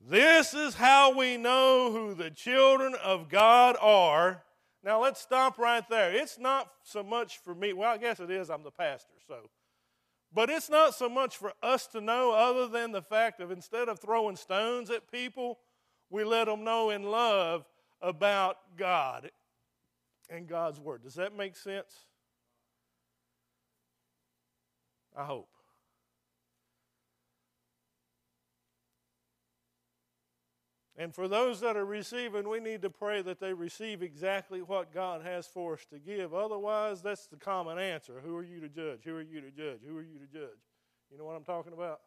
This 0.00 0.54
is 0.54 0.74
how 0.74 1.16
we 1.16 1.36
know 1.36 1.90
who 1.92 2.14
the 2.14 2.30
children 2.30 2.94
of 3.02 3.28
God 3.28 3.76
are. 3.80 4.42
Now 4.82 5.02
let's 5.02 5.20
stop 5.20 5.58
right 5.58 5.86
there. 5.88 6.12
It's 6.12 6.38
not 6.38 6.70
so 6.82 7.02
much 7.02 7.38
for 7.38 7.54
me. 7.54 7.72
Well, 7.72 7.90
I 7.90 7.98
guess 7.98 8.20
it 8.20 8.30
is. 8.30 8.50
I'm 8.50 8.62
the 8.62 8.70
pastor, 8.70 9.14
so 9.26 9.48
but 10.34 10.50
it's 10.50 10.68
not 10.68 10.94
so 10.96 11.08
much 11.08 11.36
for 11.36 11.52
us 11.62 11.86
to 11.88 12.00
know, 12.00 12.32
other 12.32 12.66
than 12.66 12.90
the 12.90 13.02
fact 13.02 13.40
of 13.40 13.52
instead 13.52 13.88
of 13.88 14.00
throwing 14.00 14.34
stones 14.34 14.90
at 14.90 15.10
people, 15.10 15.60
we 16.10 16.24
let 16.24 16.46
them 16.46 16.64
know 16.64 16.90
in 16.90 17.04
love 17.04 17.64
about 18.02 18.58
God 18.76 19.30
and 20.30 20.46
God's 20.46 20.80
Word. 20.80 21.02
Does 21.02 21.14
that 21.14 21.36
make 21.36 21.56
sense? 21.56 22.06
I 25.16 25.24
hope. 25.24 25.48
And 30.96 31.12
for 31.12 31.26
those 31.26 31.60
that 31.60 31.76
are 31.76 31.84
receiving, 31.84 32.48
we 32.48 32.60
need 32.60 32.82
to 32.82 32.90
pray 32.90 33.20
that 33.22 33.40
they 33.40 33.52
receive 33.52 34.00
exactly 34.00 34.62
what 34.62 34.94
God 34.94 35.22
has 35.22 35.46
for 35.46 35.74
us 35.74 35.84
to 35.86 35.98
give. 35.98 36.32
Otherwise, 36.32 37.02
that's 37.02 37.26
the 37.26 37.36
common 37.36 37.78
answer. 37.78 38.20
Who 38.24 38.36
are 38.36 38.44
you 38.44 38.60
to 38.60 38.68
judge? 38.68 39.00
Who 39.04 39.16
are 39.16 39.22
you 39.22 39.40
to 39.40 39.50
judge? 39.50 39.80
Who 39.86 39.98
are 39.98 40.02
you 40.02 40.18
to 40.20 40.26
judge? 40.32 40.60
You 41.10 41.18
know 41.18 41.24
what 41.24 41.34
I'm 41.36 41.44
talking 41.44 41.72
about? 41.72 42.00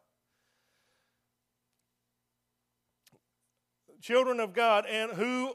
Children 4.00 4.40
of 4.40 4.54
God, 4.54 4.86
and 4.86 5.12
who 5.12 5.54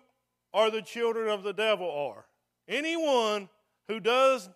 are 0.53 0.70
the 0.70 0.82
children 0.82 1.28
of 1.28 1.43
the 1.43 1.53
devil 1.53 1.89
are. 1.89 2.26
Anyone 2.68 3.49
who 3.88 3.99
does 3.99 4.49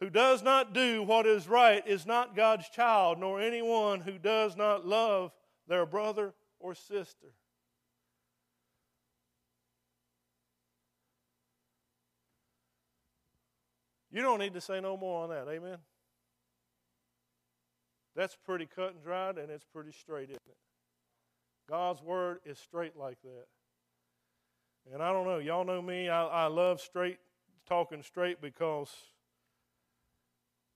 who 0.00 0.10
does 0.10 0.42
not 0.42 0.74
do 0.74 1.02
what 1.02 1.26
is 1.26 1.48
right 1.48 1.86
is 1.86 2.04
not 2.04 2.36
God's 2.36 2.68
child, 2.68 3.18
nor 3.18 3.40
anyone 3.40 4.02
who 4.02 4.18
does 4.18 4.54
not 4.54 4.86
love 4.86 5.32
their 5.68 5.86
brother 5.86 6.34
or 6.60 6.74
sister. 6.74 7.28
You 14.10 14.22
don't 14.22 14.38
need 14.38 14.54
to 14.54 14.60
say 14.60 14.80
no 14.80 14.96
more 14.96 15.24
on 15.24 15.30
that. 15.30 15.46
Amen? 15.50 15.78
That's 18.14 18.36
pretty 18.46 18.66
cut 18.66 18.94
and 18.94 19.02
dried, 19.02 19.36
and 19.36 19.50
it's 19.50 19.64
pretty 19.64 19.92
straight, 19.92 20.30
isn't 20.30 20.40
it? 20.46 20.56
God's 21.68 22.02
word 22.02 22.38
is 22.46 22.58
straight 22.58 22.96
like 22.96 23.20
that. 23.22 23.44
And 24.92 25.02
I 25.02 25.12
don't 25.12 25.26
know, 25.26 25.38
y'all 25.38 25.64
know 25.64 25.82
me, 25.82 26.08
I, 26.08 26.24
I 26.24 26.46
love 26.46 26.80
straight, 26.80 27.18
talking 27.66 28.02
straight 28.02 28.40
because 28.40 28.90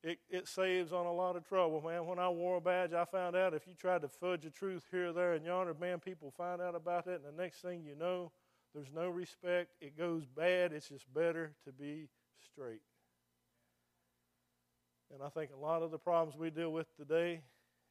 it, 0.03 0.19
it 0.31 0.49
saves 0.49 0.93
on 0.93 1.07
a 1.07 1.13
lot 1.13 1.37
of 1.37 1.47
trouble, 1.47 1.83
man. 1.83 2.07
When 2.07 2.19
I 2.19 2.29
wore 2.29 2.57
a 2.57 2.61
badge, 2.61 2.93
I 2.93 3.05
found 3.05 3.37
out 3.37 3.55
if 3.55 3.67
you 3.67 3.75
tried 3.75 4.03
to 4.03 4.09
fudge 4.09 4.43
the 4.43 4.51
truth 4.51 4.85
here, 4.91 5.13
there, 5.13 5.35
and 5.35 5.45
yonder, 5.45 5.75
man, 5.75 5.99
people 5.99 6.31
find 6.31 6.61
out 6.61 6.75
about 6.75 7.05
that, 7.05 7.21
and 7.25 7.37
the 7.37 7.43
next 7.43 7.61
thing 7.61 7.83
you 7.85 7.95
know, 7.95 8.33
there's 8.75 8.91
no 8.95 9.09
respect. 9.09 9.71
It 9.81 9.99
goes 9.99 10.25
bad. 10.27 10.73
It's 10.73 10.89
just 10.89 11.13
better 11.13 11.53
to 11.65 11.73
be 11.73 12.09
straight. 12.53 12.83
And 15.13 15.23
I 15.23 15.29
think 15.29 15.51
a 15.53 15.61
lot 15.61 15.83
of 15.83 15.91
the 15.91 15.99
problems 15.99 16.39
we 16.39 16.51
deal 16.51 16.73
with 16.73 16.95
today, 16.97 17.43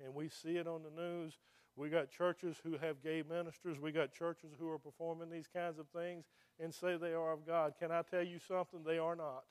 and 0.03 0.15
we 0.15 0.29
see 0.29 0.55
it 0.55 0.67
on 0.67 0.81
the 0.83 1.01
news, 1.01 1.33
we 1.75 1.89
got 1.89 2.09
churches 2.09 2.57
who 2.63 2.77
have 2.77 3.01
gay 3.01 3.23
ministers, 3.27 3.79
we 3.79 3.91
got 3.91 4.11
churches 4.11 4.49
who 4.59 4.69
are 4.69 4.79
performing 4.79 5.29
these 5.29 5.47
kinds 5.47 5.79
of 5.79 5.87
things 5.89 6.25
and 6.59 6.73
say 6.73 6.97
they 6.97 7.13
are 7.13 7.31
of 7.31 7.45
God. 7.45 7.73
Can 7.79 7.91
I 7.91 8.01
tell 8.01 8.23
you 8.23 8.39
something? 8.47 8.81
They 8.85 8.97
are 8.97 9.15
not. 9.15 9.43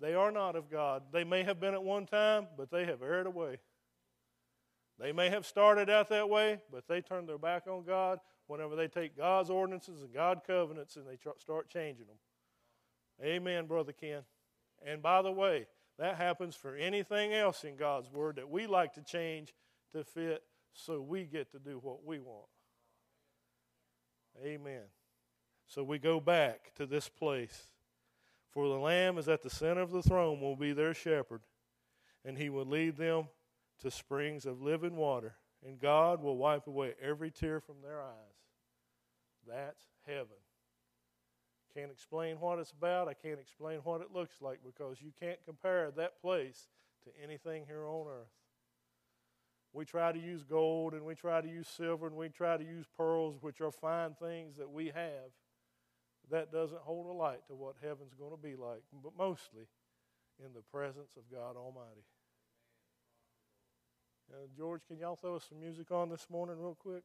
They 0.00 0.14
are 0.14 0.30
not 0.30 0.56
of 0.56 0.70
God. 0.70 1.02
They 1.12 1.24
may 1.24 1.42
have 1.42 1.60
been 1.60 1.74
at 1.74 1.82
one 1.82 2.06
time, 2.06 2.46
but 2.56 2.70
they 2.70 2.86
have 2.86 3.02
erred 3.02 3.26
away. 3.26 3.58
They 4.98 5.12
may 5.12 5.30
have 5.30 5.46
started 5.46 5.90
out 5.90 6.08
that 6.10 6.28
way, 6.28 6.60
but 6.70 6.86
they 6.86 7.00
turned 7.00 7.28
their 7.28 7.38
back 7.38 7.66
on 7.66 7.84
God 7.84 8.18
whenever 8.46 8.76
they 8.76 8.88
take 8.88 9.16
God's 9.16 9.48
ordinances 9.48 10.02
and 10.02 10.12
God's 10.12 10.42
covenants 10.46 10.96
and 10.96 11.06
they 11.06 11.16
tr- 11.16 11.38
start 11.38 11.68
changing 11.68 12.06
them. 12.06 12.16
Amen, 13.22 13.66
Brother 13.66 13.92
Ken. 13.92 14.22
And 14.84 15.02
by 15.02 15.22
the 15.22 15.32
way, 15.32 15.66
that 15.98 16.16
happens 16.16 16.54
for 16.54 16.74
anything 16.74 17.32
else 17.32 17.64
in 17.64 17.76
God's 17.76 18.10
Word 18.10 18.36
that 18.36 18.48
we 18.48 18.66
like 18.66 18.94
to 18.94 19.02
change 19.02 19.54
to 19.92 20.04
fit 20.04 20.42
so 20.72 21.00
we 21.00 21.24
get 21.24 21.50
to 21.52 21.58
do 21.58 21.78
what 21.82 22.04
we 22.04 22.18
want. 22.18 22.48
Amen. 24.44 24.82
So 25.66 25.82
we 25.82 25.98
go 25.98 26.20
back 26.20 26.72
to 26.76 26.86
this 26.86 27.08
place. 27.08 27.68
For 28.50 28.68
the 28.68 28.78
Lamb 28.78 29.18
is 29.18 29.28
at 29.28 29.42
the 29.42 29.50
center 29.50 29.80
of 29.80 29.92
the 29.92 30.02
throne, 30.02 30.40
will 30.40 30.56
be 30.56 30.72
their 30.72 30.94
shepherd, 30.94 31.42
and 32.24 32.36
he 32.36 32.48
will 32.48 32.64
lead 32.64 32.96
them 32.96 33.28
to 33.80 33.90
springs 33.90 34.46
of 34.46 34.60
living 34.60 34.96
water, 34.96 35.36
and 35.64 35.78
God 35.78 36.20
will 36.22 36.36
wipe 36.36 36.66
away 36.66 36.94
every 37.00 37.30
tear 37.30 37.60
from 37.60 37.76
their 37.82 38.00
eyes. 38.00 38.40
That's 39.46 39.84
heaven. 40.06 40.36
Can't 41.74 41.92
explain 41.92 42.40
what 42.40 42.58
it's 42.58 42.72
about. 42.72 43.06
I 43.06 43.14
can't 43.14 43.38
explain 43.38 43.78
what 43.84 44.00
it 44.00 44.08
looks 44.12 44.42
like 44.42 44.58
because 44.64 45.00
you 45.00 45.12
can't 45.20 45.38
compare 45.44 45.92
that 45.92 46.20
place 46.20 46.68
to 47.04 47.10
anything 47.22 47.64
here 47.66 47.86
on 47.86 48.06
earth. 48.08 48.39
We 49.72 49.84
try 49.84 50.10
to 50.10 50.18
use 50.18 50.42
gold 50.42 50.94
and 50.94 51.04
we 51.04 51.14
try 51.14 51.40
to 51.40 51.48
use 51.48 51.68
silver 51.68 52.06
and 52.06 52.16
we 52.16 52.28
try 52.28 52.56
to 52.56 52.64
use 52.64 52.86
pearls, 52.96 53.36
which 53.40 53.60
are 53.60 53.70
fine 53.70 54.14
things 54.20 54.56
that 54.56 54.70
we 54.70 54.86
have. 54.86 55.30
That 56.30 56.52
doesn't 56.52 56.80
hold 56.80 57.06
a 57.06 57.12
light 57.12 57.46
to 57.48 57.54
what 57.54 57.76
heaven's 57.82 58.14
going 58.14 58.32
to 58.32 58.36
be 58.36 58.56
like, 58.56 58.82
but 59.02 59.12
mostly 59.16 59.66
in 60.44 60.52
the 60.54 60.62
presence 60.72 61.10
of 61.16 61.22
God 61.30 61.56
Almighty. 61.56 62.04
Uh, 64.32 64.46
George, 64.56 64.82
can 64.86 64.98
y'all 64.98 65.16
throw 65.16 65.36
us 65.36 65.46
some 65.48 65.60
music 65.60 65.90
on 65.90 66.08
this 66.08 66.26
morning, 66.30 66.56
real 66.58 66.76
quick? 66.80 67.02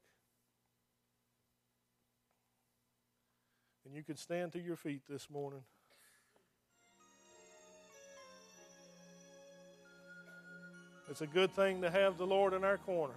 And 3.86 3.96
you 3.96 4.04
can 4.04 4.16
stand 4.16 4.52
to 4.54 4.60
your 4.60 4.76
feet 4.76 5.02
this 5.10 5.30
morning. 5.30 5.62
It's 11.10 11.22
a 11.22 11.28
good 11.28 11.52
thing 11.52 11.82
to 11.82 11.90
have 11.90 12.18
the 12.18 12.26
Lord 12.26 12.54
in 12.54 12.64
our 12.64 12.78
corner. 12.78 13.14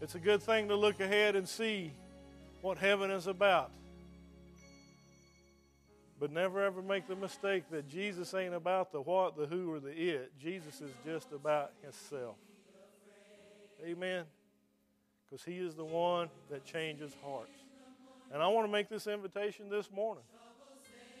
It's 0.00 0.14
a 0.14 0.18
good 0.18 0.42
thing 0.42 0.68
to 0.68 0.76
look 0.76 1.00
ahead 1.00 1.34
and 1.34 1.48
see 1.48 1.92
what 2.60 2.78
heaven 2.78 3.10
is 3.10 3.26
about. 3.26 3.70
But 6.20 6.30
never 6.30 6.62
ever 6.64 6.82
make 6.82 7.06
the 7.06 7.16
mistake 7.16 7.64
that 7.70 7.88
Jesus 7.88 8.34
ain't 8.34 8.54
about 8.54 8.92
the 8.92 9.00
what, 9.00 9.36
the 9.36 9.46
who, 9.46 9.72
or 9.72 9.80
the 9.80 9.90
it. 9.90 10.32
Jesus 10.38 10.80
is 10.80 10.90
just 11.04 11.32
about 11.32 11.72
himself. 11.82 12.36
Amen? 13.84 14.24
Because 15.24 15.44
he 15.44 15.58
is 15.58 15.74
the 15.74 15.84
one 15.84 16.28
that 16.50 16.64
changes 16.64 17.12
hearts. 17.24 17.50
And 18.32 18.42
I 18.42 18.48
want 18.48 18.66
to 18.66 18.72
make 18.72 18.88
this 18.88 19.06
invitation 19.06 19.70
this 19.70 19.90
morning. 19.90 20.24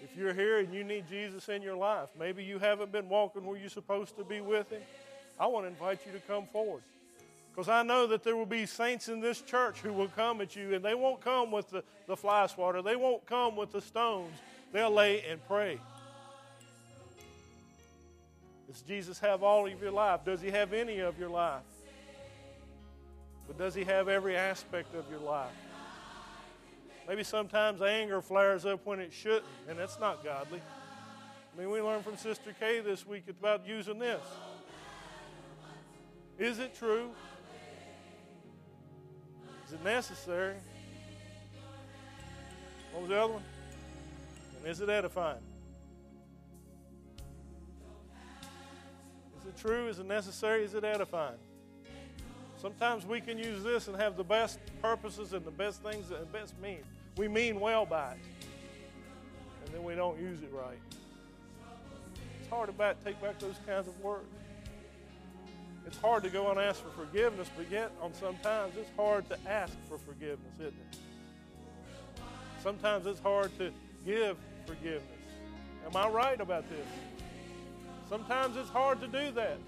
If 0.02 0.16
you're 0.16 0.34
here 0.34 0.58
and 0.58 0.72
you 0.72 0.84
need 0.84 1.08
Jesus 1.08 1.48
in 1.48 1.62
your 1.62 1.76
life, 1.76 2.08
maybe 2.18 2.44
you 2.44 2.58
haven't 2.58 2.92
been 2.92 3.08
walking 3.08 3.44
where 3.44 3.58
you're 3.58 3.68
supposed 3.68 4.16
to 4.16 4.24
be 4.24 4.40
with 4.40 4.70
Him, 4.70 4.82
I 5.38 5.46
want 5.46 5.64
to 5.64 5.68
invite 5.68 6.00
you 6.06 6.12
to 6.12 6.20
come 6.20 6.46
forward. 6.46 6.82
Because 7.50 7.68
I 7.68 7.82
know 7.82 8.06
that 8.06 8.22
there 8.22 8.36
will 8.36 8.46
be 8.46 8.66
saints 8.66 9.08
in 9.08 9.20
this 9.20 9.40
church 9.40 9.80
who 9.80 9.92
will 9.92 10.08
come 10.08 10.40
at 10.40 10.54
you, 10.54 10.74
and 10.74 10.84
they 10.84 10.94
won't 10.94 11.20
come 11.20 11.50
with 11.50 11.68
the, 11.70 11.82
the 12.06 12.16
fly 12.16 12.46
swatter, 12.46 12.82
they 12.82 12.96
won't 12.96 13.26
come 13.26 13.56
with 13.56 13.72
the 13.72 13.80
stones. 13.80 14.32
They'll 14.72 14.92
lay 14.92 15.22
and 15.22 15.44
pray. 15.48 15.80
Does 18.68 18.82
Jesus 18.82 19.18
have 19.18 19.42
all 19.42 19.66
of 19.66 19.82
your 19.82 19.90
life? 19.90 20.24
Does 20.24 20.40
He 20.40 20.50
have 20.50 20.72
any 20.72 20.98
of 20.98 21.18
your 21.18 21.30
life? 21.30 21.62
But 23.46 23.58
does 23.58 23.74
He 23.74 23.82
have 23.84 24.08
every 24.08 24.36
aspect 24.36 24.94
of 24.94 25.10
your 25.10 25.20
life? 25.20 25.50
Maybe 27.08 27.24
sometimes 27.24 27.80
anger 27.80 28.20
flares 28.20 28.66
up 28.66 28.84
when 28.84 29.00
it 29.00 29.14
shouldn't, 29.14 29.44
and 29.66 29.78
that's 29.78 29.98
not 29.98 30.22
godly. 30.22 30.60
I 30.60 31.58
mean, 31.58 31.70
we 31.70 31.80
learned 31.80 32.04
from 32.04 32.18
Sister 32.18 32.54
Kay 32.60 32.80
this 32.80 33.06
week 33.06 33.24
about 33.30 33.66
using 33.66 33.98
this. 33.98 34.20
Is 36.38 36.58
it 36.58 36.74
true? 36.74 37.08
Is 39.66 39.72
it 39.72 39.82
necessary? 39.82 40.56
What 42.92 43.00
was 43.00 43.08
the 43.08 43.18
other 43.18 43.32
one? 43.32 43.42
And 44.58 44.66
is 44.70 44.80
it 44.82 44.90
edifying? 44.90 45.38
Is 49.40 49.46
it 49.46 49.56
true? 49.56 49.88
Is 49.88 49.98
it 49.98 50.06
necessary? 50.06 50.62
Is 50.62 50.74
it 50.74 50.84
edifying? 50.84 51.38
Sometimes 52.60 53.06
we 53.06 53.20
can 53.22 53.38
use 53.38 53.62
this 53.62 53.88
and 53.88 53.96
have 53.96 54.16
the 54.16 54.24
best 54.24 54.58
purposes 54.82 55.32
and 55.32 55.44
the 55.44 55.50
best 55.50 55.82
things 55.82 56.10
and 56.10 56.20
the 56.20 56.26
best 56.26 56.58
means. 56.60 56.84
We 57.18 57.26
mean 57.26 57.58
well 57.58 57.84
by 57.84 58.12
it, 58.12 58.18
and 59.64 59.74
then 59.74 59.82
we 59.82 59.96
don't 59.96 60.20
use 60.20 60.40
it 60.40 60.50
right. 60.52 60.78
It's 62.40 62.48
hard 62.48 62.68
to 62.68 62.94
take 63.04 63.20
back 63.20 63.40
those 63.40 63.56
kinds 63.66 63.88
of 63.88 64.00
words. 64.00 64.24
It's 65.84 65.98
hard 65.98 66.22
to 66.22 66.30
go 66.30 66.48
and 66.50 66.60
ask 66.60 66.80
for 66.80 66.90
forgiveness, 66.90 67.50
but 67.56 67.68
yet, 67.70 67.90
on 68.00 68.14
sometimes 68.14 68.76
it's 68.76 68.90
hard 68.96 69.28
to 69.30 69.38
ask 69.48 69.72
for 69.88 69.98
forgiveness, 69.98 70.54
isn't 70.60 70.68
it? 70.68 70.98
Sometimes 72.62 73.04
it's 73.06 73.20
hard 73.20 73.50
to 73.58 73.72
give 74.06 74.36
forgiveness. 74.64 75.02
Am 75.86 75.96
I 75.96 76.08
right 76.08 76.40
about 76.40 76.68
this? 76.70 76.86
Sometimes 78.08 78.56
it's 78.56 78.70
hard 78.70 79.00
to 79.00 79.08
do 79.08 79.32
that. 79.32 79.58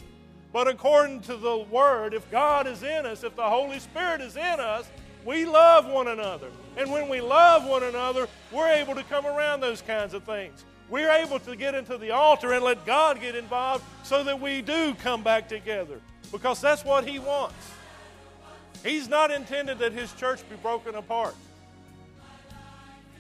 But 0.53 0.69
according 0.69 1.23
to 1.23 1.37
the 1.37 1.59
Word, 1.59 2.15
if 2.15 2.31
God 2.31 2.69
is 2.69 2.83
in 2.85 3.07
us, 3.07 3.25
if 3.25 3.35
the 3.35 3.49
Holy 3.49 3.81
Spirit 3.81 4.21
is 4.21 4.37
in 4.37 4.61
us, 4.61 4.89
we 5.25 5.45
love 5.45 5.87
one 5.87 6.09
another. 6.09 6.49
And 6.77 6.91
when 6.91 7.09
we 7.09 7.21
love 7.21 7.67
one 7.67 7.83
another, 7.83 8.29
we're 8.51 8.69
able 8.69 8.95
to 8.95 9.03
come 9.05 9.27
around 9.27 9.61
those 9.61 9.83
kinds 9.83 10.15
of 10.15 10.25
things. 10.25 10.65
We're 10.89 11.11
able 11.11 11.39
to 11.41 11.55
get 11.55 11.75
into 11.75 11.99
the 11.99 12.11
altar 12.11 12.53
and 12.53 12.65
let 12.65 12.85
God 12.85 13.21
get 13.21 13.35
involved 13.35 13.85
so 14.03 14.25
that 14.25 14.41
we 14.41 14.61
do 14.61 14.95
come 14.95 15.23
back 15.23 15.49
together 15.49 16.01
because 16.33 16.61
that's 16.61 16.85
what 16.85 17.07
He 17.07 17.19
wants. 17.19 17.55
He's 18.83 19.09
not 19.09 19.31
intended 19.31 19.79
that 19.79 19.93
His 19.93 20.13
church 20.15 20.49
be 20.49 20.57
broken 20.57 20.95
apart. 20.95 21.35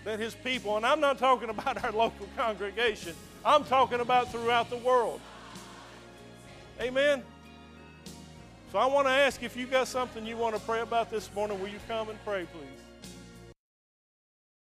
That 0.04 0.18
His 0.18 0.34
people, 0.34 0.76
and 0.76 0.86
I'm 0.86 1.00
not 1.00 1.18
talking 1.18 1.48
about 1.50 1.84
our 1.84 1.92
local 1.92 2.26
congregation, 2.36 3.14
I'm 3.44 3.64
talking 3.64 4.00
about 4.00 4.32
throughout 4.32 4.68
the 4.70 4.78
world. 4.78 5.20
Amen. 6.80 7.22
So 8.72 8.78
I 8.78 8.86
want 8.86 9.08
to 9.08 9.12
ask 9.12 9.42
if 9.42 9.56
you've 9.56 9.70
got 9.70 9.88
something 9.88 10.24
you 10.24 10.36
want 10.36 10.54
to 10.54 10.60
pray 10.62 10.80
about 10.80 11.10
this 11.10 11.32
morning, 11.34 11.60
will 11.60 11.68
you 11.68 11.80
come 11.88 12.08
and 12.08 12.24
pray, 12.24 12.46
please? 12.52 12.79